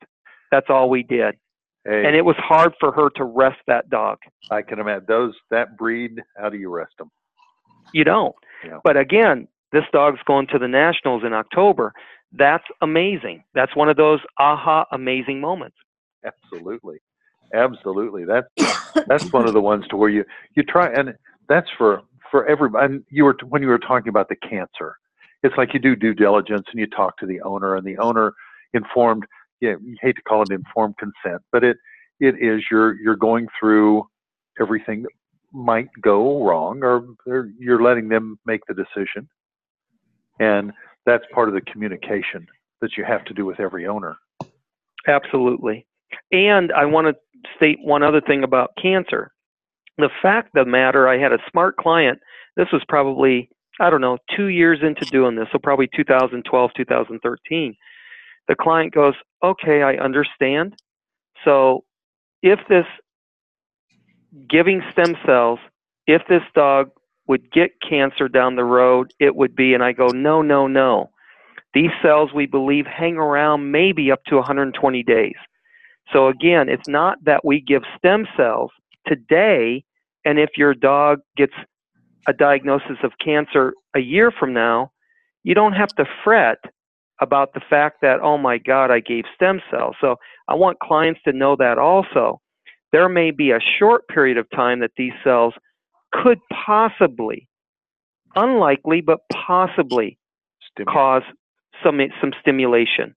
That's 0.50 0.66
all 0.68 0.90
we 0.90 1.02
did. 1.02 1.36
Hey, 1.84 2.04
And 2.04 2.16
it 2.16 2.24
was 2.24 2.36
hard 2.38 2.74
for 2.80 2.92
her 2.92 3.09
to 3.16 3.24
rest 3.24 3.59
that 3.66 3.88
dog. 3.88 4.18
I 4.50 4.62
can 4.62 4.78
imagine 4.78 5.06
those 5.09 5.34
that 5.50 5.76
breed. 5.78 6.20
How 6.36 6.48
do 6.48 6.59
you 6.59 6.70
rest 6.70 6.92
them? 6.98 7.11
You 7.94 8.04
don't. 8.04 8.34
Yeah. 8.64 8.78
But 8.84 8.96
again, 8.96 9.48
this 9.72 9.84
dog's 9.92 10.20
going 10.26 10.48
to 10.48 10.59
the 10.59 10.68
Nationals 10.68 11.22
in 11.24 11.32
October. 11.32 11.92
That's 12.32 12.64
amazing. 12.82 13.44
That's 13.54 13.74
one 13.74 13.88
of 13.88 13.96
those 13.96 14.20
aha 14.38 14.84
amazing 14.92 15.40
moments. 15.40 15.76
Absolutely, 16.24 16.98
absolutely. 17.55 18.24
That's 18.24 18.49
that's 19.07 19.32
one 19.32 19.46
of 19.46 19.55
the 19.55 19.61
ones 19.61 19.86
to 19.88 19.96
where 19.96 20.11
you 20.11 20.24
you 20.55 20.62
try, 20.62 20.92
and 20.92 21.14
that's 21.49 21.68
for 21.76 22.03
for 22.30 22.46
everybody. 22.46 22.84
And 22.86 23.05
you 23.11 23.24
were 23.24 23.36
when 23.49 23.62
you 23.62 23.68
were 23.68 23.78
talking 23.78 24.09
about 24.09 24.28
the 24.28 24.36
cancer, 24.36 24.96
it's 25.42 25.57
like 25.57 25.74
you 25.74 25.80
do 25.80 25.96
due 25.96 26.14
diligence 26.14 26.66
and 26.70 26.80
you 26.80 26.86
talk 26.86 27.16
to 27.18 27.26
the 27.26 27.40
owner, 27.42 27.76
and 27.76 27.86
the 27.86 27.99
owner 27.99 28.32
informed. 28.74 29.24
Yeah, 29.61 29.74
you 29.82 29.96
hate 30.01 30.16
to 30.16 30.22
call 30.22 30.42
it 30.42 30.51
informed 30.51 30.96
consent, 30.99 31.42
but 31.53 31.64
it 31.64 31.76
it 32.20 32.36
is 32.40 32.62
you're 32.70 32.94
you're 33.01 33.16
going 33.16 33.49
through 33.59 34.07
everything 34.61 35.03
that 35.03 35.11
might 35.53 35.88
go 36.03 36.44
wrong, 36.44 36.82
or 36.82 37.07
they're- 37.24 37.51
you're 37.59 37.82
letting 37.82 38.09
them 38.09 38.38
make 38.44 38.61
the 38.68 38.74
decision, 38.74 39.28
and 40.40 40.72
that's 41.07 41.24
part 41.32 41.49
of 41.49 41.55
the 41.55 41.61
communication 41.62 42.46
that 42.80 42.96
you 42.96 43.05
have 43.05 43.24
to 43.24 43.34
do 43.34 43.44
with 43.46 43.59
every 43.59 43.86
owner. 43.86 44.16
Absolutely. 45.07 45.86
And 46.32 46.72
I 46.72 46.84
want 46.84 47.07
to 47.07 47.16
state 47.57 47.78
one 47.82 48.03
other 48.03 48.20
thing 48.20 48.45
about 48.45 48.70
cancer. 48.80 49.30
The 49.97 50.11
fact 50.22 50.57
of 50.57 50.64
the 50.64 50.70
matter, 50.70 51.09
I 51.09 51.18
had 51.18 51.32
a 51.32 51.39
smart 51.51 51.76
client. 51.76 52.20
This 52.57 52.68
was 52.72 52.82
probably, 52.89 53.51
I 53.80 53.91
don't 53.91 54.01
know, 54.01 54.18
two 54.36 54.47
years 54.47 54.78
into 54.82 55.05
doing 55.07 55.36
this, 55.36 55.49
so 55.53 55.59
probably 55.59 55.89
2012, 55.95 56.70
2013. 56.76 57.76
The 58.47 58.55
client 58.55 58.95
goes, 58.95 59.14
Okay, 59.43 59.82
I 59.82 59.97
understand. 59.97 60.74
So 61.45 61.84
if 62.43 62.61
this 62.68 62.86
giving 64.49 64.82
stem 64.93 65.16
cells, 65.26 65.59
if 66.07 66.22
this 66.28 66.43
dog 66.55 66.91
would 67.26 67.51
get 67.53 67.70
cancer 67.86 68.28
down 68.28 68.57
the 68.57 68.64
road, 68.64 69.12
it 69.20 69.36
would 69.36 69.55
be, 69.55 69.74
and 69.74 69.82
I 69.82 69.93
go, 69.93 70.07
No, 70.09 70.43
no, 70.43 70.66
no. 70.66 71.11
These 71.74 71.91
cells, 72.03 72.30
we 72.34 72.47
believe, 72.47 72.86
hang 72.86 73.16
around 73.16 73.70
maybe 73.70 74.11
up 74.11 74.24
to 74.24 74.36
120 74.36 75.03
days. 75.03 75.34
So 76.12 76.28
again, 76.28 76.68
it's 76.68 76.88
not 76.88 77.18
that 77.24 77.44
we 77.44 77.61
give 77.61 77.82
stem 77.96 78.26
cells 78.36 78.70
today, 79.06 79.84
and 80.24 80.38
if 80.38 80.50
your 80.56 80.74
dog 80.74 81.20
gets 81.36 81.52
a 82.26 82.32
diagnosis 82.32 82.98
of 83.02 83.12
cancer 83.24 83.74
a 83.94 84.00
year 84.00 84.30
from 84.30 84.52
now, 84.52 84.90
you 85.44 85.54
don't 85.54 85.72
have 85.72 85.88
to 85.96 86.04
fret 86.24 86.59
about 87.20 87.52
the 87.54 87.61
fact 87.68 87.98
that, 88.02 88.20
oh 88.20 88.38
my 88.38 88.59
God, 88.59 88.90
I 88.90 89.00
gave 89.00 89.24
stem 89.34 89.61
cells. 89.70 89.96
So 90.00 90.16
I 90.48 90.54
want 90.54 90.78
clients 90.80 91.20
to 91.24 91.32
know 91.32 91.56
that 91.56 91.78
also. 91.78 92.40
There 92.92 93.09
may 93.09 93.30
be 93.30 93.50
a 93.50 93.61
short 93.78 94.06
period 94.09 94.38
of 94.38 94.48
time 94.50 94.80
that 94.80 94.92
these 94.96 95.12
cells 95.24 95.54
could 96.12 96.38
possibly, 96.66 97.48
unlikely, 98.36 99.00
but 99.02 99.20
possibly 99.32 100.18
Stimulate. 100.72 100.94
cause 100.94 101.22
some 101.84 102.00
some 102.20 102.32
stimulation. 102.40 103.14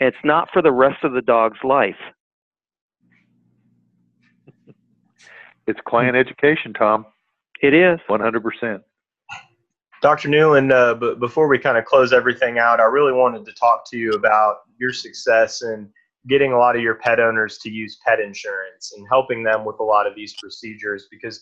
It's 0.00 0.16
not 0.24 0.48
for 0.52 0.62
the 0.62 0.72
rest 0.72 1.04
of 1.04 1.12
the 1.12 1.22
dog's 1.22 1.58
life. 1.64 1.96
It's 5.68 5.78
client 5.86 6.16
education, 6.16 6.72
Tom. 6.72 7.04
It 7.62 7.74
is. 7.74 8.00
One 8.06 8.20
hundred 8.20 8.42
percent. 8.42 8.82
Dr. 10.00 10.28
Newland, 10.28 10.72
uh, 10.72 10.94
but 10.94 11.20
before 11.20 11.46
we 11.46 11.58
kind 11.58 11.76
of 11.76 11.84
close 11.84 12.12
everything 12.12 12.58
out, 12.58 12.80
I 12.80 12.84
really 12.84 13.12
wanted 13.12 13.44
to 13.44 13.52
talk 13.52 13.84
to 13.90 13.98
you 13.98 14.12
about 14.12 14.60
your 14.78 14.92
success 14.92 15.62
in 15.62 15.90
getting 16.26 16.52
a 16.52 16.58
lot 16.58 16.74
of 16.74 16.82
your 16.82 16.94
pet 16.94 17.20
owners 17.20 17.58
to 17.58 17.70
use 17.70 17.98
pet 18.06 18.18
insurance 18.18 18.92
and 18.96 19.06
helping 19.10 19.42
them 19.42 19.66
with 19.66 19.76
a 19.80 19.84
lot 19.84 20.06
of 20.06 20.14
these 20.14 20.34
procedures 20.40 21.06
because 21.10 21.40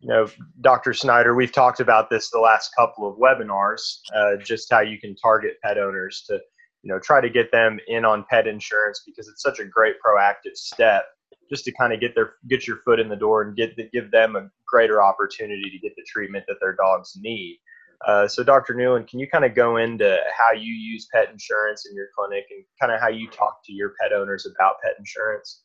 you 0.00 0.08
know 0.08 0.26
dr 0.60 0.92
snyder 0.92 1.34
we've 1.34 1.52
talked 1.52 1.80
about 1.80 2.10
this 2.10 2.30
the 2.30 2.38
last 2.38 2.70
couple 2.76 3.08
of 3.08 3.16
webinars 3.18 3.98
uh, 4.14 4.36
just 4.36 4.70
how 4.70 4.80
you 4.80 4.98
can 4.98 5.14
target 5.16 5.54
pet 5.62 5.78
owners 5.78 6.24
to 6.26 6.34
you 6.82 6.92
know 6.92 6.98
try 6.98 7.20
to 7.20 7.30
get 7.30 7.50
them 7.52 7.78
in 7.88 8.04
on 8.04 8.24
pet 8.28 8.46
insurance 8.46 9.02
because 9.06 9.28
it's 9.28 9.42
such 9.42 9.58
a 9.58 9.64
great 9.64 9.96
proactive 10.04 10.54
step 10.54 11.06
just 11.50 11.64
to 11.64 11.72
kind 11.72 11.92
of 11.92 12.00
get 12.00 12.14
their 12.14 12.34
get 12.48 12.66
your 12.66 12.78
foot 12.84 13.00
in 13.00 13.08
the 13.08 13.16
door 13.16 13.42
and 13.42 13.56
get 13.56 13.76
give 13.92 14.10
them 14.10 14.36
a 14.36 14.48
greater 14.66 15.02
opportunity 15.02 15.70
to 15.70 15.78
get 15.78 15.94
the 15.96 16.04
treatment 16.06 16.44
that 16.48 16.56
their 16.60 16.74
dogs 16.74 17.16
need 17.20 17.58
uh, 18.04 18.28
so, 18.28 18.44
Dr. 18.44 18.74
Newland, 18.74 19.08
can 19.08 19.18
you 19.18 19.28
kind 19.28 19.44
of 19.44 19.54
go 19.54 19.78
into 19.78 20.18
how 20.36 20.52
you 20.52 20.72
use 20.72 21.08
pet 21.12 21.30
insurance 21.30 21.86
in 21.88 21.94
your 21.94 22.08
clinic 22.16 22.44
and 22.50 22.64
kind 22.80 22.92
of 22.92 23.00
how 23.00 23.08
you 23.08 23.28
talk 23.30 23.64
to 23.64 23.72
your 23.72 23.94
pet 24.00 24.12
owners 24.12 24.46
about 24.46 24.76
pet 24.82 24.92
insurance? 24.98 25.62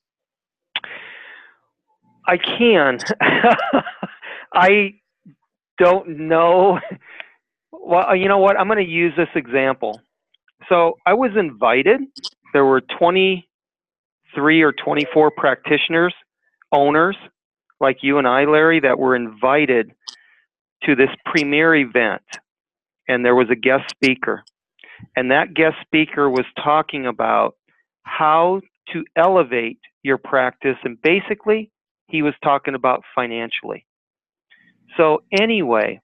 I 2.27 2.37
can. 2.37 2.99
I 4.53 4.93
don't 5.77 6.07
know. 6.07 6.79
Well, 7.71 8.15
you 8.15 8.27
know 8.27 8.37
what? 8.37 8.59
I'm 8.59 8.67
going 8.67 8.85
to 8.85 8.91
use 8.91 9.13
this 9.17 9.29
example. 9.35 10.01
So, 10.69 10.97
I 11.05 11.13
was 11.13 11.31
invited. 11.37 12.01
There 12.53 12.65
were 12.65 12.81
23 14.33 14.61
or 14.61 14.71
24 14.71 15.31
practitioners, 15.31 16.13
owners 16.71 17.17
like 17.79 17.97
you 18.01 18.17
and 18.17 18.27
I, 18.27 18.45
Larry, 18.45 18.79
that 18.81 18.99
were 18.99 19.15
invited 19.15 19.91
to 20.83 20.95
this 20.95 21.09
premier 21.25 21.75
event, 21.75 22.21
and 23.07 23.25
there 23.25 23.35
was 23.35 23.49
a 23.49 23.55
guest 23.55 23.89
speaker. 23.89 24.43
And 25.15 25.31
that 25.31 25.53
guest 25.53 25.75
speaker 25.81 26.29
was 26.29 26.45
talking 26.63 27.07
about 27.07 27.55
how 28.03 28.61
to 28.93 29.03
elevate 29.15 29.79
your 30.03 30.17
practice, 30.17 30.77
and 30.83 31.01
basically, 31.01 31.71
he 32.07 32.21
was 32.21 32.33
talking 32.43 32.75
about 32.75 33.03
financially. 33.15 33.85
So, 34.97 35.23
anyway, 35.31 36.01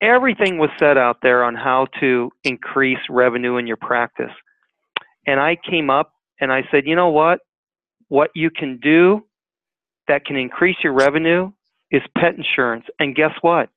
everything 0.00 0.58
was 0.58 0.70
set 0.78 0.98
out 0.98 1.18
there 1.22 1.44
on 1.44 1.54
how 1.54 1.86
to 2.00 2.30
increase 2.44 2.98
revenue 3.08 3.56
in 3.56 3.66
your 3.66 3.76
practice. 3.76 4.32
And 5.26 5.38
I 5.38 5.56
came 5.56 5.88
up 5.88 6.12
and 6.40 6.52
I 6.52 6.62
said, 6.70 6.86
you 6.86 6.96
know 6.96 7.08
what? 7.08 7.40
What 8.08 8.30
you 8.34 8.50
can 8.50 8.78
do 8.78 9.24
that 10.08 10.24
can 10.24 10.36
increase 10.36 10.76
your 10.82 10.92
revenue 10.92 11.52
is 11.90 12.02
pet 12.16 12.34
insurance. 12.34 12.84
And 12.98 13.14
guess 13.14 13.32
what? 13.40 13.68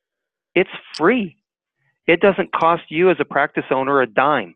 It's 0.55 0.69
free. 0.97 1.37
It 2.07 2.21
doesn't 2.21 2.51
cost 2.53 2.83
you 2.89 3.09
as 3.09 3.17
a 3.19 3.25
practice 3.25 3.65
owner 3.71 4.01
a 4.01 4.07
dime. 4.07 4.55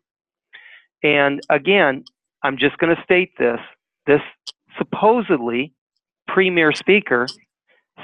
And 1.02 1.40
again, 1.50 2.04
I'm 2.42 2.58
just 2.58 2.78
going 2.78 2.94
to 2.94 3.02
state 3.02 3.32
this. 3.38 3.58
This 4.06 4.20
supposedly 4.78 5.72
premier 6.28 6.72
speaker 6.72 7.26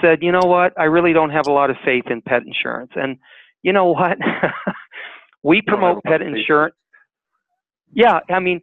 said, 0.00 0.22
you 0.22 0.32
know 0.32 0.44
what? 0.44 0.78
I 0.78 0.84
really 0.84 1.12
don't 1.12 1.30
have 1.30 1.46
a 1.46 1.52
lot 1.52 1.70
of 1.70 1.76
faith 1.84 2.04
in 2.10 2.20
pet 2.22 2.42
insurance. 2.46 2.92
And 2.96 3.18
you 3.62 3.72
know 3.72 3.86
what? 3.86 4.18
we 5.42 5.62
promote 5.62 6.02
pet 6.04 6.22
insurance. 6.22 6.74
Yeah, 7.92 8.20
I 8.28 8.40
mean, 8.40 8.60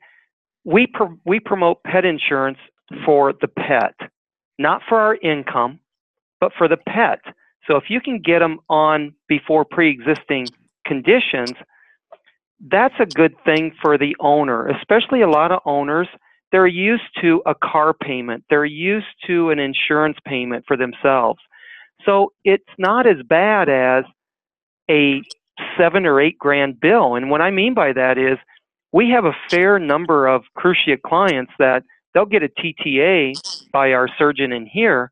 we 0.65 0.87
pr- 0.87 1.15
we 1.25 1.39
promote 1.39 1.83
pet 1.83 2.05
insurance 2.05 2.57
for 3.05 3.33
the 3.33 3.47
pet, 3.47 3.95
not 4.57 4.81
for 4.87 4.99
our 4.99 5.15
income, 5.15 5.79
but 6.39 6.51
for 6.57 6.67
the 6.67 6.77
pet. 6.77 7.19
So 7.67 7.77
if 7.77 7.85
you 7.89 8.01
can 8.01 8.19
get 8.19 8.39
them 8.39 8.59
on 8.69 9.13
before 9.27 9.65
pre-existing 9.65 10.51
conditions, 10.85 11.55
that's 12.69 12.95
a 12.99 13.05
good 13.05 13.35
thing 13.45 13.73
for 13.81 13.97
the 13.97 14.15
owner, 14.19 14.67
especially 14.67 15.21
a 15.21 15.29
lot 15.29 15.51
of 15.51 15.59
owners. 15.65 16.07
They're 16.51 16.67
used 16.67 17.03
to 17.21 17.41
a 17.45 17.55
car 17.55 17.93
payment. 17.93 18.43
They're 18.49 18.65
used 18.65 19.07
to 19.27 19.49
an 19.49 19.59
insurance 19.59 20.17
payment 20.25 20.65
for 20.67 20.77
themselves. 20.77 21.39
So 22.05 22.33
it's 22.43 22.63
not 22.77 23.07
as 23.07 23.17
bad 23.27 23.69
as 23.69 24.03
a 24.89 25.21
seven 25.77 26.05
or 26.05 26.19
eight 26.21 26.37
grand 26.37 26.79
bill. 26.79 27.15
And 27.15 27.29
what 27.29 27.41
I 27.41 27.51
mean 27.51 27.73
by 27.73 27.93
that 27.93 28.17
is 28.17 28.37
we 28.93 29.09
have 29.09 29.25
a 29.25 29.35
fair 29.49 29.79
number 29.79 30.27
of 30.27 30.43
cruciate 30.57 31.01
clients 31.01 31.51
that 31.59 31.83
they'll 32.13 32.25
get 32.25 32.43
a 32.43 32.47
TTA 32.47 33.33
by 33.71 33.91
our 33.91 34.07
surgeon 34.17 34.53
in 34.53 34.65
here 34.65 35.11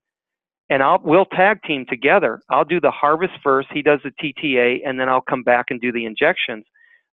and 0.71 0.82
I'll 0.82 1.01
we'll 1.03 1.25
tag 1.25 1.61
team 1.63 1.86
together. 1.86 2.41
I'll 2.49 2.63
do 2.63 2.79
the 2.79 2.91
harvest 2.91 3.34
first, 3.43 3.67
he 3.73 3.82
does 3.82 3.99
the 4.05 4.11
TTA, 4.11 4.79
and 4.86 4.97
then 4.97 5.09
I'll 5.09 5.19
come 5.19 5.43
back 5.43 5.65
and 5.69 5.82
do 5.82 5.91
the 5.91 6.05
injections. 6.05 6.63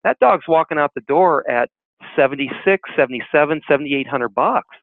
That 0.03 0.19
dog's 0.19 0.47
walking 0.47 0.77
out 0.77 0.91
the 0.93 1.01
door 1.01 1.49
at 1.49 1.71
76, 2.15 2.87
77, 2.95 3.61
7800 3.67 4.29
bucks. 4.29 4.77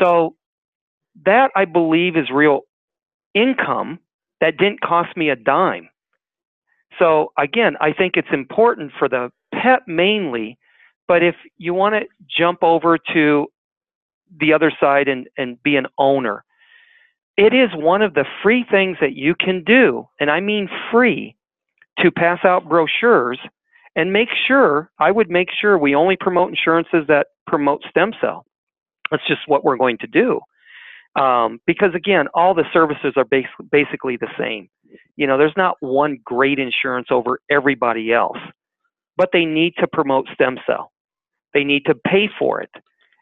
So 0.00 0.36
that 1.26 1.50
I 1.54 1.66
believe 1.66 2.16
is 2.16 2.30
real 2.30 2.62
income 3.34 3.98
that 4.40 4.56
didn't 4.56 4.80
cost 4.80 5.14
me 5.14 5.28
a 5.28 5.36
dime. 5.36 5.90
So 6.98 7.32
again, 7.38 7.76
I 7.78 7.92
think 7.92 8.16
it's 8.16 8.32
important 8.32 8.92
for 8.98 9.06
the 9.06 9.30
pet 9.52 9.80
mainly, 9.86 10.58
but 11.08 11.22
if 11.22 11.34
you 11.58 11.74
want 11.74 11.94
to 11.94 12.06
jump 12.28 12.62
over 12.62 12.98
to 13.12 13.46
the 14.40 14.52
other 14.52 14.72
side 14.80 15.08
and, 15.08 15.28
and 15.38 15.62
be 15.62 15.76
an 15.76 15.86
owner, 15.98 16.44
it 17.36 17.52
is 17.52 17.70
one 17.74 18.02
of 18.02 18.14
the 18.14 18.24
free 18.42 18.64
things 18.70 18.96
that 19.00 19.14
you 19.14 19.34
can 19.34 19.62
do, 19.64 20.08
and 20.18 20.30
I 20.30 20.40
mean 20.40 20.68
free, 20.90 21.36
to 21.98 22.10
pass 22.10 22.40
out 22.44 22.68
brochures 22.68 23.38
and 23.94 24.12
make 24.12 24.28
sure, 24.46 24.90
I 24.98 25.10
would 25.10 25.30
make 25.30 25.48
sure 25.58 25.78
we 25.78 25.94
only 25.94 26.16
promote 26.16 26.50
insurances 26.50 27.06
that 27.08 27.28
promote 27.46 27.82
stem 27.88 28.12
cell. 28.20 28.44
That's 29.10 29.26
just 29.26 29.40
what 29.46 29.64
we're 29.64 29.78
going 29.78 29.98
to 29.98 30.06
do. 30.06 30.40
Um, 31.20 31.60
because 31.66 31.94
again, 31.94 32.26
all 32.34 32.54
the 32.54 32.64
services 32.72 33.14
are 33.16 33.24
bas- 33.24 33.44
basically 33.72 34.18
the 34.18 34.28
same. 34.38 34.68
You 35.16 35.26
know, 35.26 35.38
there's 35.38 35.56
not 35.56 35.76
one 35.80 36.18
great 36.24 36.58
insurance 36.58 37.08
over 37.10 37.40
everybody 37.50 38.12
else, 38.12 38.38
but 39.16 39.30
they 39.32 39.46
need 39.46 39.72
to 39.78 39.86
promote 39.86 40.26
stem 40.34 40.58
cell. 40.66 40.92
They 41.56 41.64
need 41.64 41.86
to 41.86 41.94
pay 41.94 42.28
for 42.38 42.60
it. 42.60 42.70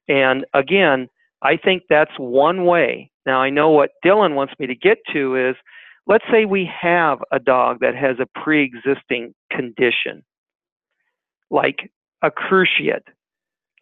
And 0.08 0.44
again, 0.52 1.08
I 1.40 1.56
think 1.56 1.84
that's 1.88 2.10
one 2.18 2.64
way 2.64 3.12
now, 3.26 3.40
I 3.40 3.50
know 3.50 3.70
what 3.70 3.90
Dylan 4.04 4.34
wants 4.34 4.54
me 4.58 4.66
to 4.66 4.74
get 4.74 4.98
to 5.12 5.50
is 5.50 5.56
let's 6.06 6.24
say 6.30 6.44
we 6.44 6.68
have 6.80 7.18
a 7.32 7.38
dog 7.38 7.80
that 7.80 7.94
has 7.94 8.16
a 8.20 8.26
pre 8.40 8.62
existing 8.62 9.34
condition, 9.50 10.22
like 11.50 11.90
a 12.22 12.30
cruciate, 12.30 13.06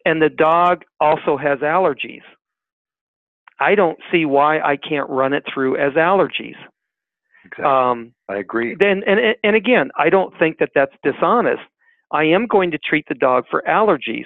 and 0.05 0.21
the 0.21 0.29
dog 0.29 0.83
also 0.99 1.37
has 1.37 1.59
allergies. 1.59 2.23
I 3.59 3.75
don't 3.75 3.99
see 4.11 4.25
why 4.25 4.59
I 4.59 4.77
can't 4.77 5.09
run 5.09 5.33
it 5.33 5.43
through 5.53 5.77
as 5.77 5.93
allergies. 5.93 6.55
Exactly. 7.45 7.65
Um, 7.65 8.13
I 8.29 8.37
agree. 8.37 8.75
Then, 8.79 9.03
and, 9.05 9.35
and 9.43 9.55
again, 9.55 9.91
I 9.97 10.09
don't 10.09 10.37
think 10.39 10.57
that 10.59 10.69
that's 10.73 10.93
dishonest. 11.03 11.61
I 12.11 12.23
am 12.25 12.47
going 12.47 12.71
to 12.71 12.77
treat 12.77 13.05
the 13.07 13.15
dog 13.15 13.45
for 13.49 13.63
allergies. 13.67 14.25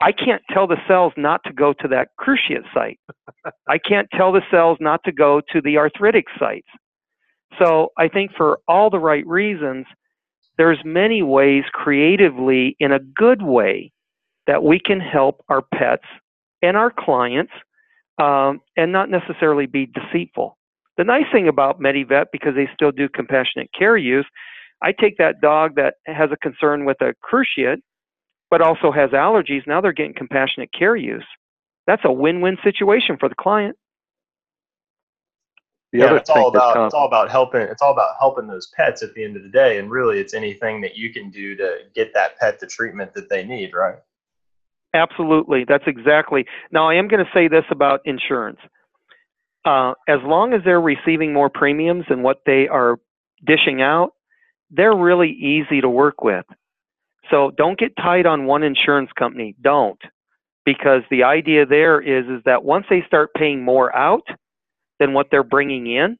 I 0.00 0.12
can't 0.12 0.42
tell 0.50 0.66
the 0.66 0.78
cells 0.88 1.12
not 1.16 1.42
to 1.44 1.52
go 1.52 1.72
to 1.74 1.88
that 1.88 2.08
cruciate 2.18 2.64
site. 2.72 2.98
I 3.68 3.78
can't 3.78 4.08
tell 4.16 4.32
the 4.32 4.42
cells 4.50 4.78
not 4.80 5.02
to 5.04 5.12
go 5.12 5.42
to 5.52 5.60
the 5.60 5.76
arthritic 5.76 6.24
sites. 6.38 6.68
So 7.58 7.88
I 7.98 8.08
think 8.08 8.30
for 8.36 8.60
all 8.66 8.88
the 8.90 8.98
right 8.98 9.26
reasons, 9.26 9.86
there's 10.56 10.78
many 10.84 11.22
ways 11.22 11.64
creatively 11.72 12.76
in 12.80 12.92
a 12.92 12.98
good 12.98 13.42
way 13.42 13.92
that 14.46 14.62
we 14.62 14.78
can 14.78 15.00
help 15.00 15.44
our 15.48 15.62
pets 15.62 16.04
and 16.62 16.76
our 16.76 16.90
clients 16.90 17.52
um, 18.18 18.60
and 18.76 18.92
not 18.92 19.10
necessarily 19.10 19.66
be 19.66 19.86
deceitful. 19.86 20.56
The 20.96 21.04
nice 21.04 21.24
thing 21.32 21.48
about 21.48 21.80
MediVet, 21.80 22.26
because 22.32 22.54
they 22.54 22.68
still 22.74 22.92
do 22.92 23.08
compassionate 23.08 23.70
care 23.78 23.96
use, 23.96 24.26
I 24.82 24.92
take 24.92 25.18
that 25.18 25.40
dog 25.40 25.76
that 25.76 25.94
has 26.06 26.30
a 26.32 26.36
concern 26.36 26.84
with 26.84 26.98
a 27.00 27.14
cruciate 27.24 27.80
but 28.50 28.60
also 28.60 28.90
has 28.90 29.10
allergies, 29.10 29.66
now 29.66 29.80
they're 29.80 29.92
getting 29.92 30.14
compassionate 30.14 30.70
care 30.76 30.96
use. 30.96 31.24
That's 31.86 32.02
a 32.04 32.12
win-win 32.12 32.58
situation 32.62 33.16
for 33.18 33.28
the 33.28 33.34
client. 33.34 33.76
The 35.92 35.98
yeah, 35.98 36.14
it's 36.14 36.30
all 36.30 36.48
about 36.48 36.86
it's 36.86 36.94
all 36.94 37.06
about 37.06 37.30
helping 37.30 37.62
it's 37.62 37.82
all 37.82 37.92
about 37.92 38.14
helping 38.20 38.46
those 38.46 38.68
pets 38.76 39.02
at 39.02 39.12
the 39.14 39.24
end 39.24 39.36
of 39.36 39.42
the 39.42 39.48
day, 39.48 39.78
and 39.78 39.90
really, 39.90 40.20
it's 40.20 40.34
anything 40.34 40.80
that 40.82 40.96
you 40.96 41.12
can 41.12 41.30
do 41.30 41.56
to 41.56 41.78
get 41.96 42.14
that 42.14 42.38
pet 42.38 42.60
the 42.60 42.68
treatment 42.68 43.12
that 43.14 43.28
they 43.28 43.44
need, 43.44 43.74
right? 43.74 43.96
Absolutely, 44.94 45.64
that's 45.64 45.84
exactly. 45.88 46.46
Now, 46.70 46.88
I 46.88 46.94
am 46.94 47.08
going 47.08 47.24
to 47.24 47.30
say 47.34 47.48
this 47.48 47.64
about 47.70 48.00
insurance. 48.04 48.60
Uh, 49.64 49.94
as 50.08 50.20
long 50.24 50.52
as 50.52 50.62
they're 50.64 50.80
receiving 50.80 51.32
more 51.32 51.50
premiums 51.50 52.04
than 52.08 52.22
what 52.22 52.42
they 52.46 52.68
are 52.68 52.98
dishing 53.44 53.82
out, 53.82 54.12
they're 54.70 54.96
really 54.96 55.30
easy 55.30 55.80
to 55.80 55.88
work 55.88 56.22
with. 56.22 56.46
So 57.30 57.52
don't 57.56 57.78
get 57.78 57.96
tied 57.96 58.26
on 58.26 58.46
one 58.46 58.62
insurance 58.62 59.10
company. 59.18 59.54
Don't. 59.60 60.00
Because 60.64 61.02
the 61.10 61.24
idea 61.24 61.64
there 61.64 62.00
is, 62.00 62.26
is 62.26 62.42
that 62.44 62.64
once 62.64 62.86
they 62.90 63.02
start 63.06 63.30
paying 63.36 63.64
more 63.64 63.94
out 63.96 64.26
than 64.98 65.14
what 65.14 65.28
they're 65.30 65.42
bringing 65.42 65.86
in, 65.86 66.16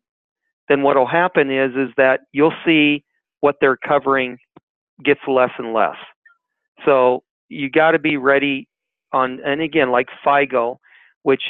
then 0.69 0.83
what 0.83 0.97
will 0.97 1.07
happen 1.07 1.51
is, 1.51 1.73
is 1.73 1.91
that 1.97 2.21
you'll 2.33 2.55
see 2.65 3.05
what 3.41 3.57
they're 3.61 3.77
covering 3.77 4.39
gets 5.05 5.21
less 5.27 5.51
and 5.59 5.73
less. 5.73 5.97
So 6.85 7.23
you 7.49 7.71
got 7.71 7.93
to 7.93 7.99
be 7.99 8.17
ready 8.17 8.69
on, 9.13 9.41
and 9.45 9.61
again, 9.61 9.91
like 9.91 10.09
FIGO, 10.25 10.77
which 11.23 11.43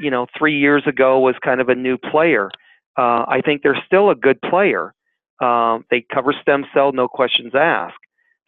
you 0.00 0.10
know 0.10 0.26
three 0.36 0.58
years 0.58 0.82
ago 0.86 1.20
was 1.20 1.34
kind 1.44 1.60
of 1.60 1.68
a 1.68 1.74
new 1.74 1.96
player. 1.96 2.50
Uh, 2.98 3.24
I 3.28 3.40
think 3.44 3.62
they're 3.62 3.82
still 3.86 4.10
a 4.10 4.14
good 4.14 4.40
player. 4.42 4.92
Um, 5.40 5.84
they 5.90 6.04
cover 6.12 6.34
stem 6.42 6.66
cell, 6.74 6.92
no 6.92 7.08
questions 7.08 7.52
asked. 7.54 7.94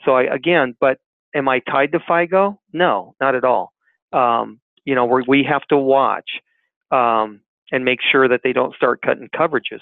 So 0.05 0.12
I 0.12 0.22
again, 0.24 0.74
but 0.80 0.98
am 1.34 1.48
I 1.48 1.61
tied 1.61 1.92
to 1.92 1.98
FIGO? 2.00 2.59
No, 2.72 3.14
not 3.20 3.34
at 3.34 3.44
all. 3.44 3.72
Um, 4.12 4.61
you 4.84 4.94
know, 4.94 5.07
we 5.07 5.22
we 5.26 5.46
have 5.48 5.62
to 5.68 5.76
watch 5.76 6.28
um, 6.90 7.40
and 7.70 7.84
make 7.84 8.00
sure 8.11 8.28
that 8.28 8.40
they 8.44 8.53
don't 8.53 8.74
start 8.74 9.03
cutting 9.03 9.28
coverages. 9.34 9.80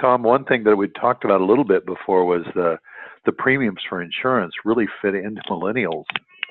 Tom, 0.00 0.22
one 0.22 0.44
thing 0.44 0.64
that 0.64 0.76
we 0.76 0.88
talked 0.88 1.24
about 1.24 1.40
a 1.40 1.44
little 1.44 1.64
bit 1.64 1.86
before 1.86 2.24
was 2.24 2.44
the 2.54 2.78
the 3.24 3.32
premiums 3.32 3.80
for 3.88 4.00
insurance 4.00 4.52
really 4.64 4.86
fit 5.02 5.14
into 5.14 5.42
millennials 5.50 6.04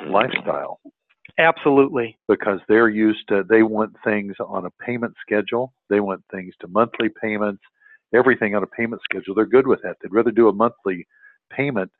lifestyle. 0.07 0.79
Absolutely. 1.38 2.17
Because 2.27 2.59
they're 2.67 2.89
used 2.89 3.27
to 3.29 3.43
they 3.49 3.63
want 3.63 3.95
things 4.03 4.36
on 4.45 4.65
a 4.65 4.71
payment 4.83 5.13
schedule. 5.21 5.73
They 5.89 5.99
want 5.99 6.23
things 6.31 6.53
to 6.61 6.67
monthly 6.67 7.09
payments, 7.21 7.61
everything 8.13 8.55
on 8.55 8.63
a 8.63 8.67
payment 8.67 9.01
schedule. 9.03 9.36
They're 9.36 9.45
good 9.45 9.67
with 9.67 9.81
that. 9.83 9.97
They'd 10.01 10.13
rather 10.13 10.31
do 10.31 10.49
a 10.49 10.53
monthly 10.53 11.05
payment 11.49 11.91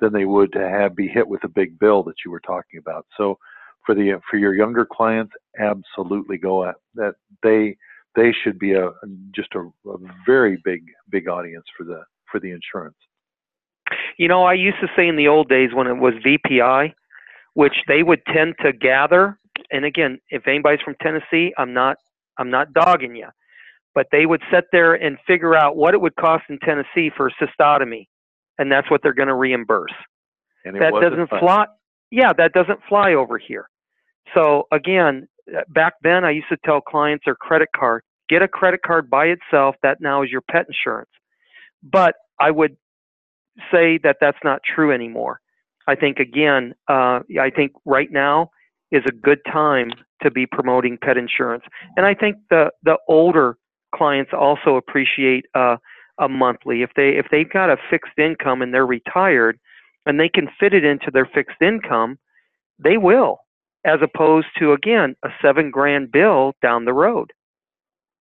than 0.00 0.12
they 0.12 0.24
would 0.24 0.52
to 0.52 0.60
have 0.60 0.94
be 0.94 1.08
hit 1.08 1.26
with 1.26 1.42
a 1.44 1.48
big 1.48 1.78
bill 1.78 2.02
that 2.02 2.16
you 2.24 2.30
were 2.30 2.40
talking 2.40 2.78
about. 2.78 3.06
So 3.16 3.38
for 3.84 3.94
the 3.94 4.20
for 4.30 4.36
your 4.36 4.54
younger 4.54 4.84
clients, 4.84 5.32
absolutely 5.58 6.38
go 6.38 6.64
at 6.68 6.74
that 6.94 7.14
they 7.42 7.76
they 8.14 8.32
should 8.32 8.58
be 8.58 8.72
a 8.72 8.90
just 9.34 9.54
a, 9.54 9.60
a 9.88 9.96
very 10.26 10.58
big 10.64 10.82
big 11.10 11.28
audience 11.28 11.64
for 11.76 11.84
the 11.84 12.02
for 12.30 12.40
the 12.40 12.50
insurance. 12.50 12.96
You 14.18 14.28
know, 14.28 14.44
I 14.44 14.54
used 14.54 14.78
to 14.80 14.88
say 14.96 15.06
in 15.06 15.16
the 15.16 15.28
old 15.28 15.48
days 15.48 15.70
when 15.72 15.86
it 15.86 15.94
was 15.94 16.14
VPI, 16.24 16.92
which 17.54 17.76
they 17.86 18.02
would 18.02 18.20
tend 18.26 18.54
to 18.62 18.72
gather. 18.72 19.38
And 19.70 19.84
again, 19.84 20.18
if 20.30 20.48
anybody's 20.48 20.80
from 20.80 20.96
Tennessee, 21.00 21.52
I'm 21.56 21.72
not 21.72 21.98
I'm 22.38 22.50
not 22.50 22.72
dogging 22.72 23.14
you, 23.14 23.28
but 23.94 24.06
they 24.10 24.26
would 24.26 24.42
sit 24.52 24.64
there 24.72 24.94
and 24.94 25.16
figure 25.26 25.54
out 25.54 25.76
what 25.76 25.94
it 25.94 26.00
would 26.00 26.16
cost 26.16 26.44
in 26.48 26.58
Tennessee 26.58 27.10
for 27.16 27.28
a 27.28 27.32
cystotomy, 27.32 28.08
and 28.58 28.70
that's 28.70 28.90
what 28.90 29.02
they're 29.02 29.14
going 29.14 29.28
to 29.28 29.34
reimburse. 29.34 29.92
that 30.64 30.92
doesn't 31.10 31.28
fly. 31.40 31.66
Yeah, 32.10 32.32
that 32.36 32.52
doesn't 32.52 32.80
fly 32.88 33.14
over 33.14 33.38
here. 33.38 33.68
So 34.34 34.64
again, 34.72 35.28
back 35.68 35.94
then 36.02 36.24
I 36.24 36.30
used 36.30 36.48
to 36.50 36.56
tell 36.64 36.80
clients 36.80 37.24
their 37.24 37.34
credit 37.34 37.68
card, 37.76 38.02
get 38.28 38.42
a 38.42 38.48
credit 38.48 38.80
card 38.84 39.08
by 39.10 39.26
itself. 39.26 39.76
That 39.82 40.00
now 40.00 40.22
is 40.22 40.30
your 40.30 40.42
pet 40.42 40.66
insurance. 40.68 41.10
But 41.82 42.14
I 42.40 42.50
would 42.50 42.76
say 43.72 43.98
that 44.02 44.16
that's 44.20 44.38
not 44.44 44.60
true 44.62 44.92
anymore. 44.92 45.40
I 45.86 45.94
think 45.94 46.18
again, 46.18 46.74
uh, 46.88 47.20
I 47.40 47.50
think 47.54 47.72
right 47.84 48.10
now 48.10 48.50
is 48.90 49.02
a 49.08 49.12
good 49.12 49.38
time 49.50 49.90
to 50.22 50.30
be 50.30 50.46
promoting 50.46 50.98
pet 51.00 51.16
insurance, 51.16 51.64
and 51.96 52.04
I 52.06 52.14
think 52.14 52.36
the 52.50 52.70
the 52.82 52.98
older 53.08 53.56
clients 53.94 54.32
also 54.32 54.76
appreciate 54.76 55.46
uh, 55.54 55.76
a 56.18 56.28
monthly. 56.28 56.82
If 56.82 56.90
they 56.96 57.10
if 57.10 57.26
they've 57.30 57.50
got 57.50 57.70
a 57.70 57.76
fixed 57.90 58.18
income 58.18 58.62
and 58.62 58.72
they're 58.72 58.86
retired, 58.86 59.58
and 60.06 60.18
they 60.18 60.28
can 60.28 60.48
fit 60.58 60.74
it 60.74 60.84
into 60.84 61.10
their 61.10 61.26
fixed 61.26 61.60
income, 61.60 62.18
they 62.78 62.96
will 62.96 63.40
as 63.84 64.00
opposed 64.02 64.48
to 64.58 64.72
again 64.72 65.14
a 65.24 65.28
seven 65.40 65.70
grand 65.70 66.10
bill 66.10 66.54
down 66.60 66.84
the 66.84 66.92
road. 66.92 67.32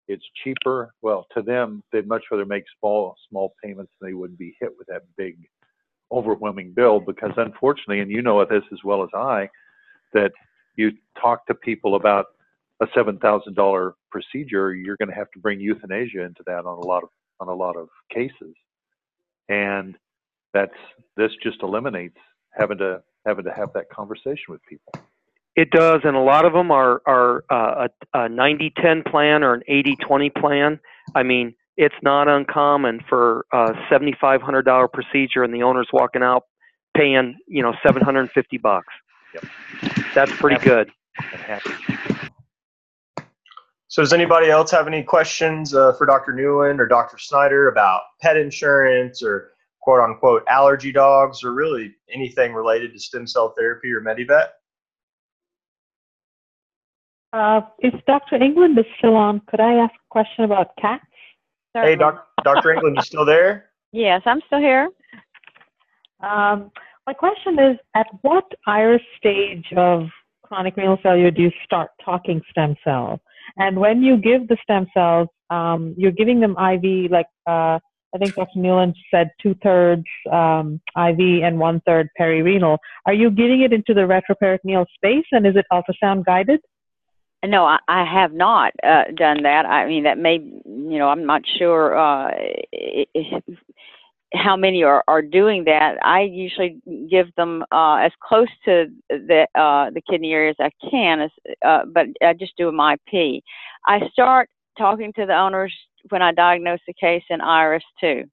It's 0.07 0.25
cheaper. 0.43 0.93
Well, 1.01 1.25
to 1.35 1.41
them, 1.41 1.83
they'd 1.91 2.07
much 2.07 2.23
rather 2.31 2.45
make 2.45 2.63
small 2.79 3.15
small 3.29 3.53
payments 3.63 3.91
than 3.99 4.09
they 4.09 4.13
wouldn't 4.13 4.39
be 4.39 4.55
hit 4.59 4.71
with 4.77 4.87
that 4.87 5.01
big, 5.17 5.37
overwhelming 6.11 6.73
bill. 6.73 6.99
Because 6.99 7.31
unfortunately, 7.37 8.01
and 8.01 8.11
you 8.11 8.21
know 8.21 8.43
this 8.45 8.63
as 8.71 8.79
well 8.83 9.03
as 9.03 9.09
I, 9.15 9.49
that 10.13 10.31
you 10.75 10.91
talk 11.19 11.47
to 11.47 11.55
people 11.55 11.95
about 11.95 12.27
a 12.81 12.87
seven 12.93 13.17
thousand 13.17 13.55
dollar 13.55 13.95
procedure, 14.11 14.75
you're 14.75 14.97
going 14.97 15.09
to 15.09 15.15
have 15.15 15.31
to 15.31 15.39
bring 15.39 15.59
euthanasia 15.59 16.21
into 16.21 16.43
that 16.45 16.65
on 16.65 16.77
a 16.77 16.85
lot 16.85 17.03
of 17.03 17.09
on 17.39 17.47
a 17.47 17.53
lot 17.53 17.75
of 17.75 17.89
cases, 18.13 18.55
and 19.49 19.95
that's 20.53 20.73
this 21.17 21.31
just 21.43 21.61
eliminates 21.61 22.17
having 22.57 22.77
to 22.79 23.01
having 23.25 23.45
to 23.45 23.53
have 23.53 23.73
that 23.73 23.89
conversation 23.89 24.49
with 24.49 24.61
people. 24.67 24.93
It 25.55 25.69
does, 25.71 26.01
and 26.03 26.15
a 26.15 26.21
lot 26.21 26.45
of 26.45 26.53
them 26.53 26.71
are 26.71 27.01
are 27.05 27.43
uh, 27.49 27.87
a, 28.13 28.25
a 28.25 28.29
90-10 28.29 29.05
plan 29.09 29.43
or 29.43 29.53
an 29.53 29.63
80-20 29.69 30.35
plan. 30.35 30.79
I 31.15 31.23
mean, 31.23 31.55
it's 31.77 31.95
not 32.03 32.27
uncommon 32.27 33.01
for 33.07 33.45
a 33.53 33.71
$7,500 33.91 34.91
procedure, 34.91 35.43
and 35.43 35.53
the 35.53 35.63
owner's 35.63 35.89
walking 35.93 36.23
out 36.23 36.43
paying 36.95 37.35
you 37.47 37.61
know 37.61 37.73
750 37.85 38.57
bucks. 38.57 38.93
Yep. 39.33 39.45
That's 40.13 40.31
pretty 40.37 40.63
good. 40.63 40.91
So, 43.95 44.01
does 44.01 44.11
anybody 44.11 44.49
else 44.49 44.71
have 44.71 44.87
any 44.87 45.03
questions 45.03 45.73
uh, 45.73 45.93
for 45.93 46.05
Dr. 46.05 46.33
Newland 46.33 46.81
or 46.81 46.85
Dr. 46.85 47.17
Snyder 47.17 47.69
about 47.69 48.01
pet 48.21 48.35
insurance 48.35 49.23
or 49.23 49.53
quote 49.79 50.01
unquote 50.01 50.43
allergy 50.49 50.91
dogs 50.91 51.45
or 51.45 51.53
really 51.53 51.95
anything 52.13 52.51
related 52.51 52.91
to 52.91 52.99
stem 52.99 53.25
cell 53.25 53.53
therapy 53.57 53.93
or 53.93 54.01
Medivet? 54.01 54.47
Uh, 57.31 57.61
if 57.79 57.93
Dr. 58.05 58.35
England 58.35 58.77
is 58.77 58.83
still 58.97 59.15
on, 59.15 59.39
could 59.47 59.61
I 59.61 59.75
ask 59.75 59.93
a 59.93 60.09
question 60.11 60.43
about 60.43 60.75
cats? 60.75 61.05
Certainly. 61.71 61.93
Hey, 61.93 61.97
doc, 61.97 62.27
Dr. 62.43 62.73
England, 62.73 62.97
you 62.97 63.01
still 63.01 63.23
there? 63.23 63.69
Yes, 63.93 64.23
I'm 64.25 64.41
still 64.47 64.59
here. 64.59 64.89
Um, 66.19 66.69
my 67.07 67.13
question 67.13 67.57
is, 67.57 67.77
at 67.95 68.07
what 68.23 68.43
IRIS 68.67 69.01
stage 69.17 69.67
of 69.77 70.09
chronic 70.43 70.75
renal 70.75 70.97
failure 71.01 71.31
do 71.31 71.43
you 71.43 71.51
start 71.63 71.91
talking 72.03 72.41
stem 72.51 72.75
cells? 72.83 73.21
And 73.57 73.77
when 73.77 74.01
you 74.01 74.17
give 74.17 74.47
the 74.47 74.57
stem 74.63 74.87
cells, 74.93 75.29
um, 75.49 75.93
you're 75.97 76.11
giving 76.11 76.39
them 76.39 76.51
IV, 76.51 77.11
like 77.11 77.27
uh, 77.47 77.79
I 78.13 78.17
think 78.17 78.33
Dr. 78.33 78.59
Newland 78.59 78.95
said 79.11 79.29
two 79.41 79.55
thirds 79.61 80.05
um, 80.31 80.79
IV 80.97 81.43
and 81.43 81.59
one 81.59 81.81
third 81.85 82.09
perirenal. 82.19 82.77
Are 83.05 83.13
you 83.13 83.29
giving 83.29 83.61
it 83.61 83.73
into 83.73 83.93
the 83.93 84.01
retroperitoneal 84.01 84.85
space 84.95 85.25
and 85.31 85.45
is 85.45 85.55
it 85.55 85.65
ultrasound 85.71 86.25
guided? 86.25 86.61
No, 87.45 87.65
I, 87.65 87.77
I 87.87 88.05
have 88.05 88.33
not 88.33 88.73
uh, 88.83 89.03
done 89.15 89.43
that. 89.43 89.65
I 89.65 89.85
mean, 89.87 90.03
that 90.03 90.17
may, 90.17 90.35
you 90.35 90.97
know, 90.97 91.09
I'm 91.09 91.25
not 91.25 91.43
sure 91.59 91.95
uh, 91.95 92.31
how 94.33 94.55
many 94.55 94.83
are, 94.83 95.03
are 95.07 95.21
doing 95.21 95.63
that. 95.65 95.97
I 96.03 96.21
usually 96.21 96.77
give 97.09 97.33
them 97.35 97.63
uh, 97.71 97.95
as 97.95 98.11
close 98.21 98.47
to 98.65 98.87
the 99.09 99.47
uh, 99.55 99.91
the 99.91 100.01
kidney 100.09 100.33
area 100.33 100.51
as 100.51 100.55
I 100.59 100.71
can, 100.89 101.21
as, 101.21 101.31
uh, 101.65 101.83
but 101.85 102.07
I 102.21 102.33
just 102.33 102.57
do 102.57 102.69
an 102.69 102.75
IP. 102.75 103.43
I 103.87 104.07
start 104.11 104.49
talking 104.77 105.13
to 105.13 105.25
the 105.25 105.35
owners 105.35 105.73
when 106.09 106.21
I 106.21 106.31
diagnose 106.31 106.79
the 106.87 106.93
case 106.93 107.23
in 107.29 107.41
Iris 107.41 107.83
two. 107.99 108.23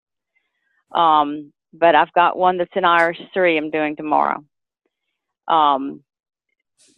Um, 0.97 1.53
but 1.72 1.95
I've 1.95 2.12
got 2.12 2.36
one 2.36 2.59
that's 2.59 2.76
in 2.76 2.84
Iris 2.84 3.18
three. 3.32 3.57
I'm 3.57 3.70
doing 3.70 3.97
tomorrow. 3.97 4.45
Um, 5.49 6.03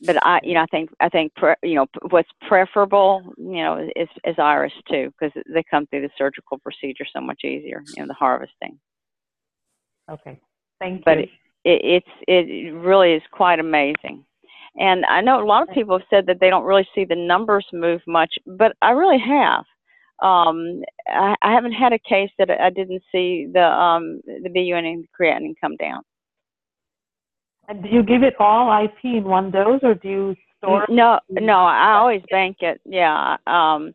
but 0.03 0.25
I, 0.25 0.41
you 0.43 0.55
know, 0.55 0.63
I 0.63 0.67
think 0.67 0.91
I 1.01 1.09
think 1.09 1.35
pre, 1.35 1.55
you 1.63 1.75
know 1.75 1.87
what's 2.11 2.29
preferable, 2.47 3.23
you 3.37 3.63
know, 3.63 3.89
is 3.97 4.09
is 4.25 4.39
IRIS 4.39 4.73
two 4.91 5.13
because 5.19 5.33
they 5.53 5.65
come 5.71 5.87
through 5.87 6.03
the 6.03 6.11
surgical 6.19 6.59
procedure 6.59 7.07
so 7.13 7.21
much 7.21 7.45
easier, 7.45 7.83
you 7.97 8.03
know, 8.03 8.07
the 8.07 8.15
harvesting. 8.15 8.79
Okay, 10.11 10.39
thank 10.81 10.99
you. 10.99 11.03
But 11.05 11.19
it, 11.19 11.29
it, 11.65 11.81
it's 11.85 12.09
it 12.29 12.75
really 12.75 13.13
is 13.15 13.23
quite 13.33 13.61
amazing, 13.61 14.25
and 14.77 15.05
I 15.07 15.21
know 15.21 15.43
a 15.43 15.47
lot 15.47 15.67
of 15.67 15.75
people 15.75 15.99
have 15.99 16.07
said 16.11 16.27
that 16.27 16.41
they 16.41 16.51
don't 16.51 16.65
really 16.65 16.87
see 16.95 17.05
the 17.05 17.17
numbers 17.17 17.67
move 17.73 18.03
much, 18.07 18.35
but 18.47 18.73
I 18.83 18.91
really 18.91 19.21
have. 19.21 19.65
Um, 20.23 20.83
I, 21.09 21.35
I 21.43 21.53
haven't 21.53 21.73
had 21.73 21.93
a 21.93 21.99
case 21.99 22.31
that 22.39 22.49
I 22.51 22.71
didn't 22.71 23.03
see 23.11 23.49
the 23.53 23.65
um 23.65 24.21
the 24.27 24.51
BUN 24.51 24.85
and 24.85 25.05
the 25.05 25.09
creatinine 25.19 25.55
come 25.61 25.77
down. 25.77 26.03
And 27.69 27.83
do 27.83 27.89
you 27.89 28.03
give 28.03 28.23
it 28.23 28.35
all 28.39 28.85
IP 28.85 29.05
in 29.05 29.25
one 29.25 29.51
dose, 29.51 29.81
or 29.83 29.95
do 29.95 30.09
you 30.09 30.37
store? 30.59 30.87
No, 30.89 31.21
no. 31.31 31.59
I 31.59 31.95
always 31.95 32.23
bank 32.31 32.59
it. 32.61 32.81
Yeah. 32.85 33.37
Um, 33.47 33.95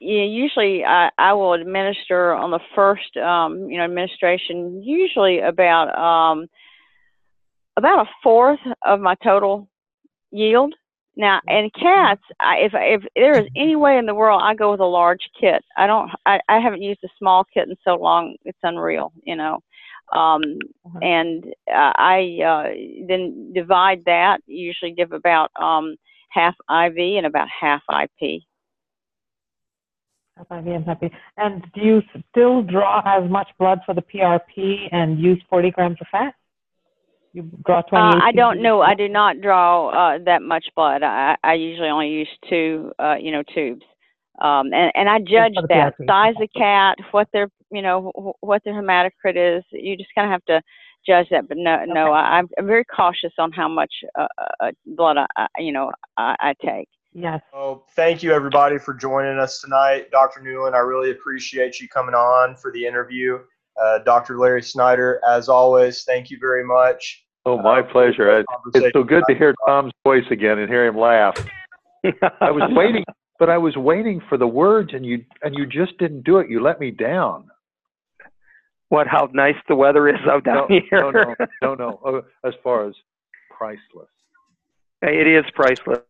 usually, 0.00 0.84
I, 0.84 1.10
I 1.16 1.32
will 1.32 1.54
administer 1.54 2.32
on 2.32 2.50
the 2.50 2.60
first, 2.74 3.16
um, 3.16 3.70
you 3.70 3.78
know, 3.78 3.84
administration. 3.84 4.82
Usually 4.82 5.40
about 5.40 5.96
um, 5.98 6.48
about 7.76 8.06
a 8.06 8.10
fourth 8.22 8.60
of 8.84 9.00
my 9.00 9.14
total 9.22 9.68
yield. 10.30 10.74
Now, 11.16 11.40
in 11.48 11.70
cats, 11.74 12.22
I, 12.40 12.58
if 12.58 12.72
if 12.74 13.02
there 13.16 13.40
is 13.40 13.48
any 13.56 13.74
way 13.74 13.98
in 13.98 14.06
the 14.06 14.14
world, 14.14 14.40
I 14.44 14.54
go 14.54 14.70
with 14.70 14.80
a 14.80 14.86
large 14.86 15.28
kit. 15.40 15.64
I 15.76 15.86
don't. 15.86 16.10
I, 16.26 16.40
I 16.48 16.60
haven't 16.60 16.82
used 16.82 17.00
a 17.04 17.08
small 17.18 17.44
kit 17.52 17.68
in 17.68 17.76
so 17.84 17.96
long; 17.96 18.36
it's 18.44 18.58
unreal. 18.62 19.12
You 19.24 19.36
know. 19.36 19.60
Um, 20.14 20.42
uh-huh. 20.86 20.98
And 21.02 21.44
uh, 21.70 21.92
I 21.96 22.38
uh, 22.44 23.06
then 23.06 23.52
divide 23.54 24.04
that, 24.06 24.38
usually 24.46 24.92
give 24.92 25.12
about 25.12 25.50
um, 25.60 25.96
half 26.30 26.54
IV 26.70 26.96
and 26.96 27.26
about 27.26 27.48
half 27.48 27.82
IP. 27.90 28.42
Half 30.36 30.46
IV 30.50 30.66
and 30.66 30.84
half 30.84 31.02
IP. 31.02 31.12
And 31.36 31.64
do 31.74 31.80
you 31.80 32.02
still 32.30 32.62
draw 32.62 33.02
as 33.04 33.28
much 33.30 33.48
blood 33.58 33.80
for 33.84 33.94
the 33.94 34.02
PRP 34.02 34.88
and 34.92 35.18
use 35.18 35.42
40 35.50 35.70
grams 35.72 35.98
of 36.00 36.06
fat? 36.10 36.34
You 37.32 37.42
draw 37.64 37.82
Uh, 37.92 38.20
I 38.22 38.32
don't 38.32 38.62
know. 38.62 38.80
I 38.80 38.94
do 38.94 39.08
not 39.08 39.40
draw 39.40 39.88
uh, 39.90 40.18
that 40.24 40.42
much 40.42 40.64
blood. 40.74 41.02
I, 41.02 41.36
I 41.44 41.54
usually 41.54 41.88
only 41.88 42.08
use 42.08 42.28
two, 42.48 42.90
uh, 42.98 43.16
you 43.20 43.32
know, 43.32 43.42
tubes. 43.54 43.84
Um, 44.40 44.72
and, 44.72 44.92
and 44.94 45.08
I 45.08 45.18
judge 45.18 45.54
that 45.68 45.94
size 46.06 46.34
of 46.40 46.48
cat, 46.56 46.96
what 47.10 47.28
their, 47.32 47.48
you 47.70 47.82
know, 47.82 48.12
wh- 48.14 48.42
what 48.44 48.62
the 48.64 48.70
hematocrit 48.70 49.58
is. 49.58 49.64
You 49.72 49.96
just 49.96 50.10
kind 50.14 50.26
of 50.26 50.32
have 50.32 50.44
to 50.46 50.62
judge 51.06 51.28
that. 51.30 51.48
But 51.48 51.58
no, 51.58 51.84
no, 51.86 52.02
Okay. 52.08 52.10
I, 52.12 52.38
I'm 52.38 52.48
very 52.66 52.84
cautious 52.84 53.32
on 53.38 53.52
how 53.52 53.68
much 53.68 53.92
uh, 54.18 54.26
uh, 54.60 54.70
blood 54.86 55.16
I, 55.18 55.26
I, 55.36 55.46
you 55.58 55.72
know, 55.72 55.90
I, 56.16 56.36
I 56.40 56.54
take. 56.64 56.88
Yes. 57.14 57.40
Well, 57.52 57.84
thank 57.96 58.22
you 58.22 58.32
everybody 58.32 58.78
for 58.78 58.94
joining 58.94 59.38
us 59.38 59.60
tonight. 59.60 60.10
Dr. 60.10 60.40
Newland, 60.42 60.76
I 60.76 60.80
really 60.80 61.10
appreciate 61.10 61.80
you 61.80 61.88
coming 61.88 62.14
on 62.14 62.54
for 62.56 62.70
the 62.70 62.84
interview. 62.86 63.38
Uh, 63.80 63.98
Dr. 64.00 64.38
Larry 64.38 64.62
Snyder, 64.62 65.20
as 65.28 65.48
always, 65.48 66.02
thank 66.04 66.30
you 66.30 66.38
very 66.40 66.64
much. 66.64 67.24
Oh, 67.46 67.56
my 67.58 67.80
Uh, 67.80 67.82
pleasure. 67.84 68.44
It's 68.74 68.92
so 68.92 69.02
good 69.02 69.24
to 69.28 69.34
hear 69.34 69.54
Tom's 69.66 69.92
voice 70.04 70.24
again 70.30 70.58
and 70.58 70.68
hear 70.68 70.86
him 70.86 70.98
laugh. 70.98 71.34
I 72.40 72.50
was 72.50 72.62
waiting, 72.74 73.04
but 73.38 73.48
I 73.48 73.56
was 73.58 73.76
waiting 73.76 74.20
for 74.28 74.36
the 74.36 74.46
words, 74.46 74.90
and 74.92 75.04
you 75.06 75.24
and 75.42 75.54
you 75.56 75.64
just 75.66 75.96
didn't 75.98 76.24
do 76.24 76.38
it. 76.38 76.50
You 76.50 76.60
let 76.62 76.78
me 76.80 76.90
down. 76.90 77.48
What? 78.88 79.06
How 79.06 79.28
nice 79.32 79.56
the 79.68 79.74
weather 79.76 80.08
is 80.08 80.20
out 80.30 80.44
down 80.44 80.56
No, 80.56 80.66
here. 80.68 80.82
no, 80.92 81.10
no, 81.10 81.34
no, 81.62 81.74
no. 81.74 82.00
Oh, 82.04 82.22
as 82.48 82.54
far 82.62 82.86
as 82.88 82.94
priceless. 83.56 84.08
it 85.02 85.26
is 85.26 85.44
priceless. 85.54 86.00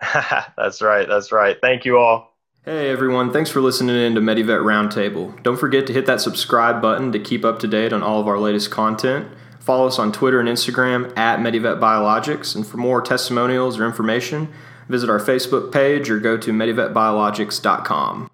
that's 0.56 0.80
right. 0.80 1.06
That's 1.08 1.30
right. 1.32 1.56
Thank 1.60 1.84
you 1.84 1.98
all. 1.98 2.28
Hey 2.62 2.90
everyone, 2.90 3.32
thanks 3.32 3.48
for 3.48 3.62
listening 3.62 3.96
in 3.96 4.14
to 4.16 4.20
MediVet 4.20 4.60
Roundtable. 4.62 5.42
Don't 5.42 5.56
forget 5.58 5.86
to 5.86 5.94
hit 5.94 6.04
that 6.06 6.20
subscribe 6.20 6.82
button 6.82 7.10
to 7.12 7.18
keep 7.18 7.42
up 7.42 7.58
to 7.60 7.66
date 7.66 7.90
on 7.92 8.02
all 8.02 8.20
of 8.20 8.28
our 8.28 8.38
latest 8.38 8.70
content. 8.70 9.28
Follow 9.60 9.86
us 9.86 9.98
on 9.98 10.12
Twitter 10.12 10.40
and 10.40 10.48
Instagram 10.48 11.16
at 11.16 11.38
MediVet 11.38 11.80
Biologics, 11.80 12.54
and 12.54 12.66
for 12.66 12.76
more 12.76 13.00
testimonials 13.00 13.78
or 13.80 13.86
information, 13.86 14.48
visit 14.90 15.08
our 15.08 15.18
Facebook 15.18 15.72
page 15.72 16.10
or 16.10 16.18
go 16.18 16.36
to 16.36 16.52
medivetbiologics.com. 16.52 18.30